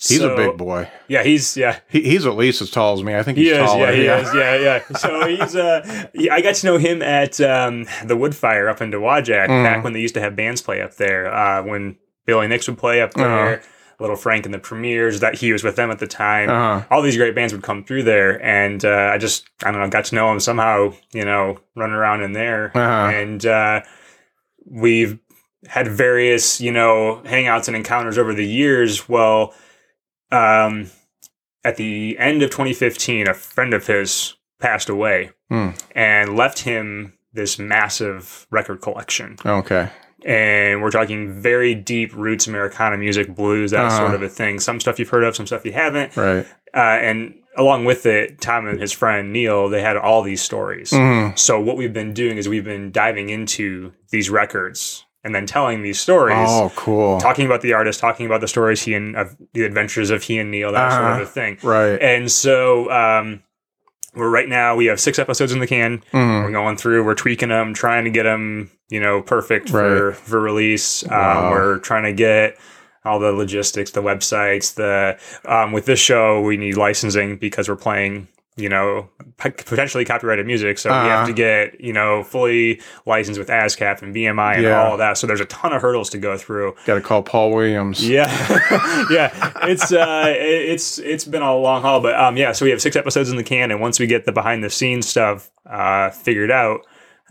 He's 0.00 0.18
so- 0.18 0.32
a 0.32 0.36
big 0.36 0.56
boy. 0.56 0.88
Yeah, 1.08 1.22
he's 1.24 1.56
yeah. 1.56 1.80
He, 1.88 2.02
he's 2.02 2.24
at 2.24 2.36
least 2.36 2.62
as 2.62 2.70
tall 2.70 2.94
as 2.94 3.02
me. 3.02 3.16
I 3.16 3.22
think 3.24 3.36
He 3.36 3.44
he's 3.44 3.52
is, 3.54 3.58
taller. 3.58 3.90
yeah, 3.92 3.92
he 3.92 4.02
is, 4.26 4.34
yeah, 4.34 4.56
yeah. 4.56 4.96
So 4.98 5.26
he's, 5.28 5.56
uh, 5.56 6.06
he- 6.14 6.30
I 6.30 6.40
got 6.40 6.54
to 6.56 6.66
know 6.66 6.76
him 6.78 7.02
at 7.02 7.40
um, 7.40 7.84
the 8.04 8.14
Woodfire 8.16 8.70
up 8.70 8.80
in 8.80 8.90
Dowagiac 8.92 9.48
Mm. 9.48 9.64
back 9.64 9.82
when 9.84 9.92
they 9.94 10.00
used 10.00 10.14
to 10.14 10.20
have 10.20 10.36
bands 10.36 10.62
play 10.62 10.80
up 10.82 10.94
there. 10.96 11.32
Uh, 11.34 11.62
when 11.64 11.96
Billy 12.26 12.46
Nix 12.46 12.68
would 12.68 12.78
play 12.78 13.00
up 13.02 13.14
there, 13.14 13.54
Uh-huh. 13.54 13.62
Little 14.00 14.14
Frank 14.14 14.44
and 14.44 14.54
the 14.54 14.60
Premiers, 14.60 15.18
that 15.18 15.34
he 15.34 15.52
was 15.52 15.64
with 15.64 15.74
them 15.74 15.90
at 15.90 15.98
the 15.98 16.06
time. 16.06 16.48
Uh-huh. 16.48 16.86
All 16.88 17.02
these 17.02 17.16
great 17.16 17.34
bands 17.34 17.52
would 17.52 17.64
come 17.64 17.82
through 17.82 18.04
there, 18.04 18.40
and 18.44 18.84
uh, 18.84 19.10
I 19.12 19.18
just, 19.18 19.48
I 19.64 19.72
don't 19.72 19.80
know, 19.80 19.88
got 19.88 20.04
to 20.04 20.14
know 20.14 20.30
him 20.30 20.38
somehow. 20.38 20.92
You 21.12 21.24
know, 21.24 21.58
running 21.74 21.96
around 21.96 22.22
in 22.22 22.32
there, 22.34 22.66
Uh-huh. 22.76 23.10
and 23.12 23.44
uh, 23.44 23.80
we've 24.64 25.18
had 25.66 25.88
various, 25.88 26.60
you 26.60 26.70
know, 26.70 27.20
hangouts 27.24 27.66
and 27.66 27.76
encounters 27.76 28.18
over 28.18 28.32
the 28.34 28.46
years. 28.46 29.08
Well, 29.08 29.52
um, 30.30 30.90
at 31.64 31.76
the 31.76 32.16
end 32.18 32.42
of 32.42 32.50
2015, 32.50 33.28
a 33.28 33.34
friend 33.34 33.74
of 33.74 33.86
his 33.86 34.34
passed 34.60 34.88
away 34.88 35.30
Hmm. 35.50 35.70
and 35.94 36.36
left 36.36 36.60
him 36.60 37.14
this 37.32 37.58
massive 37.58 38.46
record 38.50 38.80
collection. 38.80 39.36
Okay. 39.46 39.88
And 40.24 40.82
we're 40.82 40.90
talking 40.90 41.40
very 41.40 41.74
deep 41.74 42.12
roots 42.14 42.46
Americana 42.48 42.96
music, 42.98 43.34
blues, 43.34 43.70
that 43.70 43.84
Uh-huh. 43.84 43.96
sort 43.98 44.14
of 44.14 44.22
a 44.22 44.28
thing. 44.28 44.58
Some 44.58 44.80
stuff 44.80 44.98
you've 44.98 45.08
heard 45.10 45.22
of, 45.24 45.36
some 45.36 45.46
stuff 45.46 45.64
you 45.64 45.72
haven't. 45.72 46.16
Right. 46.16 46.44
Uh, 46.74 46.78
and 47.00 47.34
along 47.56 47.84
with 47.84 48.04
it, 48.04 48.40
Tom 48.40 48.66
and 48.66 48.80
his 48.80 48.92
friend 48.92 49.32
Neil, 49.32 49.68
they 49.68 49.80
had 49.80 49.96
all 49.96 50.22
these 50.22 50.42
stories. 50.42 50.90
Mhm. 50.90 51.38
So 51.38 51.60
what 51.60 51.76
we've 51.76 51.92
been 51.92 52.12
doing 52.12 52.36
is 52.36 52.48
we've 52.48 52.64
been 52.64 52.90
diving 52.90 53.30
into 53.30 53.92
these 54.10 54.28
records 54.28 55.04
and 55.28 55.34
then 55.34 55.44
telling 55.44 55.82
these 55.82 56.00
stories 56.00 56.48
Oh, 56.48 56.72
cool. 56.74 57.20
talking 57.20 57.44
about 57.44 57.60
the 57.60 57.74
artist, 57.74 58.00
talking 58.00 58.24
about 58.24 58.40
the 58.40 58.48
stories 58.48 58.80
he 58.80 58.94
and 58.94 59.14
of 59.14 59.36
the 59.52 59.64
adventures 59.64 60.08
of 60.08 60.22
he 60.22 60.38
and 60.38 60.50
Neil, 60.50 60.72
that 60.72 60.90
sort 60.90 61.04
of 61.04 61.10
Uh-huh. 61.20 61.24
thing. 61.26 61.58
right. 61.62 62.00
And 62.00 62.32
so 62.32 62.90
um, 62.90 63.42
we're 64.14 64.30
right 64.30 64.48
now 64.48 64.74
we 64.74 64.86
have 64.86 64.98
six 64.98 65.18
episodes 65.18 65.52
in 65.52 65.58
the 65.60 65.66
can. 65.66 66.02
Mhm. 66.14 66.44
We're 66.44 66.50
going 66.50 66.78
through, 66.78 67.04
we're 67.04 67.14
tweaking 67.14 67.50
them, 67.50 67.74
trying 67.74 68.04
to 68.04 68.10
get 68.10 68.22
them, 68.22 68.70
you 68.88 69.00
know, 69.00 69.20
perfect 69.20 69.68
for 69.68 70.12
for 70.14 70.40
release. 70.40 71.04
Wow. 71.04 71.44
Um, 71.48 71.50
we're 71.52 71.78
trying 71.80 72.04
to 72.04 72.12
get 72.14 72.56
all 73.04 73.18
the 73.18 73.32
logistics, 73.32 73.90
the 73.90 74.02
websites, 74.02 74.74
the 74.74 75.18
um, 75.44 75.72
with 75.72 75.84
this 75.84 76.00
show 76.00 76.40
we 76.40 76.56
need 76.56 76.78
licensing 76.78 77.36
because 77.36 77.68
we're 77.68 77.76
playing 77.76 78.28
you 78.58 78.68
know, 78.68 79.08
potentially 79.38 80.04
copyrighted 80.04 80.44
music. 80.44 80.78
So 80.78 80.90
we 80.90 80.94
have 80.96 81.06
Uh-huh. 81.20 81.26
to 81.28 81.32
get, 81.32 81.80
you 81.80 81.92
know, 81.92 82.24
fully 82.24 82.80
licensed 83.06 83.38
with 83.38 83.48
ASCAP 83.48 84.02
and 84.02 84.12
BMI 84.12 84.54
and 84.54 84.62
Yeah. 84.64 84.82
all 84.82 84.96
that. 84.96 85.16
So 85.16 85.26
there's 85.28 85.40
a 85.40 85.44
ton 85.44 85.72
of 85.72 85.80
hurdles 85.80 86.10
to 86.10 86.18
go 86.18 86.36
through. 86.36 86.74
Got 86.84 86.96
to 86.96 87.00
call 87.00 87.22
Paul 87.22 87.52
Williams. 87.52 88.06
Yeah, 88.06 88.26
yeah. 89.10 89.30
It's 89.62 89.92
uh, 89.92 90.34
it's 90.36 90.98
it's 90.98 91.24
been 91.24 91.42
a 91.42 91.54
long 91.56 91.82
haul, 91.82 92.00
but 92.00 92.18
um, 92.18 92.36
yeah. 92.36 92.50
So 92.52 92.64
we 92.64 92.70
have 92.72 92.82
six 92.82 92.96
episodes 92.96 93.30
in 93.30 93.36
the 93.36 93.44
can, 93.44 93.70
and 93.70 93.80
once 93.80 94.00
we 94.00 94.06
get 94.08 94.24
the 94.24 94.32
behind 94.32 94.64
the 94.64 94.70
scenes 94.70 95.08
stuff 95.08 95.50
uh 95.64 96.10
figured 96.10 96.50
out, 96.50 96.80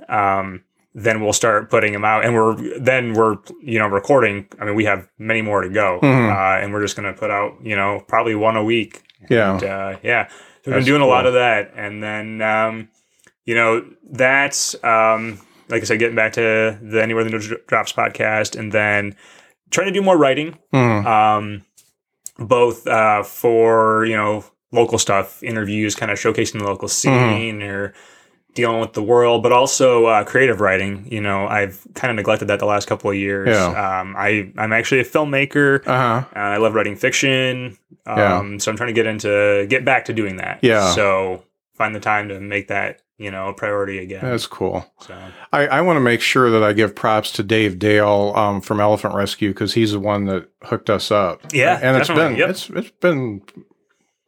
um, 0.09 0.63
then 0.95 1.21
we'll 1.21 1.33
start 1.33 1.69
putting 1.69 1.93
them 1.93 2.05
out, 2.05 2.23
and 2.25 2.33
we're 2.35 2.55
then 2.79 3.13
we're 3.13 3.35
you 3.61 3.79
know 3.79 3.87
recording. 3.87 4.47
I 4.61 4.65
mean, 4.65 4.75
we 4.75 4.85
have 4.85 5.07
many 5.19 5.41
more 5.41 5.61
to 5.61 5.69
go, 5.69 5.99
Mhm. 6.01 6.31
uh, 6.31 6.63
and 6.63 6.73
we're 6.73 6.81
just 6.81 6.95
gonna 6.95 7.13
put 7.13 7.29
out 7.31 7.53
you 7.61 7.75
know 7.75 8.01
probably 8.07 8.33
one 8.35 8.55
a 8.55 8.63
week. 8.63 9.01
Yeah. 9.29 9.53
And, 9.55 9.63
uh, 9.63 9.95
yeah. 10.03 10.29
That's 10.71 10.85
been 10.85 10.85
doing 10.85 11.01
a 11.01 11.07
lot 11.07 11.25
of 11.25 11.33
that, 11.33 11.71
and 11.75 12.01
then 12.03 12.41
um, 12.41 12.89
you 13.45 13.55
know 13.55 13.85
that's 14.09 14.75
um, 14.83 15.39
like 15.69 15.81
I 15.81 15.85
said, 15.85 15.99
getting 15.99 16.15
back 16.15 16.33
to 16.33 16.77
the 16.81 17.01
Anywhere 17.01 17.23
the 17.23 17.29
Needle 17.31 17.57
Drops 17.67 17.93
podcast, 17.93 18.57
and 18.57 18.71
then 18.71 19.15
trying 19.71 19.87
to 19.87 19.93
do 19.93 20.01
more 20.01 20.17
writing 20.17 20.57
Mhm. 20.73 21.05
um, 21.05 21.65
both 22.37 22.85
uh, 22.87 23.23
for 23.23 24.05
you 24.05 24.15
know 24.15 24.43
local 24.71 24.97
stuff, 24.97 25.41
interviews, 25.43 25.95
kind 25.95 26.11
of 26.11 26.17
showcasing 26.19 26.59
the 26.59 26.65
local 26.65 26.87
scene 26.87 27.61
or 27.63 27.93
dealing 28.57 28.81
with 28.81 28.91
the 28.93 29.01
world, 29.03 29.41
but 29.43 29.53
also 29.53 30.05
uh, 30.07 30.23
creative 30.25 30.59
writing. 30.59 31.07
You 31.09 31.21
know, 31.21 31.47
I've 31.47 31.87
kind 31.93 32.11
of 32.11 32.15
neglected 32.17 32.49
that 32.49 32.59
the 32.59 32.65
last 32.65 32.87
couple 32.87 33.09
of 33.09 33.15
years. 33.15 33.47
Yeah. 33.47 33.67
Um, 34.01 34.15
I 34.17 34.51
I'm 34.57 34.73
actually 34.73 34.99
a 34.99 35.05
filmmaker. 35.05 35.87
Uh-huh. 35.87 36.25
Uh, 36.35 36.39
I 36.39 36.57
love 36.57 36.73
writing 36.75 36.97
fiction. 36.97 37.77
Um, 38.05 38.59
So 38.59 38.69
I'm 38.71 38.77
trying 38.77 38.87
to 38.87 38.93
get 38.93 39.05
into 39.07 39.65
get 39.69 39.85
back 39.85 40.05
to 40.05 40.13
doing 40.13 40.37
that. 40.37 40.59
Yeah. 40.61 40.91
So 40.93 41.43
find 41.75 41.95
the 41.95 41.99
time 41.99 42.27
to 42.29 42.39
make 42.39 42.67
that 42.67 43.01
you 43.19 43.31
know 43.31 43.49
a 43.49 43.53
priority 43.53 43.99
again. 43.99 44.21
That's 44.23 44.47
cool. 44.47 44.85
so 45.01 45.15
I, 45.51 45.67
I 45.67 45.81
want 45.81 45.97
to 45.97 46.01
make 46.01 46.21
sure 46.21 46.49
that 46.51 46.63
I 46.63 46.73
give 46.73 46.95
props 46.95 47.31
to 47.33 47.43
Dave 47.43 47.79
Dale 47.79 48.33
um, 48.35 48.61
from 48.61 48.79
Elephant 48.79 49.13
Rescue 49.15 49.49
because 49.49 49.73
he's 49.73 49.91
the 49.91 49.99
one 49.99 50.25
that 50.25 50.49
hooked 50.63 50.89
us 50.89 51.09
up. 51.11 51.41
Yeah, 51.53 51.79
and 51.81 51.97
it's 51.97 52.07
definitely. 52.07 52.33
been 52.35 52.39
Yep. 52.39 52.49
it's 52.49 52.69
it's 52.69 52.91
been 53.01 53.41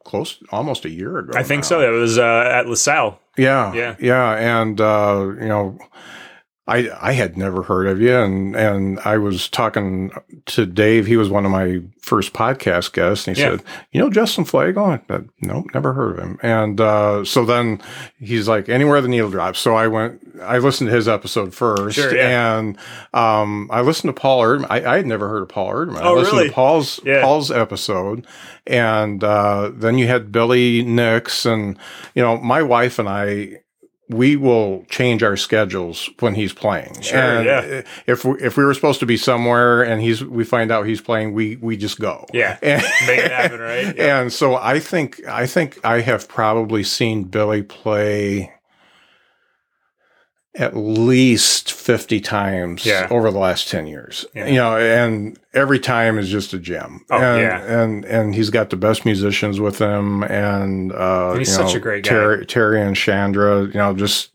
close 0.04 0.42
almost 0.50 0.84
a 0.84 0.90
year 0.90 1.18
ago. 1.18 1.32
I 1.38 1.42
think 1.42 1.62
now. 1.62 1.68
so. 1.68 1.80
It 1.80 1.90
was 1.90 2.18
uh, 2.18 2.48
at 2.52 2.66
LaSalle. 2.66 3.18
Yeah, 3.36 3.72
Yeah. 3.72 3.96
yeah, 4.00 4.32
and 4.60 4.80
uh, 4.80 5.32
you 5.40 5.48
know, 5.48 5.78
I 6.70 6.88
I 7.00 7.12
had 7.12 7.36
never 7.36 7.62
heard 7.62 7.86
of 7.88 8.00
you, 8.00 8.14
and 8.16 8.54
and 8.56 8.98
I 9.00 9.18
was 9.18 9.48
talking 9.48 10.12
to 10.46 10.64
Dave. 10.66 11.06
He 11.06 11.16
was 11.16 11.28
one 11.28 11.44
of 11.44 11.50
my 11.50 11.80
first 12.00 12.32
podcast 12.32 12.92
guests, 12.92 13.26
and 13.26 13.36
he 13.36 13.42
Yeah. 13.42 13.50
said, 13.56 13.62
"You 13.92 14.00
know 14.00 14.10
Justin 14.10 14.44
Flagel?" 14.44 14.86
I 14.86 15.00
said, 15.08 15.28
Nope, 15.40 15.66
never 15.74 15.92
heard 15.92 16.18
of 16.18 16.24
him. 16.24 16.38
And 16.42 16.80
uh, 16.80 17.24
so 17.24 17.44
then 17.44 17.80
he's 18.20 18.46
like, 18.48 18.68
"Anywhere 18.68 19.00
the 19.00 19.08
needle 19.08 19.30
drops." 19.30 19.58
So 19.58 19.74
I 19.74 19.86
went, 19.88 20.20
I 20.42 20.58
listened 20.58 20.90
to 20.90 20.96
his 20.96 21.08
episode 21.08 21.54
first, 21.54 21.96
Sure, 21.96 22.14
yeah. 22.16 22.58
and 22.58 22.78
um, 23.12 23.68
I 23.72 23.80
listened 23.80 24.14
to 24.14 24.20
Paul 24.20 24.42
Erdman. 24.42 24.66
I, 24.70 24.84
I 24.94 24.96
had 24.98 25.06
never 25.06 25.28
heard 25.28 25.42
of 25.42 25.48
Paul 25.48 25.72
Erdman. 25.72 26.00
I 26.00 26.08
Oh, 26.08 26.14
listened 26.14 26.36
really? 26.38 26.48
to 26.48 26.54
Paul's 26.54 27.00
Yeah. 27.04 27.22
Paul's 27.22 27.50
episode, 27.50 28.26
and 28.66 29.22
uh, 29.24 29.70
then 29.74 29.98
you 29.98 30.06
had 30.06 30.30
Billy 30.32 30.82
Nix, 30.84 31.44
and 31.44 31.76
you 32.14 32.22
know, 32.22 32.36
my 32.38 32.62
wife 32.62 32.98
and 32.98 33.08
I, 33.08 33.60
we 34.10 34.36
will 34.36 34.84
change 34.88 35.22
our 35.22 35.36
schedules 35.36 36.10
when 36.18 36.34
he's 36.34 36.52
playing. 36.52 37.00
Sure, 37.00 37.18
and 37.18 37.46
yeah. 37.46 37.82
If 38.06 38.24
we, 38.24 38.40
if 38.40 38.56
we 38.56 38.64
were 38.64 38.74
supposed 38.74 39.00
to 39.00 39.06
be 39.06 39.16
somewhere 39.16 39.82
and 39.82 40.02
he's, 40.02 40.24
we 40.24 40.44
find 40.44 40.72
out 40.72 40.86
he's 40.86 41.00
playing, 41.00 41.32
we 41.32 41.56
we 41.56 41.76
just 41.76 41.98
go. 42.00 42.26
Yeah. 42.32 42.58
And, 42.70 42.82
Make 43.06 43.18
it 43.18 43.32
happen, 43.32 43.60
right? 43.60 43.96
Yeah. 44.00 44.20
And 44.20 44.32
so 44.32 44.56
I 44.56 44.80
think 44.80 45.24
I 45.26 45.46
think 45.46 45.78
I 45.84 46.00
have 46.00 46.28
probably 46.28 46.82
seen 46.82 47.24
Billy 47.24 47.62
play 47.62 48.52
at 50.56 50.76
least 50.76 51.72
50 51.72 52.20
times 52.20 52.84
Yeah. 52.84 53.06
over 53.10 53.30
the 53.30 53.38
last 53.38 53.68
10 53.68 53.86
years. 53.86 54.26
Yeah. 54.34 54.46
You 54.46 54.54
know, 54.54 54.76
and 54.76 55.38
every 55.54 55.78
time 55.78 56.18
is 56.18 56.28
just 56.28 56.52
a 56.52 56.58
gem. 56.58 57.04
Oh, 57.10 57.18
and, 57.18 57.40
yeah. 57.40 57.80
and 57.82 58.04
and 58.04 58.34
he's 58.34 58.50
got 58.50 58.70
the 58.70 58.76
best 58.76 59.04
musicians 59.04 59.60
with 59.60 59.78
him 59.78 60.24
and 60.24 60.92
uh 60.92 61.34
He's 61.34 61.48
you 61.48 61.54
such 61.54 61.72
know, 61.72 61.76
a 61.76 61.80
great 61.80 62.04
guy. 62.04 62.10
Terry, 62.10 62.46
Terry 62.46 62.82
and 62.82 62.96
Chandra, 62.96 63.62
you 63.62 63.74
know, 63.74 63.94
just 63.94 64.34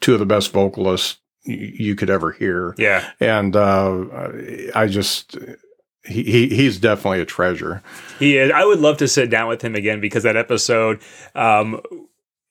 two 0.00 0.12
of 0.12 0.18
the 0.20 0.26
best 0.26 0.52
vocalists 0.52 1.18
you 1.44 1.94
could 1.94 2.10
ever 2.10 2.32
hear. 2.32 2.74
Yeah. 2.76 3.08
And 3.18 3.56
uh 3.56 4.04
I 4.74 4.86
just 4.86 5.38
he, 6.04 6.22
he 6.24 6.48
he's 6.48 6.78
definitely 6.78 7.20
a 7.20 7.24
treasure. 7.24 7.82
He 8.18 8.36
is. 8.36 8.50
I 8.52 8.64
would 8.64 8.78
love 8.80 8.98
to 8.98 9.08
sit 9.08 9.30
down 9.30 9.48
with 9.48 9.62
him 9.62 9.74
again 9.74 10.00
because 10.00 10.22
that 10.22 10.36
episode, 10.36 11.00
um, 11.34 11.80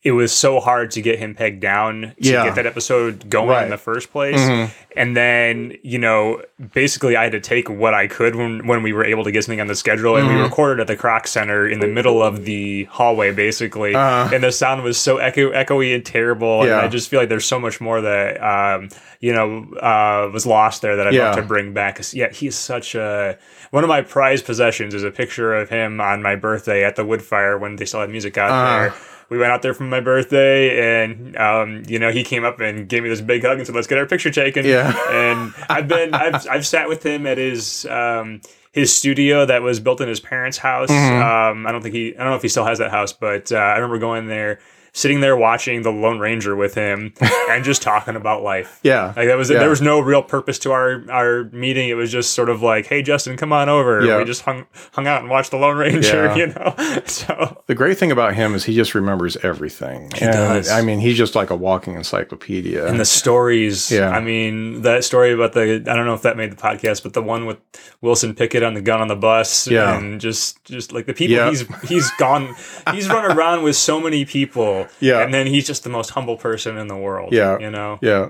it 0.06 0.12
was 0.12 0.32
so 0.32 0.60
hard 0.60 0.92
to 0.92 1.02
get 1.02 1.18
him 1.18 1.34
pegged 1.34 1.60
down 1.60 2.02
to 2.22 2.30
Yeah. 2.32 2.46
get 2.46 2.56
that 2.56 2.68
episode 2.68 3.28
going 3.28 3.50
Right. 3.50 3.64
in 3.64 3.72
the 3.72 3.78
first 3.78 4.12
place. 4.12 4.40
Mhm. 4.40 4.70
And 4.96 5.18
then, 5.18 5.74
you 5.82 5.98
know, 5.98 6.42
basically 6.74 7.18
I 7.18 7.24
had 7.24 7.32
to 7.32 7.40
take 7.40 7.70
what 7.72 7.96
I 7.96 8.06
could 8.06 8.36
when, 8.36 8.68
when 8.68 8.84
we 8.84 8.94
were 8.94 9.04
able 9.04 9.24
to 9.24 9.32
get 9.32 9.44
something 9.44 9.60
on 9.60 9.66
the 9.66 9.74
schedule. 9.76 10.16
And 10.16 10.28
we 10.28 10.36
Mhm. 10.36 10.44
recorded 10.44 10.80
at 10.80 10.86
the 10.88 10.96
Kroc 10.96 11.26
Center 11.28 11.68
in 11.68 11.80
the 11.80 11.88
middle 11.88 12.22
of 12.22 12.46
the 12.46 12.84
hallway, 12.84 13.32
basically. 13.32 13.96
Uh-huh. 13.96 14.30
and 14.34 14.44
the 14.44 14.52
sound 14.52 14.84
was 14.84 14.98
so 15.00 15.18
echo- 15.18 15.52
echoey 15.52 15.94
and 15.96 16.06
terrible. 16.06 16.62
And 16.62 16.72
I 16.72 16.88
just 16.88 17.10
feel 17.10 17.20
like 17.20 17.30
there's 17.30 17.46
so 17.46 17.60
much 17.60 17.82
more 17.82 18.00
that, 18.02 18.38
um, 18.44 18.90
you 19.20 19.34
know, 19.34 19.66
uh, 19.82 20.30
was 20.32 20.46
lost 20.46 20.84
there 20.84 20.96
that 20.98 21.08
I'd 21.08 21.14
Yeah. 21.16 21.30
love 21.30 21.36
to 21.38 21.42
bring 21.42 21.74
back. 21.74 22.00
Yeah, 22.14 22.28
he's 22.32 22.56
such 22.56 22.94
a. 22.94 23.38
One 23.72 23.84
of 23.84 23.88
my 23.88 24.02
prized 24.02 24.46
possessions 24.46 24.94
is 24.94 25.04
a 25.04 25.10
picture 25.12 25.56
of 25.56 25.70
him 25.70 26.00
on 26.00 26.22
my 26.22 26.36
birthday 26.36 26.84
at 26.84 26.96
the 26.96 27.04
wood 27.04 27.24
fire 27.24 27.58
when 27.58 27.78
they 27.78 27.86
still 27.86 28.02
had 28.02 28.12
music 28.12 28.38
out 28.38 28.52
Uh-huh. 28.52 28.80
there 28.82 28.94
we 29.30 29.38
went 29.38 29.52
out 29.52 29.62
there 29.62 29.74
for 29.74 29.84
my 29.84 30.00
birthday 30.00 31.04
and 31.04 31.36
um, 31.38 31.84
you 31.88 32.00
know 32.00 32.12
he 32.12 32.24
came 32.24 32.44
up 32.44 32.60
and 32.60 32.88
gave 32.88 33.04
me 33.04 33.10
this 33.10 33.22
big 33.22 33.44
hug 33.44 33.58
and 33.58 33.66
said 33.66 33.76
let's 33.76 33.88
get 33.88 33.98
our 33.98 34.06
picture 34.06 34.30
taken 34.32 34.66
Yeah. 34.66 34.94
and 35.12 35.54
i've 35.70 35.88
been 35.88 36.14
I've, 36.24 36.48
I've 36.50 36.66
sat 36.68 36.88
with 36.90 37.04
him 37.06 37.26
at 37.28 37.38
his 37.38 37.86
um, 37.88 38.42
his 38.72 38.96
studio 38.96 39.46
that 39.46 39.62
was 39.62 39.80
built 39.80 40.02
in 40.02 40.08
his 40.10 40.20
parents 40.20 40.58
house 40.58 40.90
Mhm. 40.90 41.52
um, 41.52 41.66
i 41.68 41.72
don't 41.72 41.82
think 41.82 41.96
he 41.96 42.16
i 42.16 42.20
don't 42.20 42.30
know 42.32 42.36
if 42.36 42.42
he 42.42 42.50
still 42.50 42.66
has 42.66 42.80
that 42.80 42.92
house 42.92 43.14
but 43.14 43.52
uh, 43.52 43.56
i 43.56 43.76
remember 43.76 43.98
going 44.00 44.28
there 44.28 44.60
sitting 44.98 45.20
there 45.20 45.36
watching 45.36 45.82
the 45.82 45.92
lone 45.92 46.20
ranger 46.20 46.56
with 46.56 46.74
him 46.74 47.14
and 47.50 47.66
just 47.66 47.82
talking 47.82 48.16
about 48.16 48.42
life 48.42 48.80
Yeah. 48.82 49.08
like 49.16 49.28
that 49.28 49.36
was 49.38 49.50
Yeah. 49.50 49.60
there 49.60 49.70
was 49.70 49.82
no 49.82 50.00
real 50.00 50.24
purpose 50.24 50.58
to 50.60 50.72
our 50.72 51.04
our 51.12 51.44
meeting. 51.52 51.90
It 51.90 51.96
was 51.96 52.12
just 52.12 52.32
sort 52.32 52.50
of 52.50 52.62
like, 52.62 52.86
hey 52.88 53.02
Justin, 53.02 53.36
come 53.36 53.52
on 53.52 53.68
over. 53.68 54.04
Yeah. 54.06 54.18
We 54.18 54.24
just 54.24 54.44
hung 54.44 54.66
hung 54.94 55.06
out 55.06 55.20
and 55.22 55.30
watched 55.30 55.52
the 55.52 55.58
Lone 55.58 55.78
Ranger, 55.78 56.26
Yeah. 56.28 56.36
you 56.42 56.48
know. 56.48 56.74
So 57.06 57.62
The 57.68 57.76
great 57.76 57.98
thing 57.98 58.12
about 58.12 58.36
him 58.36 58.56
is 58.56 58.64
he 58.64 58.74
just 58.74 58.96
remembers 58.96 59.36
everything. 59.38 60.12
He 60.16 60.26
does. 60.26 60.70
I 60.70 60.82
mean, 60.82 61.00
he's 61.00 61.18
just 61.18 61.36
like 61.36 61.50
a 61.50 61.56
walking 61.56 61.96
encyclopedia. 61.96 62.88
and 62.88 63.00
the 63.00 63.06
stories. 63.06 63.92
Yeah. 63.92 64.10
I 64.10 64.22
mean, 64.22 64.82
that 64.84 65.04
story 65.04 65.34
about 65.34 65.52
the 65.54 65.76
I 65.88 65.94
don't 65.96 66.06
know 66.06 66.14
if 66.14 66.22
that 66.22 66.38
made 66.38 66.52
the 66.52 66.56
podcast, 66.56 67.04
but 67.04 67.14
the 67.14 67.22
one 67.22 67.46
with 67.46 67.58
Wilson 68.02 68.34
Pickett 68.34 68.64
on 68.64 68.74
the 68.76 68.82
gun 68.82 69.02
on 69.02 69.08
the 69.10 69.16
bus. 69.16 69.68
Yeah. 69.68 69.98
And 69.98 70.22
just 70.22 70.64
just 70.64 70.94
like 70.94 71.06
the 71.06 71.14
people 71.14 71.36
Yeah. 71.36 71.50
he's 71.50 71.66
he's 71.90 72.10
gone 72.12 72.56
he's 72.94 73.10
run 73.10 73.26
around 73.30 73.64
with 73.64 73.76
so 73.76 74.00
many 74.00 74.24
people. 74.24 74.85
Yeah. 75.00 75.22
And 75.22 75.34
then 75.34 75.48
he's 75.48 75.68
just 75.68 75.84
the 75.84 75.90
most 75.90 76.12
humble 76.12 76.38
person 76.38 76.78
in 76.78 76.88
the 76.88 76.96
world. 76.98 77.34
Yeah. 77.34 77.58
You 77.60 77.70
know? 77.72 78.00
yeah. 78.02 78.30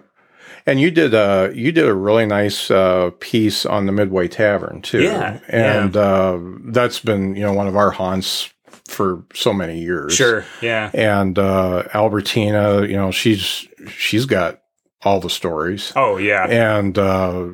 And 0.68 0.80
you 0.82 0.90
did 0.90 1.14
a 1.14 1.52
you 1.54 1.72
did 1.72 1.88
a 1.88 1.94
really 1.94 2.26
nice 2.26 2.72
uh, 2.72 3.12
piece 3.20 3.66
on 3.68 3.86
the 3.86 3.92
Midway 3.92 4.28
Tavern 4.28 4.82
too. 4.82 5.04
Yeah, 5.04 5.40
and 5.48 5.96
Uh, 5.96 6.40
that's 6.66 7.00
been 7.00 7.36
you 7.36 7.44
know 7.44 7.54
one 7.54 7.68
of 7.68 7.76
our 7.76 7.92
haunts 7.92 8.50
for 8.88 9.24
so 9.34 9.54
many 9.54 9.80
years. 9.80 10.14
Sure. 10.14 10.44
Yeah. 10.62 10.90
And 10.94 11.38
uh, 11.38 11.84
Albertina, 11.94 12.82
you 12.82 12.96
know, 12.96 13.12
she's 13.12 13.68
she's 13.90 14.26
got 14.26 14.62
all 15.04 15.20
the 15.20 15.30
stories. 15.30 15.94
Oh 15.96 16.18
yeah. 16.18 16.48
and 16.48 16.98
uh, 16.98 17.50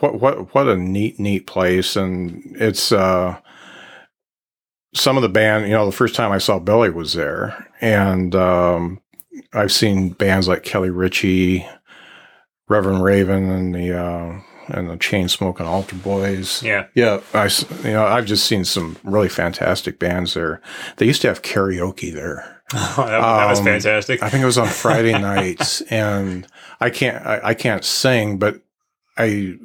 what 0.00 0.20
what 0.20 0.54
what 0.54 0.68
a 0.68 0.76
neat 0.76 1.18
neat 1.18 1.46
place 1.46 1.96
and 1.96 2.42
it's 2.58 2.92
uh 2.92 3.38
some 4.94 5.16
of 5.16 5.22
the 5.22 5.28
band 5.28 5.64
you 5.66 5.72
know 5.72 5.84
the 5.86 5.92
first 5.92 6.14
time 6.14 6.32
i 6.32 6.38
saw 6.38 6.58
billy 6.58 6.90
was 6.90 7.12
there 7.14 7.66
and 7.80 8.34
um 8.34 9.00
i've 9.52 9.72
seen 9.72 10.10
bands 10.10 10.46
like 10.48 10.62
kelly 10.62 10.90
richey 10.90 11.66
reverend 12.68 13.02
raven 13.02 13.50
and 13.50 13.74
the 13.74 13.92
uh 13.98 14.40
and 14.68 14.88
the 14.88 14.96
chain 14.96 15.28
smoking 15.28 15.66
altar 15.66 15.96
boys 15.96 16.62
Yeah. 16.62 16.86
yeah 16.94 17.20
i 17.34 17.46
you 17.82 17.92
know 17.92 18.06
i've 18.06 18.24
just 18.24 18.46
seen 18.46 18.64
some 18.64 18.96
really 19.04 19.28
fantastic 19.28 19.98
bands 19.98 20.34
there 20.34 20.62
they 20.96 21.06
used 21.06 21.20
to 21.22 21.28
have 21.28 21.42
karaoke 21.42 22.12
there 22.12 22.50
that, 22.72 22.96
that 22.96 23.46
was 23.50 23.58
Um, 23.58 23.64
fantastic. 23.66 24.22
I 24.22 24.30
think 24.30 24.42
it 24.42 24.46
was 24.46 24.56
on 24.56 24.68
Friday 24.68 25.12
nights, 25.18 25.82
and 25.82 26.46
I 26.80 26.88
can't 26.88 27.24
I, 27.26 27.40
I 27.50 27.54
can't 27.54 27.84
sing, 27.84 28.38
but 28.38 28.62
I 29.18 29.58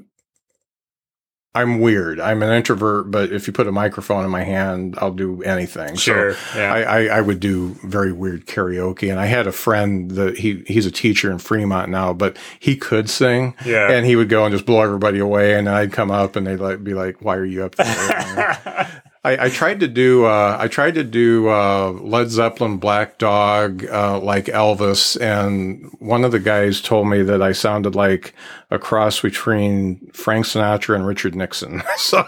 I'm 1.56 1.80
weird. 1.80 2.20
I'm 2.20 2.44
an 2.44 2.52
introvert, 2.52 3.10
but 3.10 3.32
if 3.32 3.48
you 3.48 3.54
put 3.54 3.68
a 3.68 3.72
microphone 3.72 4.24
in 4.24 4.30
my 4.30 4.44
hand, 4.44 4.96
I'll 5.00 5.12
do 5.12 5.42
anything. 5.42 5.96
Sure. 5.96 6.36
So 6.36 6.60
yeah. 6.60 6.72
I, 6.72 6.82
I, 6.82 7.06
I 7.18 7.22
would 7.22 7.40
do 7.40 7.76
very 7.84 8.12
weird 8.12 8.46
karaoke, 8.46 9.10
and 9.10 9.20
I 9.20 9.26
had 9.26 9.48
a 9.48 9.52
friend 9.52 10.12
that 10.12 10.38
he 10.38 10.64
he's 10.68 10.86
a 10.86 10.92
teacher 10.92 11.32
in 11.32 11.40
Fremont 11.40 11.90
now, 11.90 12.14
but 12.14 12.38
he 12.60 12.76
could 12.76 13.10
sing, 13.10 13.56
yeah. 13.66 13.92
and 13.92 14.06
he 14.06 14.16
would 14.16 14.30
go 14.30 14.46
and 14.46 14.54
just 14.54 14.68
blow 14.68 14.82
everybody 14.82 15.18
away, 15.18 15.56
and 15.56 15.68
I'd 15.68 15.92
come 15.92 16.12
up 16.12 16.36
and 16.36 16.46
they'd 16.46 16.60
like 16.60 16.84
be 16.84 16.94
like, 16.94 17.24
"Why 17.24 17.36
are 17.36 17.46
you 17.46 17.64
up 17.64 17.76
there?" 17.76 19.02
I, 19.22 19.46
I 19.48 19.50
tried 19.50 19.82
to 19.82 19.88
do 19.90 20.24
uh, 20.26 20.56
I 20.58 20.70
tried 20.70 20.96
to 20.96 21.04
do 21.04 21.50
uh, 21.50 21.92
Led 21.92 22.30
Zeppelin, 22.30 22.78
Black 22.78 23.18
Dog, 23.18 23.86
uh, 23.86 24.18
like 24.20 24.46
Elvis, 24.46 25.20
and 25.20 25.92
one 26.00 26.24
of 26.24 26.32
the 26.32 26.40
guys 26.40 26.80
told 26.80 27.08
me 27.10 27.22
that 27.24 27.42
I 27.42 27.52
sounded 27.52 27.96
like 27.96 28.34
a 28.72 28.80
cross 28.80 29.20
between 29.22 30.10
Frank 30.14 30.46
Sinatra 30.46 30.96
and 30.96 31.06
Richard 31.06 31.36
Nixon. 31.36 31.84
so, 31.98 32.24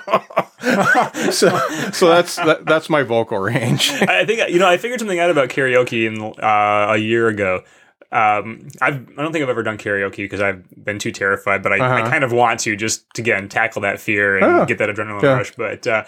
so, 1.32 1.58
so 1.92 2.08
that's 2.10 2.36
that, 2.36 2.64
that's 2.66 2.90
my 2.90 3.04
vocal 3.04 3.38
range. 3.40 3.90
I 4.02 4.26
think 4.26 4.50
you 4.50 4.60
know 4.60 4.68
I 4.68 4.78
figured 4.78 5.00
something 5.00 5.20
out 5.20 5.30
about 5.30 5.50
karaoke 5.50 6.06
in 6.08 6.22
uh, 6.44 6.94
a 6.94 6.98
year 6.98 7.28
ago. 7.28 7.64
Um, 8.14 8.68
I've, 8.82 9.08
I 9.18 9.22
don't 9.22 9.32
think 9.32 9.44
I've 9.44 9.50
ever 9.50 9.64
done 9.64 9.78
karaoke 9.78 10.18
because 10.18 10.42
I've 10.42 10.66
been 10.84 11.00
too 11.00 11.14
terrified, 11.14 11.64
but 11.64 11.72
I, 11.72 11.78
I 11.78 12.02
Uh-huh. 12.02 12.10
kind 12.10 12.26
of 12.26 12.34
want 12.34 12.60
to 12.62 12.76
just 12.76 13.06
again 13.18 13.48
tackle 13.48 13.84
that 13.84 14.02
fear 14.02 14.36
and 14.36 14.46
Oh, 14.46 14.66
get 14.66 14.78
that 14.80 14.90
adrenaline 14.90 15.22
yeah. 15.24 15.34
rush. 15.36 15.56
But 15.56 15.88
uh, 15.88 16.04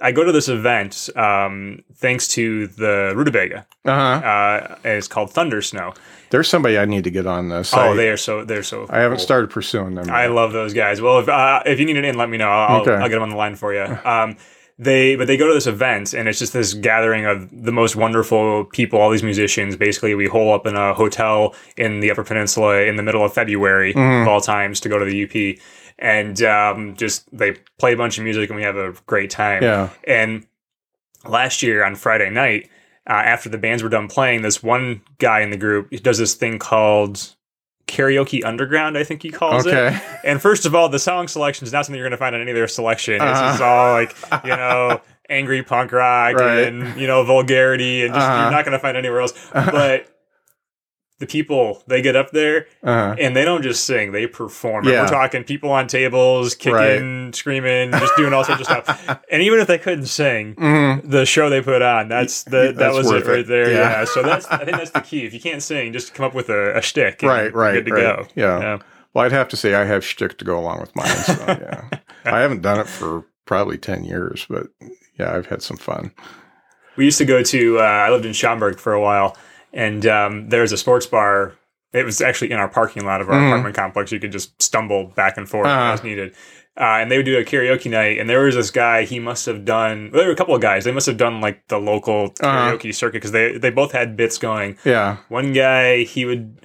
I 0.00 0.12
go 0.12 0.24
to 0.24 0.32
this 0.32 0.48
event 0.48 1.08
um, 1.16 1.82
thanks 1.96 2.26
to 2.28 2.66
the 2.68 3.12
Rutabaga. 3.14 3.66
Uh-huh. 3.84 4.26
Uh, 4.26 4.76
it's 4.84 5.08
called 5.08 5.30
Thunder 5.32 5.60
Snow. 5.62 5.92
There's 6.30 6.48
somebody 6.48 6.78
I 6.78 6.84
need 6.84 7.04
to 7.04 7.10
get 7.10 7.26
on 7.26 7.48
this. 7.48 7.74
Oh, 7.74 7.92
I, 7.92 7.96
they 7.96 8.08
are 8.08 8.16
so 8.16 8.44
they're 8.44 8.62
so. 8.62 8.86
I 8.88 9.00
haven't 9.00 9.18
cool. 9.18 9.24
started 9.24 9.50
pursuing 9.50 9.94
them. 9.96 10.06
Yet. 10.06 10.14
I 10.14 10.26
love 10.28 10.52
those 10.52 10.72
guys. 10.74 11.00
Well, 11.00 11.18
if 11.18 11.28
uh, 11.28 11.62
if 11.66 11.78
you 11.80 11.86
need 11.86 11.96
an 11.96 12.04
in, 12.04 12.16
let 12.16 12.28
me 12.30 12.38
know. 12.38 12.48
I'll, 12.48 12.80
Okay. 12.82 12.92
I'll 12.92 13.08
get 13.08 13.14
them 13.16 13.22
on 13.24 13.30
the 13.30 13.36
line 13.36 13.56
for 13.56 13.74
you. 13.74 13.98
Um, 14.04 14.36
they 14.78 15.14
but 15.16 15.26
they 15.26 15.36
go 15.36 15.46
to 15.46 15.52
this 15.52 15.66
event 15.66 16.14
and 16.14 16.26
it's 16.26 16.38
just 16.38 16.54
this 16.54 16.72
gathering 16.72 17.26
of 17.26 17.50
the 17.64 17.72
most 17.72 17.96
wonderful 17.96 18.64
people, 18.66 18.98
all 18.98 19.10
these 19.10 19.22
musicians. 19.22 19.76
Basically, 19.76 20.14
we 20.14 20.26
hole 20.26 20.54
up 20.54 20.66
in 20.66 20.74
a 20.76 20.94
hotel 20.94 21.54
in 21.76 22.00
the 22.00 22.10
Upper 22.10 22.24
Peninsula 22.24 22.82
in 22.82 22.96
the 22.96 23.02
middle 23.02 23.22
of 23.24 23.34
February 23.34 23.92
Mm-hmm. 23.92 24.22
of 24.22 24.28
all 24.28 24.40
times 24.40 24.80
to 24.80 24.88
go 24.88 24.98
to 24.98 25.04
the 25.04 25.24
UP, 25.24 25.60
and 26.00 26.42
um, 26.42 26.96
just 26.96 27.28
they 27.36 27.56
play 27.78 27.92
a 27.92 27.96
bunch 27.96 28.18
of 28.18 28.24
music 28.24 28.48
and 28.50 28.56
we 28.56 28.62
have 28.64 28.76
a 28.76 28.92
great 29.06 29.30
time. 29.30 29.62
Yeah. 29.62 29.90
And 30.06 30.46
last 31.28 31.62
year 31.62 31.84
on 31.84 31.94
Friday 31.94 32.30
night, 32.30 32.68
uh, 33.08 33.12
after 33.12 33.48
the 33.48 33.58
bands 33.58 33.82
were 33.82 33.88
done 33.88 34.08
playing, 34.08 34.42
this 34.42 34.62
one 34.62 35.02
guy 35.18 35.40
in 35.40 35.50
the 35.50 35.56
group 35.56 35.90
does 36.02 36.18
this 36.18 36.34
thing 36.34 36.58
called 36.58 37.34
karaoke 37.86 38.44
underground. 38.44 38.96
I 38.96 39.04
think 39.04 39.22
he 39.22 39.30
calls 39.30 39.66
it. 39.66 39.74
Okay. 39.74 40.00
And 40.24 40.40
first 40.40 40.66
of 40.66 40.74
all, 40.74 40.88
the 40.90 40.98
song 40.98 41.28
selection 41.28 41.66
is 41.66 41.72
not 41.72 41.86
something 41.86 41.98
you're 41.98 42.04
going 42.08 42.10
to 42.12 42.16
find 42.18 42.34
on 42.34 42.40
any 42.42 42.50
of 42.50 42.54
their 42.56 42.68
selection. 42.68 43.14
It's 43.14 43.22
Uh-huh. 43.22 43.50
just 43.50 43.62
all 43.62 43.92
like 43.92 44.14
you 44.44 44.50
know 44.56 45.00
angry 45.30 45.62
punk 45.62 45.92
rock 45.92 46.34
Right. 46.36 46.66
and 46.68 47.00
you 47.00 47.06
know 47.06 47.24
vulgarity, 47.24 48.04
and 48.04 48.12
just 48.14 48.24
Uh-huh. 48.26 48.42
you're 48.42 48.50
not 48.50 48.64
going 48.64 48.72
to 48.72 48.78
find 48.78 48.96
anywhere 48.96 49.20
else. 49.22 49.32
But 49.52 50.06
the 51.20 51.26
people 51.26 51.82
they 51.86 52.02
get 52.02 52.16
up 52.16 52.30
there 52.32 52.66
Uh-huh. 52.82 53.14
and 53.20 53.36
they 53.36 53.44
don't 53.44 53.62
just 53.62 53.84
sing; 53.84 54.10
they 54.12 54.26
perform. 54.26 54.84
And 54.84 54.92
Yeah. 54.94 55.02
We're 55.02 55.08
talking 55.08 55.44
people 55.44 55.70
on 55.70 55.86
tables, 55.86 56.54
kicking, 56.56 57.32
screaming, 57.32 57.92
just 57.92 58.16
doing 58.16 58.32
all 58.32 58.42
sorts 58.42 58.62
of 58.62 58.66
stuff. 58.66 59.20
And 59.30 59.42
even 59.42 59.60
if 59.60 59.68
they 59.68 59.78
couldn't 59.78 60.06
sing, 60.06 60.54
Mhm. 60.56 61.08
the 61.08 61.24
show 61.24 61.48
they 61.48 61.60
put 61.62 61.82
on, 61.82 62.08
that's 62.08 62.42
the 62.42 62.72
that 62.76 62.92
was 62.92 63.10
it 63.12 63.24
right 63.26 63.46
there. 63.46 63.70
Yeah. 63.70 63.90
Yeah. 64.00 64.04
So 64.06 64.22
that's 64.22 64.46
I 64.46 64.64
think 64.64 64.76
that's 64.78 64.90
the 64.90 65.00
key. 65.00 65.24
If 65.24 65.32
you 65.32 65.40
can't 65.40 65.62
sing, 65.62 65.92
just 65.92 66.12
come 66.14 66.26
up 66.26 66.34
with 66.34 66.48
a, 66.48 66.76
a 66.76 66.82
shtick. 66.82 67.22
and 67.22 67.30
Right, 67.30 67.54
right, 67.54 67.74
Good 67.74 67.86
to 67.86 67.92
right. 67.92 68.00
go. 68.16 68.26
Yeah. 68.34 68.78
Well, 69.14 69.24
I'd 69.24 69.32
have 69.32 69.48
to 69.48 69.56
say 69.56 69.74
I 69.74 69.84
have 69.84 70.04
shtick 70.04 70.38
to 70.38 70.44
go 70.44 70.58
along 70.58 70.80
with 70.80 70.94
mine. 70.96 71.06
So, 71.08 71.34
yeah. 71.46 71.84
I 72.24 72.40
haven't 72.40 72.62
done 72.62 72.78
it 72.80 72.86
for 72.88 73.24
probably 73.44 73.76
10 73.76 74.04
years, 74.04 74.46
but 74.48 74.68
yeah, 75.18 75.34
I've 75.36 75.46
had 75.46 75.62
some 75.62 75.76
fun. 75.76 76.12
We 76.96 77.04
used 77.06 77.18
to 77.18 77.24
go 77.24 77.42
to. 77.42 77.78
Uh, 77.78 77.82
I 77.82 78.10
lived 78.10 78.24
in 78.26 78.32
Schaumburg 78.32 78.78
for 78.78 78.92
a 78.92 79.00
while, 79.00 79.36
and 79.72 80.06
um, 80.06 80.48
there 80.48 80.62
was 80.62 80.72
a 80.72 80.76
sports 80.76 81.06
bar. 81.06 81.54
It 81.92 82.04
was 82.04 82.20
actually 82.20 82.52
in 82.52 82.58
our 82.58 82.68
parking 82.68 83.04
lot 83.04 83.20
of 83.20 83.28
our 83.28 83.34
Mhm. 83.34 83.48
apartment 83.48 83.74
complex. 83.76 84.12
You 84.12 84.20
could 84.20 84.32
just 84.32 84.60
stumble 84.62 85.06
back 85.16 85.36
and 85.36 85.48
forth 85.48 85.66
Uh-huh. 85.66 85.92
as 85.92 86.04
needed. 86.04 86.34
Uh, 86.78 86.98
and 87.00 87.10
they 87.10 87.16
would 87.16 87.26
do 87.26 87.36
a 87.36 87.44
karaoke 87.44 87.90
night, 87.90 88.18
and 88.18 88.30
there 88.30 88.40
was 88.44 88.54
this 88.54 88.70
guy. 88.70 89.02
He 89.02 89.18
must 89.18 89.44
have 89.46 89.64
done. 89.64 90.10
Well, 90.12 90.20
there 90.20 90.28
were 90.28 90.32
a 90.32 90.36
couple 90.36 90.54
of 90.54 90.60
guys. 90.62 90.84
They 90.84 90.92
must 90.92 91.06
have 91.06 91.16
done 91.16 91.40
like 91.40 91.66
the 91.68 91.78
local 91.78 92.32
Uh-huh. 92.40 92.70
karaoke 92.76 92.94
circuit 92.94 93.14
because 93.18 93.32
they 93.32 93.58
they 93.58 93.70
both 93.70 93.92
had 93.92 94.16
bits 94.16 94.38
going. 94.38 94.78
Yeah. 94.84 95.16
One 95.28 95.52
guy, 95.52 96.04
he 96.04 96.24
would. 96.24 96.58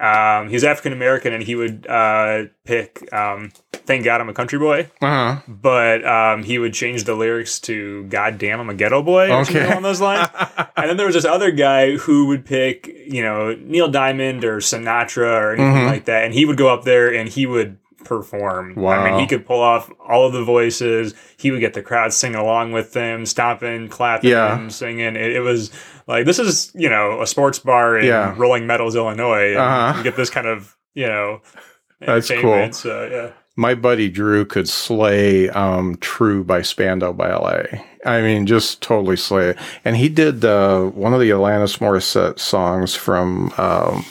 Um, 0.00 0.48
he's 0.48 0.64
African 0.64 0.92
American, 0.92 1.32
and 1.32 1.42
he 1.42 1.54
would 1.54 1.86
uh, 1.88 2.44
pick 2.64 3.12
um, 3.12 3.52
"Thank 3.72 4.04
God 4.04 4.20
I'm 4.20 4.28
a 4.28 4.34
Country 4.34 4.58
Boy," 4.58 4.90
Uh-huh. 5.00 5.40
but 5.46 6.04
um, 6.06 6.42
he 6.42 6.58
would 6.58 6.74
change 6.74 7.04
the 7.04 7.14
lyrics 7.14 7.58
to 7.60 8.04
"God 8.04 8.38
damn 8.38 8.60
I'm 8.60 8.70
a 8.70 8.74
Ghetto 8.74 9.02
Boy" 9.02 9.30
or 9.30 9.44
something 9.44 9.62
Okay. 9.62 9.70
along 9.70 9.82
those 9.82 10.00
lines. 10.00 10.28
and 10.76 10.90
then 10.90 10.96
there 10.96 11.06
was 11.06 11.14
this 11.14 11.24
other 11.24 11.50
guy 11.50 11.96
who 11.96 12.26
would 12.26 12.44
pick, 12.44 12.86
you 13.06 13.22
know, 13.22 13.54
Neil 13.60 13.88
Diamond 13.88 14.44
or 14.44 14.58
Sinatra 14.58 15.40
or 15.40 15.52
anything 15.54 15.82
Mhm. 15.84 15.86
like 15.86 16.04
that, 16.06 16.24
and 16.24 16.34
he 16.34 16.44
would 16.44 16.56
go 16.56 16.68
up 16.68 16.84
there 16.84 17.12
and 17.14 17.28
he 17.28 17.46
would 17.46 17.78
perform. 18.04 18.74
Wow. 18.74 18.92
I 19.00 19.10
mean, 19.10 19.18
he 19.20 19.26
could 19.26 19.46
pull 19.46 19.60
off 19.62 19.90
all 20.06 20.26
of 20.26 20.34
the 20.34 20.44
voices. 20.44 21.14
He 21.38 21.50
would 21.50 21.60
get 21.60 21.72
the 21.72 21.80
crowd 21.82 22.12
singing 22.12 22.36
along 22.38 22.72
with 22.72 22.92
them, 22.92 23.24
stomping, 23.24 23.88
clapping, 23.88 24.28
Yeah. 24.30 24.68
singing. 24.68 25.16
It, 25.16 25.32
it 25.36 25.40
was 25.40 25.70
like 26.06 26.24
this 26.26 26.38
is 26.38 26.70
you 26.74 26.88
know 26.88 27.20
a 27.22 27.26
sports 27.26 27.58
bar 27.58 27.98
in 27.98 28.06
Yeah. 28.06 28.34
Rolling 28.36 28.66
Meadows, 28.66 28.96
Illinois. 28.96 29.50
And 29.50 29.58
Uh-huh. 29.58 29.98
you 29.98 30.04
get 30.04 30.16
this 30.16 30.30
kind 30.30 30.46
of 30.46 30.76
you 30.94 31.06
know. 31.06 31.40
That's 32.00 32.30
cool. 32.30 32.72
So 32.72 33.08
yeah. 33.10 33.30
My 33.56 33.74
buddy 33.76 34.10
Drew 34.10 34.44
could 34.44 34.68
slay 34.68 35.48
um, 35.50 35.96
True 36.00 36.42
by 36.42 36.60
Spandau 36.62 37.12
Ballet. 37.12 37.84
I 38.04 38.20
mean, 38.20 38.46
just 38.46 38.82
totally 38.82 39.16
slay 39.16 39.50
it. 39.50 39.58
And 39.84 39.96
he 39.96 40.08
did 40.08 40.44
uh, 40.44 40.82
one 40.86 41.14
of 41.14 41.20
the 41.20 41.30
Alanis 41.30 41.78
Morissette 41.78 42.40
songs 42.40 42.96
from 42.96 43.52
um, 43.56 44.04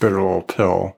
Bitter 0.00 0.20
Little 0.22 0.42
Pill. 0.42 0.96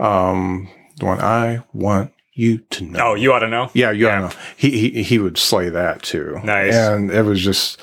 Um, 0.00 0.68
the 0.98 1.06
one 1.06 1.20
I 1.20 1.62
want 1.72 2.12
you 2.34 2.58
to 2.58 2.84
know. 2.84 2.98
Oh, 3.10 3.14
you 3.14 3.32
ought 3.32 3.40
to 3.40 3.48
know. 3.48 3.70
Yeah, 3.72 3.90
you 3.92 4.06
Yeah. 4.06 4.24
Ought 4.24 4.30
to 4.30 4.36
know. 4.36 4.42
He, 4.56 4.70
he 4.90 5.02
he 5.04 5.18
would 5.18 5.38
slay 5.38 5.68
that 5.70 6.02
too. 6.02 6.40
Nice. 6.44 6.74
And 6.74 7.10
it 7.10 7.22
was 7.22 7.40
just 7.42 7.80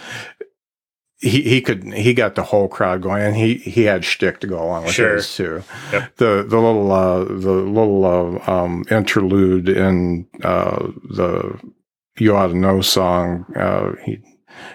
he 1.19 1.41
he 1.43 1.61
could 1.61 1.83
he 1.93 2.13
got 2.13 2.35
the 2.35 2.43
whole 2.43 2.67
crowd 2.67 3.01
going, 3.01 3.21
and 3.21 3.35
he 3.35 3.55
he 3.55 3.83
had 3.83 4.03
shtick 4.03 4.39
to 4.41 4.47
go 4.47 4.57
along 4.63 4.83
with 4.85 4.93
Sure. 4.93 5.15
his 5.15 5.33
too. 5.35 5.63
Yep. 5.91 6.15
The 6.17 6.45
the 6.47 6.57
little 6.59 6.91
uh, 6.91 7.23
the 7.23 7.51
little 7.51 8.05
uh, 8.47 8.51
um, 8.51 8.83
interlude 8.91 9.69
in 9.69 10.27
uh, 10.43 10.87
the 11.09 11.57
"You 12.19 12.35
Ought 12.35 12.47
to 12.47 12.57
Know" 12.57 12.81
song. 12.81 13.45
Uh, 13.55 13.93
he 14.03 14.19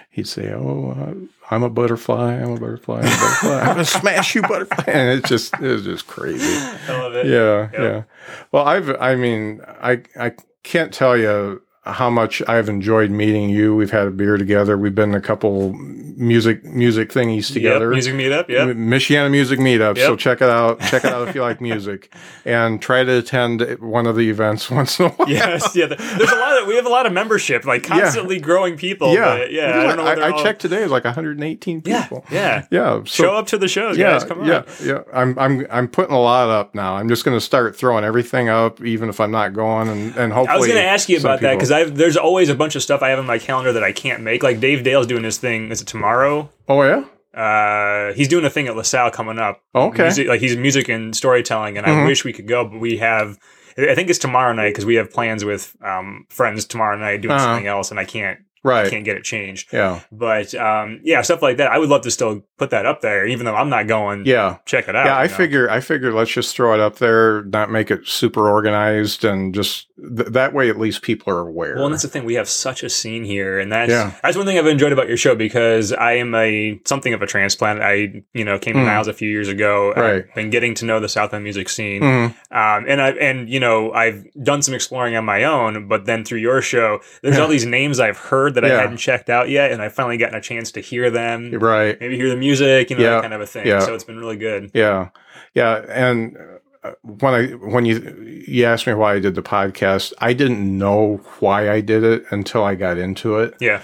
he'd 0.09 0.27
say, 0.27 0.51
"Oh, 0.51 0.91
uh, 0.97 1.13
I'm 1.53 1.63
a 1.63 1.69
butterfly. 1.69 2.33
I'm 2.35 2.51
a 2.53 2.59
butterfly. 2.59 3.01
I'm 3.01 3.05
a 3.05 3.09
butterfly. 3.09 3.59
I'm 3.59 3.67
gonna 3.67 3.85
smash 3.85 4.33
you, 4.35 4.41
butterfly." 4.41 4.83
And 4.87 5.19
it's 5.19 5.29
just 5.29 5.53
it 5.55 5.61
was 5.61 5.83
just 5.83 6.07
crazy 6.07 6.43
I 6.89 6.97
love 7.01 7.13
it. 7.15 7.27
yeah, 7.27 7.69
Yep. 7.71 7.73
yeah. 7.79 8.03
Well, 8.51 8.65
I've, 8.65 8.89
I 8.99 9.15
mean, 9.15 9.61
I, 9.81 10.01
I 10.19 10.33
can't 10.63 10.91
tell 10.93 11.15
you 11.15 11.61
how 11.83 12.09
much 12.11 12.43
I've 12.47 12.69
enjoyed 12.69 13.09
meeting 13.09 13.49
you. 13.49 13.75
We've 13.75 13.89
had 13.91 14.05
a 14.07 14.11
beer 14.11 14.37
together. 14.37 14.77
We've 14.77 14.93
been 14.93 15.15
a 15.15 15.21
couple 15.21 15.73
music, 15.73 16.63
music 16.63 17.09
thingies 17.09 17.51
together. 17.51 17.85
Yep, 17.85 17.93
music 17.93 18.13
meetup. 18.15 18.49
yeah. 18.49 18.65
Michiana 18.65 19.31
Music 19.31 19.59
Meetup. 19.59 19.97
So 19.97 20.15
check 20.15 20.41
it 20.41 20.49
out. 20.49 20.79
Check 20.91 21.03
it 21.05 21.11
out 21.11 21.27
if 21.27 21.33
you 21.35 21.41
like 21.41 21.59
music, 21.59 22.13
and 22.45 22.79
try 22.81 23.03
to 23.03 23.17
attend 23.17 23.61
one 23.79 24.05
of 24.05 24.15
the 24.15 24.29
events 24.29 24.69
once 24.71 24.99
in 24.99 25.05
a 25.07 25.09
while. 25.09 25.27
yes, 25.29 25.75
yeah. 25.75 25.87
There's 25.87 26.31
a 26.31 26.35
lot 26.35 26.61
of 26.61 26.67
we 26.67 26.75
have 26.75 26.85
a 26.85 26.89
lot 26.89 27.05
of 27.07 27.13
membership, 27.13 27.65
like 27.65 27.83
constantly 27.83 28.39
growing 28.39 28.77
people. 28.77 29.13
yeah, 29.13 29.45
yeah. 29.45 29.79
I 29.79 29.83
don't 29.87 29.97
know. 29.97 30.03
I, 30.05 30.27
I 30.27 30.31
all- 30.31 30.43
checked 30.43 30.61
today. 30.61 30.83
It's 30.83 30.91
like 30.91 31.05
118 31.05 31.81
people. 31.81 32.25
yeah. 32.29 32.65
yeah. 32.71 32.99
So, 33.05 33.23
Show 33.23 33.35
up 33.35 33.47
to 33.47 33.57
the 33.57 33.67
shows, 33.67 33.97
yeah, 33.97 34.11
guys. 34.11 34.23
Come 34.25 34.41
on. 34.41 34.47
yeah, 34.47 34.63
yeah. 34.83 35.01
I'm, 35.13 35.37
I'm, 35.39 35.65
I'm 35.71 35.87
putting 35.87 36.13
a 36.13 36.19
lot 36.21 36.49
up 36.49 36.75
now. 36.75 36.95
I'm 36.95 37.09
just 37.09 37.25
going 37.25 37.35
to 37.37 37.41
start 37.41 37.75
throwing 37.75 38.03
everything 38.03 38.49
up, 38.49 38.81
even 38.83 39.09
if 39.09 39.19
I'm 39.19 39.31
not 39.31 39.53
going, 39.53 39.87
and, 39.87 40.15
and 40.15 40.31
hopefully. 40.33 40.55
I 40.55 40.59
was 40.59 40.67
going 40.67 40.79
to 40.79 40.87
ask 40.87 41.09
you 41.09 41.17
about 41.17 41.41
that 41.41 41.53
because 41.55 41.71
I've 41.81 41.95
there's 41.97 42.17
always 42.17 42.49
a 42.49 42.55
bunch 42.55 42.75
of 42.75 42.83
stuff 42.83 43.01
I 43.01 43.09
have 43.09 43.19
in 43.19 43.25
my 43.25 43.39
calendar 43.39 43.73
that 43.73 43.83
I 43.83 43.91
can't 43.91 44.21
make. 44.23 44.43
Like 44.43 44.59
Dave 44.59 44.83
Dale's 44.83 45.07
doing 45.07 45.23
his 45.23 45.37
thing. 45.37 45.71
Is 45.71 45.81
it 45.81 45.87
tomorrow? 45.87 46.49
Oh 46.69 46.81
yeah. 46.83 47.03
Uh, 47.33 48.13
he's 48.13 48.27
doing 48.27 48.43
a 48.45 48.49
thing 48.49 48.67
at 48.67 48.75
LaSalle 48.75 49.11
coming 49.11 49.39
up. 49.39 49.61
Okay. 49.73 50.03
Music, 50.03 50.27
like 50.27 50.41
he's 50.41 50.57
music 50.57 50.89
and 50.89 51.15
storytelling, 51.15 51.77
and 51.77 51.85
I 51.87 51.89
Mhm. 51.91 52.05
wish 52.07 52.25
we 52.25 52.33
could 52.33 52.47
go, 52.47 52.65
but 52.65 52.79
we 52.79 52.97
have. 52.97 53.37
I 53.77 53.95
think 53.95 54.09
it's 54.09 54.19
tomorrow 54.19 54.51
night 54.53 54.69
because 54.71 54.85
we 54.85 54.95
have 54.95 55.11
plans 55.11 55.45
with 55.45 55.75
um, 55.83 56.25
friends 56.29 56.65
tomorrow 56.65 56.97
night 56.97 57.21
doing 57.21 57.33
Uh-huh. 57.33 57.45
something 57.45 57.67
else, 57.67 57.89
and 57.89 57.99
I 57.99 58.05
can't 58.05 58.39
Right. 58.63 58.91
can't 58.91 59.05
get 59.05 59.15
it 59.17 59.23
changed. 59.23 59.69
Yeah. 59.73 60.01
But 60.11 60.53
um, 60.53 60.99
yeah, 61.03 61.21
stuff 61.21 61.41
like 61.41 61.57
that. 61.57 61.71
I 61.71 61.79
would 61.79 61.89
love 61.89 62.01
to 62.01 62.11
still 62.11 62.43
put 62.59 62.69
that 62.71 62.85
up 62.85 62.99
there, 63.01 63.25
even 63.25 63.45
though 63.45 63.55
I'm 63.55 63.69
not 63.69 63.87
going. 63.87 64.25
Yeah. 64.25 64.57
check 64.65 64.87
it 64.89 64.95
out. 64.95 65.05
Yeah, 65.05 65.15
I 65.17 65.23
you 65.23 65.29
know? 65.29 65.35
figure 65.35 65.69
I 65.69 65.79
figure 65.79 66.11
let's 66.13 66.31
just 66.31 66.53
throw 66.55 66.73
it 66.73 66.79
up 66.81 66.97
there, 66.97 67.43
not 67.45 67.71
make 67.71 67.89
it 67.89 68.07
super 68.07 68.49
organized, 68.51 69.23
and 69.25 69.55
just 69.55 69.87
th- 70.15 70.29
that 70.29 70.53
way 70.53 70.69
at 70.69 70.79
least 70.79 71.01
people 71.01 71.33
are 71.33 71.39
aware. 71.39 71.75
Well, 71.75 71.85
and 71.85 71.93
that's 71.93 72.03
the 72.03 72.09
thing. 72.09 72.25
We 72.25 72.33
have 72.35 72.49
such 72.49 72.83
a 72.83 72.89
scene 72.89 73.23
here, 73.23 73.59
and 73.59 73.71
that's 73.71 73.91
Yeah. 73.91 74.11
that's 74.23 74.35
one 74.37 74.45
thing 74.45 74.57
I've 74.57 74.67
enjoyed 74.67 74.91
about 74.91 75.07
your 75.07 75.17
show 75.17 75.35
because 75.35 75.93
I 75.93 76.13
am 76.13 76.33
a 76.35 76.79
something 76.85 77.13
of 77.13 77.21
a 77.21 77.27
transplant. 77.27 77.81
I 77.81 78.23
you 78.33 78.43
know 78.45 78.57
came 78.59 78.73
to 78.75 78.79
Mhm. 78.79 78.85
Niles 78.85 79.07
a 79.07 79.13
few 79.13 79.29
years 79.29 79.47
ago. 79.47 79.93
Right. 79.95 80.25
I've 80.27 80.35
been 80.35 80.49
getting 80.49 80.73
to 80.75 80.85
know 80.85 80.99
the 80.99 81.09
South 81.09 81.31
Bend 81.31 81.43
music 81.43 81.69
scene, 81.69 82.01
Mhm. 82.01 82.25
um, 82.51 82.85
and 82.87 83.01
I 83.01 83.11
and 83.11 83.49
you 83.49 83.59
know 83.59 83.91
I've 83.93 84.23
done 84.43 84.61
some 84.61 84.73
exploring 84.73 85.15
on 85.15 85.25
my 85.25 85.43
own. 85.43 85.87
But 85.87 86.05
then 86.05 86.23
through 86.23 86.39
your 86.39 86.61
show, 86.61 86.99
there's 87.21 87.37
Yeah. 87.37 87.43
all 87.43 87.47
these 87.49 87.65
names 87.65 87.99
I've 87.99 88.17
heard 88.17 88.55
that 88.55 88.65
I 88.65 88.69
hadn't 88.69 88.97
checked 88.97 89.29
out 89.29 89.49
yet, 89.49 89.71
and 89.71 89.81
I've 89.81 89.93
finally 89.93 90.17
gotten 90.17 90.35
a 90.35 90.41
chance 90.41 90.71
to 90.73 90.79
hear 90.81 91.09
them. 91.09 91.51
Right. 91.53 91.99
Maybe 92.01 92.15
hear 92.15 92.29
the 92.29 92.35
music, 92.37 92.89
you 92.89 92.97
know, 92.97 93.03
Yeah. 93.03 93.09
that 93.15 93.21
kind 93.21 93.33
of 93.33 93.41
a 93.41 93.45
thing. 93.45 93.67
Yeah. 93.67 93.79
So 93.79 93.93
it's 93.93 94.03
been 94.03 94.17
really 94.19 94.35
good. 94.37 94.71
Yeah, 94.73 95.07
yeah, 95.53 95.81
and 95.89 96.35
Uh, 96.83 96.91
when 97.03 97.33
I 97.33 97.47
when 97.49 97.85
you 97.85 98.43
you 98.47 98.65
asked 98.65 98.87
me 98.87 98.93
why 98.93 99.13
I 99.13 99.19
did 99.19 99.35
the 99.35 99.43
podcast, 99.43 100.13
I 100.19 100.33
didn't 100.33 100.77
know 100.77 101.17
why 101.39 101.69
I 101.71 101.79
did 101.81 102.03
it 102.03 102.23
until 102.31 102.63
I 102.63 102.75
got 102.75 102.97
into 102.97 103.37
it. 103.37 103.53
Yeah. 103.59 103.81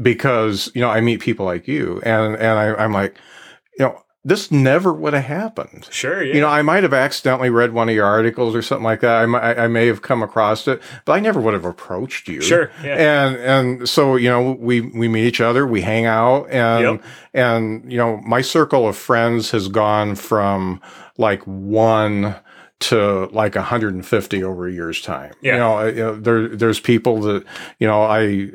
because 0.00 0.70
you 0.74 0.80
know 0.80 0.88
I 0.88 1.00
meet 1.02 1.20
people 1.20 1.44
like 1.44 1.68
you, 1.68 2.00
and 2.04 2.34
and 2.36 2.58
I, 2.58 2.74
I'm 2.76 2.92
like, 2.92 3.16
you 3.78 3.84
know, 3.84 4.02
this 4.22 4.50
never 4.50 4.92
would 4.92 5.14
have 5.14 5.24
happened. 5.24 5.88
Sure, 5.90 6.22
yeah. 6.22 6.34
You 6.34 6.40
know, 6.42 6.48
I 6.48 6.60
might 6.62 6.82
have 6.82 6.92
accidentally 6.92 7.48
read 7.48 7.72
one 7.72 7.88
of 7.88 7.94
your 7.94 8.04
articles 8.04 8.54
or 8.54 8.60
something 8.60 8.84
like 8.84 9.00
that. 9.00 9.24
I, 9.28 9.64
I 9.64 9.66
may 9.68 9.86
have 9.86 10.02
come 10.02 10.22
across 10.22 10.68
it, 10.68 10.82
but 11.06 11.12
I 11.12 11.20
never 11.20 11.40
would 11.40 11.54
have 11.54 11.64
approached 11.64 12.28
you. 12.28 12.42
Sure, 12.42 12.70
yeah. 12.84 12.96
And 13.24 13.36
and 13.36 13.88
so 13.88 14.16
you 14.16 14.28
know, 14.28 14.52
we 14.52 14.82
we 14.82 15.08
meet 15.08 15.24
each 15.26 15.40
other, 15.40 15.66
we 15.66 15.80
hang 15.80 16.04
out, 16.04 16.50
and 16.50 16.82
Yep. 16.84 17.02
and 17.32 17.90
you 17.90 17.96
know, 17.96 18.18
my 18.18 18.42
circle 18.42 18.86
of 18.86 18.96
friends 18.96 19.52
has 19.52 19.68
gone 19.68 20.14
from 20.16 20.82
like 21.16 21.42
one 21.44 22.34
to 22.80 23.26
like 23.32 23.54
150 23.54 24.42
over 24.44 24.66
a 24.66 24.72
year's 24.72 25.02
time. 25.02 25.32
Yeah. 25.42 25.52
You 25.54 25.58
know, 25.58 25.72
I- 25.74 25.88
you 25.88 25.94
know, 25.96 26.16
there 26.16 26.48
there's 26.48 26.80
people 26.80 27.20
that 27.22 27.44
you 27.78 27.86
know 27.86 28.02
I. 28.02 28.50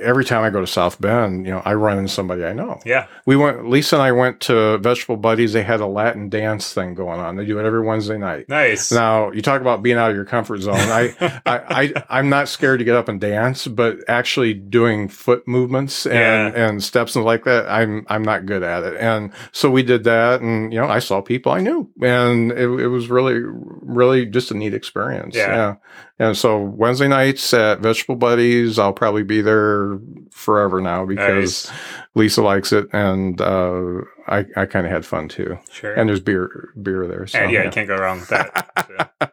Every 0.00 0.24
time 0.24 0.42
I 0.42 0.50
go 0.50 0.60
to 0.60 0.66
South 0.66 1.00
Bend, 1.00 1.46
you 1.46 1.52
know, 1.52 1.62
I 1.64 1.74
run 1.74 1.98
into 1.98 2.08
somebody 2.10 2.44
I 2.44 2.52
know. 2.52 2.80
yeah. 2.84 3.06
We 3.24 3.36
went, 3.36 3.68
Lisa 3.68 3.96
and 3.96 4.02
I 4.02 4.12
went 4.12 4.40
to 4.42 4.78
Vegetable 4.78 5.16
Buddies. 5.16 5.52
They 5.52 5.62
had 5.62 5.80
a 5.80 5.86
Latin 5.86 6.28
dance 6.28 6.72
thing 6.72 6.94
going 6.94 7.18
on. 7.20 7.36
They 7.36 7.44
do 7.44 7.58
it 7.58 7.64
every 7.64 7.80
Wednesday 7.84 8.18
night. 8.18 8.48
Nice. 8.48 8.92
Now, 8.92 9.30
you 9.30 9.42
talk 9.42 9.60
about 9.60 9.82
being 9.82 9.96
out 9.96 10.10
of 10.10 10.16
your 10.16 10.24
comfort 10.24 10.60
zone. 10.60 10.74
I, 10.76 11.14
I, 11.46 11.58
I, 11.82 12.04
I'm 12.08 12.28
not 12.28 12.48
scared 12.48 12.78
to 12.80 12.84
get 12.84 12.94
up 12.94 13.08
and 13.08 13.20
dance, 13.20 13.66
but 13.66 13.98
actually 14.08 14.54
doing 14.54 15.08
foot 15.08 15.46
movements 15.48 16.06
and, 16.06 16.14
Yeah. 16.54 16.66
and 16.68 16.82
steps 16.82 17.16
and 17.16 17.24
like 17.24 17.44
that, 17.44 17.68
I'm, 17.68 18.04
I'm 18.08 18.22
not 18.22 18.46
good 18.46 18.62
at 18.62 18.84
it. 18.84 18.96
And 19.00 19.32
so 19.52 19.70
we 19.70 19.82
did 19.82 20.04
that. 20.04 20.40
And, 20.40 20.72
you 20.72 20.80
know, 20.80 20.86
I 20.88 20.98
saw 20.98 21.20
people 21.20 21.52
I 21.52 21.60
knew 21.60 21.90
and 22.02 22.52
it, 22.52 22.68
it 22.68 22.88
was 22.88 23.08
really, 23.08 23.40
really 23.42 24.26
just 24.26 24.50
a 24.50 24.54
neat 24.54 24.74
experience. 24.74 25.34
Yeah. 25.34 25.76
And 26.18 26.36
so 26.36 26.58
Wednesday 26.60 27.08
nights 27.08 27.52
at 27.52 27.80
Vegetable 27.80 28.16
Buddies, 28.16 28.78
I'll 28.78 28.92
probably 28.94 29.22
be 29.22 29.42
there 29.42 29.98
forever 30.30 30.80
now 30.80 31.04
because 31.04 31.68
Nice. 31.68 31.78
Lisa 32.14 32.42
likes 32.42 32.72
it, 32.72 32.86
and 32.92 33.38
uh, 33.40 34.00
I 34.26 34.46
I 34.56 34.64
kind 34.64 34.86
of 34.86 34.92
had 34.92 35.04
fun 35.04 35.28
too. 35.28 35.58
Sure. 35.70 35.92
And 35.92 36.08
there's 36.08 36.20
beer 36.20 36.70
beer 36.80 37.06
there. 37.06 37.26
So, 37.26 37.38
and 37.38 37.52
yeah, 37.52 37.58
yeah, 37.60 37.64
you 37.66 37.70
can't 37.70 37.88
go 37.88 37.96
wrong 37.96 38.20
with 38.20 38.28
that. 38.30 38.72
So, 39.20 39.28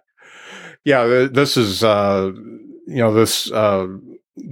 Yeah, 0.86 1.28
this 1.32 1.56
is 1.56 1.82
uh, 1.84 2.32
you 2.36 2.98
know 2.98 3.14
this 3.14 3.50
uh, 3.52 3.88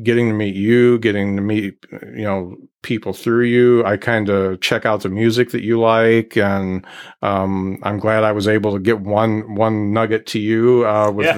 getting 0.03 0.29
to 0.29 0.33
meet 0.35 0.55
you, 0.55 0.99
getting 0.99 1.35
to 1.35 1.41
meet 1.41 1.85
you 1.91 2.23
know 2.23 2.55
people 2.83 3.13
through 3.13 3.43
you. 3.45 3.85
I 3.85 3.97
kind 3.97 4.27
of 4.29 4.59
check 4.61 4.85
out 4.85 5.01
the 5.01 5.09
music 5.09 5.51
that 5.51 5.63
you 5.63 5.79
like, 5.79 6.35
and 6.35 6.85
um, 7.21 7.77
I'm 7.83 7.99
glad 7.99 8.23
I 8.23 8.31
was 8.31 8.47
able 8.47 8.73
to 8.73 8.79
get 8.79 9.01
one 9.01 9.55
one 9.55 9.93
nugget 9.93 10.25
to 10.27 10.39
you 10.39 10.85
uh, 10.87 11.11
with 11.11 11.25
Yeah. 11.27 11.33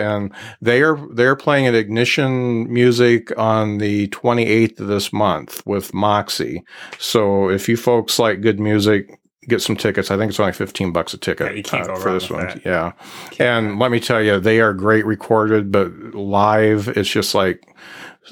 and 0.00 0.32
they 0.60 0.82
are 0.82 0.98
they're 1.14 1.36
playing 1.36 1.66
at 1.66 1.74
Ignition 1.74 2.72
Music 2.72 3.36
on 3.38 3.78
the 3.78 4.08
28th 4.08 4.80
of 4.80 4.86
this 4.88 5.12
month 5.12 5.62
with 5.66 5.92
Moxie. 5.94 6.62
So 6.98 7.48
if 7.50 7.68
you 7.68 7.76
folks 7.76 8.18
like 8.18 8.40
good 8.40 8.60
music. 8.60 9.18
Get 9.48 9.60
some 9.62 9.76
tickets. 9.76 10.10
I 10.10 10.16
think 10.16 10.30
it's 10.30 10.40
only 10.40 10.52
fifteen 10.52 10.92
bucks 10.92 11.12
a 11.14 11.18
ticket 11.18 11.54
Yeah, 11.56 11.62
can't 11.62 11.90
uh, 11.90 11.96
for 11.96 12.12
this 12.12 12.30
one. 12.30 12.46
that. 12.46 12.64
Yeah, 12.64 12.92
and 13.38 13.78
let 13.78 13.90
me 13.90 14.00
tell 14.00 14.22
you, 14.22 14.40
they 14.40 14.60
are 14.60 14.72
great 14.72 15.04
recorded, 15.06 15.70
but 15.70 15.92
live, 16.14 16.88
it's 16.88 17.10
just 17.10 17.34
like 17.34 17.62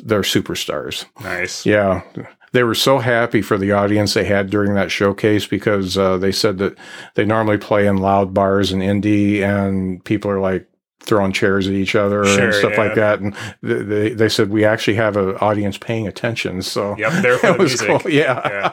they're 0.02 0.22
superstars. 0.22 1.04
nice. 1.20 1.66
Yeah. 1.66 2.02
They 2.52 2.64
were 2.64 2.74
so 2.74 2.98
happy 2.98 3.40
for 3.40 3.56
the 3.56 3.72
audience 3.72 4.12
they 4.12 4.24
had 4.26 4.50
during 4.50 4.74
that 4.74 4.90
showcase 4.90 5.46
because 5.46 5.96
uh, 5.96 6.18
they 6.18 6.32
said 6.32 6.58
that 6.58 6.76
they 7.14 7.24
normally 7.24 7.56
play 7.56 7.86
in 7.86 7.96
loud 7.96 8.34
bars 8.34 8.72
in 8.72 8.80
indie, 8.80 9.40
and 9.40 10.04
people 10.04 10.30
are 10.30 10.40
like 10.40 10.66
throwing 11.02 11.32
chairs 11.32 11.66
at 11.68 11.74
each 11.74 11.94
other 11.94 12.24
Sure, 12.24 12.44
and 12.46 12.54
stuff 12.54 12.72
yeah. 12.72 12.80
like 12.80 12.94
that. 12.94 13.20
And 13.20 13.34
th- 13.64 13.86
they 13.86 14.10
they 14.10 14.28
said 14.28 14.50
we 14.50 14.64
actually 14.64 14.94
have 14.94 15.16
an 15.16 15.36
audience 15.36 15.76
paying 15.78 16.06
attention. 16.08 16.62
So 16.62 16.96
Yep, 16.98 17.12
there 17.22 17.38
for 17.38 17.52
the 17.52 17.58
was 17.58 17.70
music. 17.82 18.02
cool. 18.02 18.10
Yeah, 18.10 18.72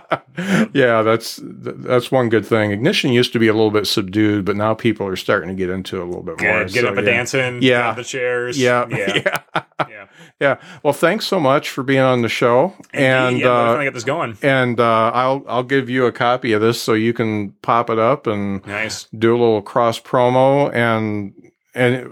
yeah. 0.74 1.02
That's 1.10 1.40
that's 1.44 2.12
one 2.12 2.30
good 2.30 2.46
thing. 2.46 2.72
Ignition 2.72 3.12
used 3.12 3.34
to 3.34 3.40
be 3.40 3.48
a 3.48 3.54
little 3.54 3.72
bit 3.72 3.88
subdued, 3.88 4.46
but 4.46 4.56
now 4.56 4.74
people 4.74 5.06
are 5.08 5.16
starting 5.16 5.50
to 5.50 5.56
get 5.56 5.70
into 5.70 5.98
it 5.98 6.02
a 6.04 6.06
little 6.06 6.24
bit 6.24 6.42
Yeah, 6.42 6.52
more. 6.54 6.64
get 6.66 6.84
So, 6.84 6.88
up 6.90 6.98
and 6.98 7.06
yeah. 7.08 7.14
dancing. 7.14 7.62
Yeah. 7.62 7.94
the 7.94 8.04
chairs. 8.04 8.58
Yeah, 8.60 8.86
yeah, 8.90 9.14
yeah. 9.26 9.62
yeah. 9.90 10.06
Yeah. 10.40 10.56
Well, 10.84 10.94
thanks 10.94 11.26
so 11.26 11.40
much 11.40 11.70
for 11.70 11.84
being 11.84 12.00
on 12.00 12.22
the 12.22 12.30
show. 12.30 12.74
And 12.94 13.40
yeah, 13.40 13.50
uh, 13.52 13.84
get 13.84 13.94
this 13.94 14.04
going. 14.06 14.38
and 14.42 14.80
uh, 14.80 15.12
I'll 15.14 15.44
I'll 15.48 15.64
give 15.64 15.90
you 15.90 16.06
a 16.06 16.12
copy 16.14 16.54
of 16.54 16.62
this 16.62 16.82
so 16.82 16.94
you 16.94 17.12
can 17.14 17.52
pop 17.62 17.90
it 17.90 18.00
up 18.00 18.26
and 18.28 18.66
Nice. 18.66 19.08
do 19.18 19.32
a 19.32 19.38
little 19.38 19.62
cross 19.62 20.00
promo 20.00 20.74
and 20.74 21.34
and 21.76 21.96
it- 21.96 22.06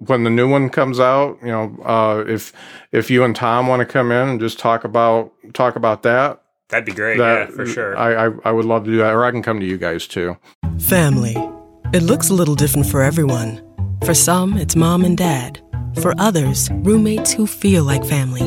when 0.00 0.24
the 0.24 0.30
new 0.30 0.48
one 0.48 0.68
comes 0.70 1.00
out, 1.00 1.38
you 1.42 1.48
know, 1.48 1.76
uh, 1.84 2.24
if 2.26 2.52
if 2.92 3.10
you 3.10 3.24
and 3.24 3.34
Tom 3.34 3.66
want 3.66 3.80
to 3.80 3.86
come 3.86 4.10
in 4.12 4.28
and 4.28 4.40
just 4.40 4.58
talk 4.58 4.84
about 4.84 5.32
talk 5.54 5.76
about 5.76 6.02
that, 6.02 6.40
That'd 6.68 6.84
be 6.86 6.92
great. 6.92 7.18
that 7.18 7.48
yeah, 7.50 7.54
for 7.56 7.66
sure. 7.66 7.96
I, 7.96 8.26
I 8.26 8.30
I 8.44 8.52
would 8.52 8.64
love 8.66 8.84
to 8.84 8.90
do 8.90 8.98
that, 8.98 9.14
or 9.14 9.24
I 9.24 9.30
can 9.30 9.42
come 9.42 9.60
to 9.60 9.66
you 9.66 9.78
guys 9.78 10.06
too. 10.06 10.36
Family. 10.80 11.36
It 11.94 12.02
looks 12.02 12.28
a 12.28 12.34
little 12.34 12.54
different 12.54 12.86
for 12.86 13.00
everyone. 13.02 13.62
For 14.04 14.12
some, 14.14 14.56
it's 14.58 14.76
mom 14.76 15.04
and 15.04 15.16
dad. 15.16 15.60
For 16.02 16.12
others, 16.18 16.68
roommates 16.82 17.32
who 17.32 17.46
feel 17.46 17.84
like 17.84 18.04
family. 18.04 18.46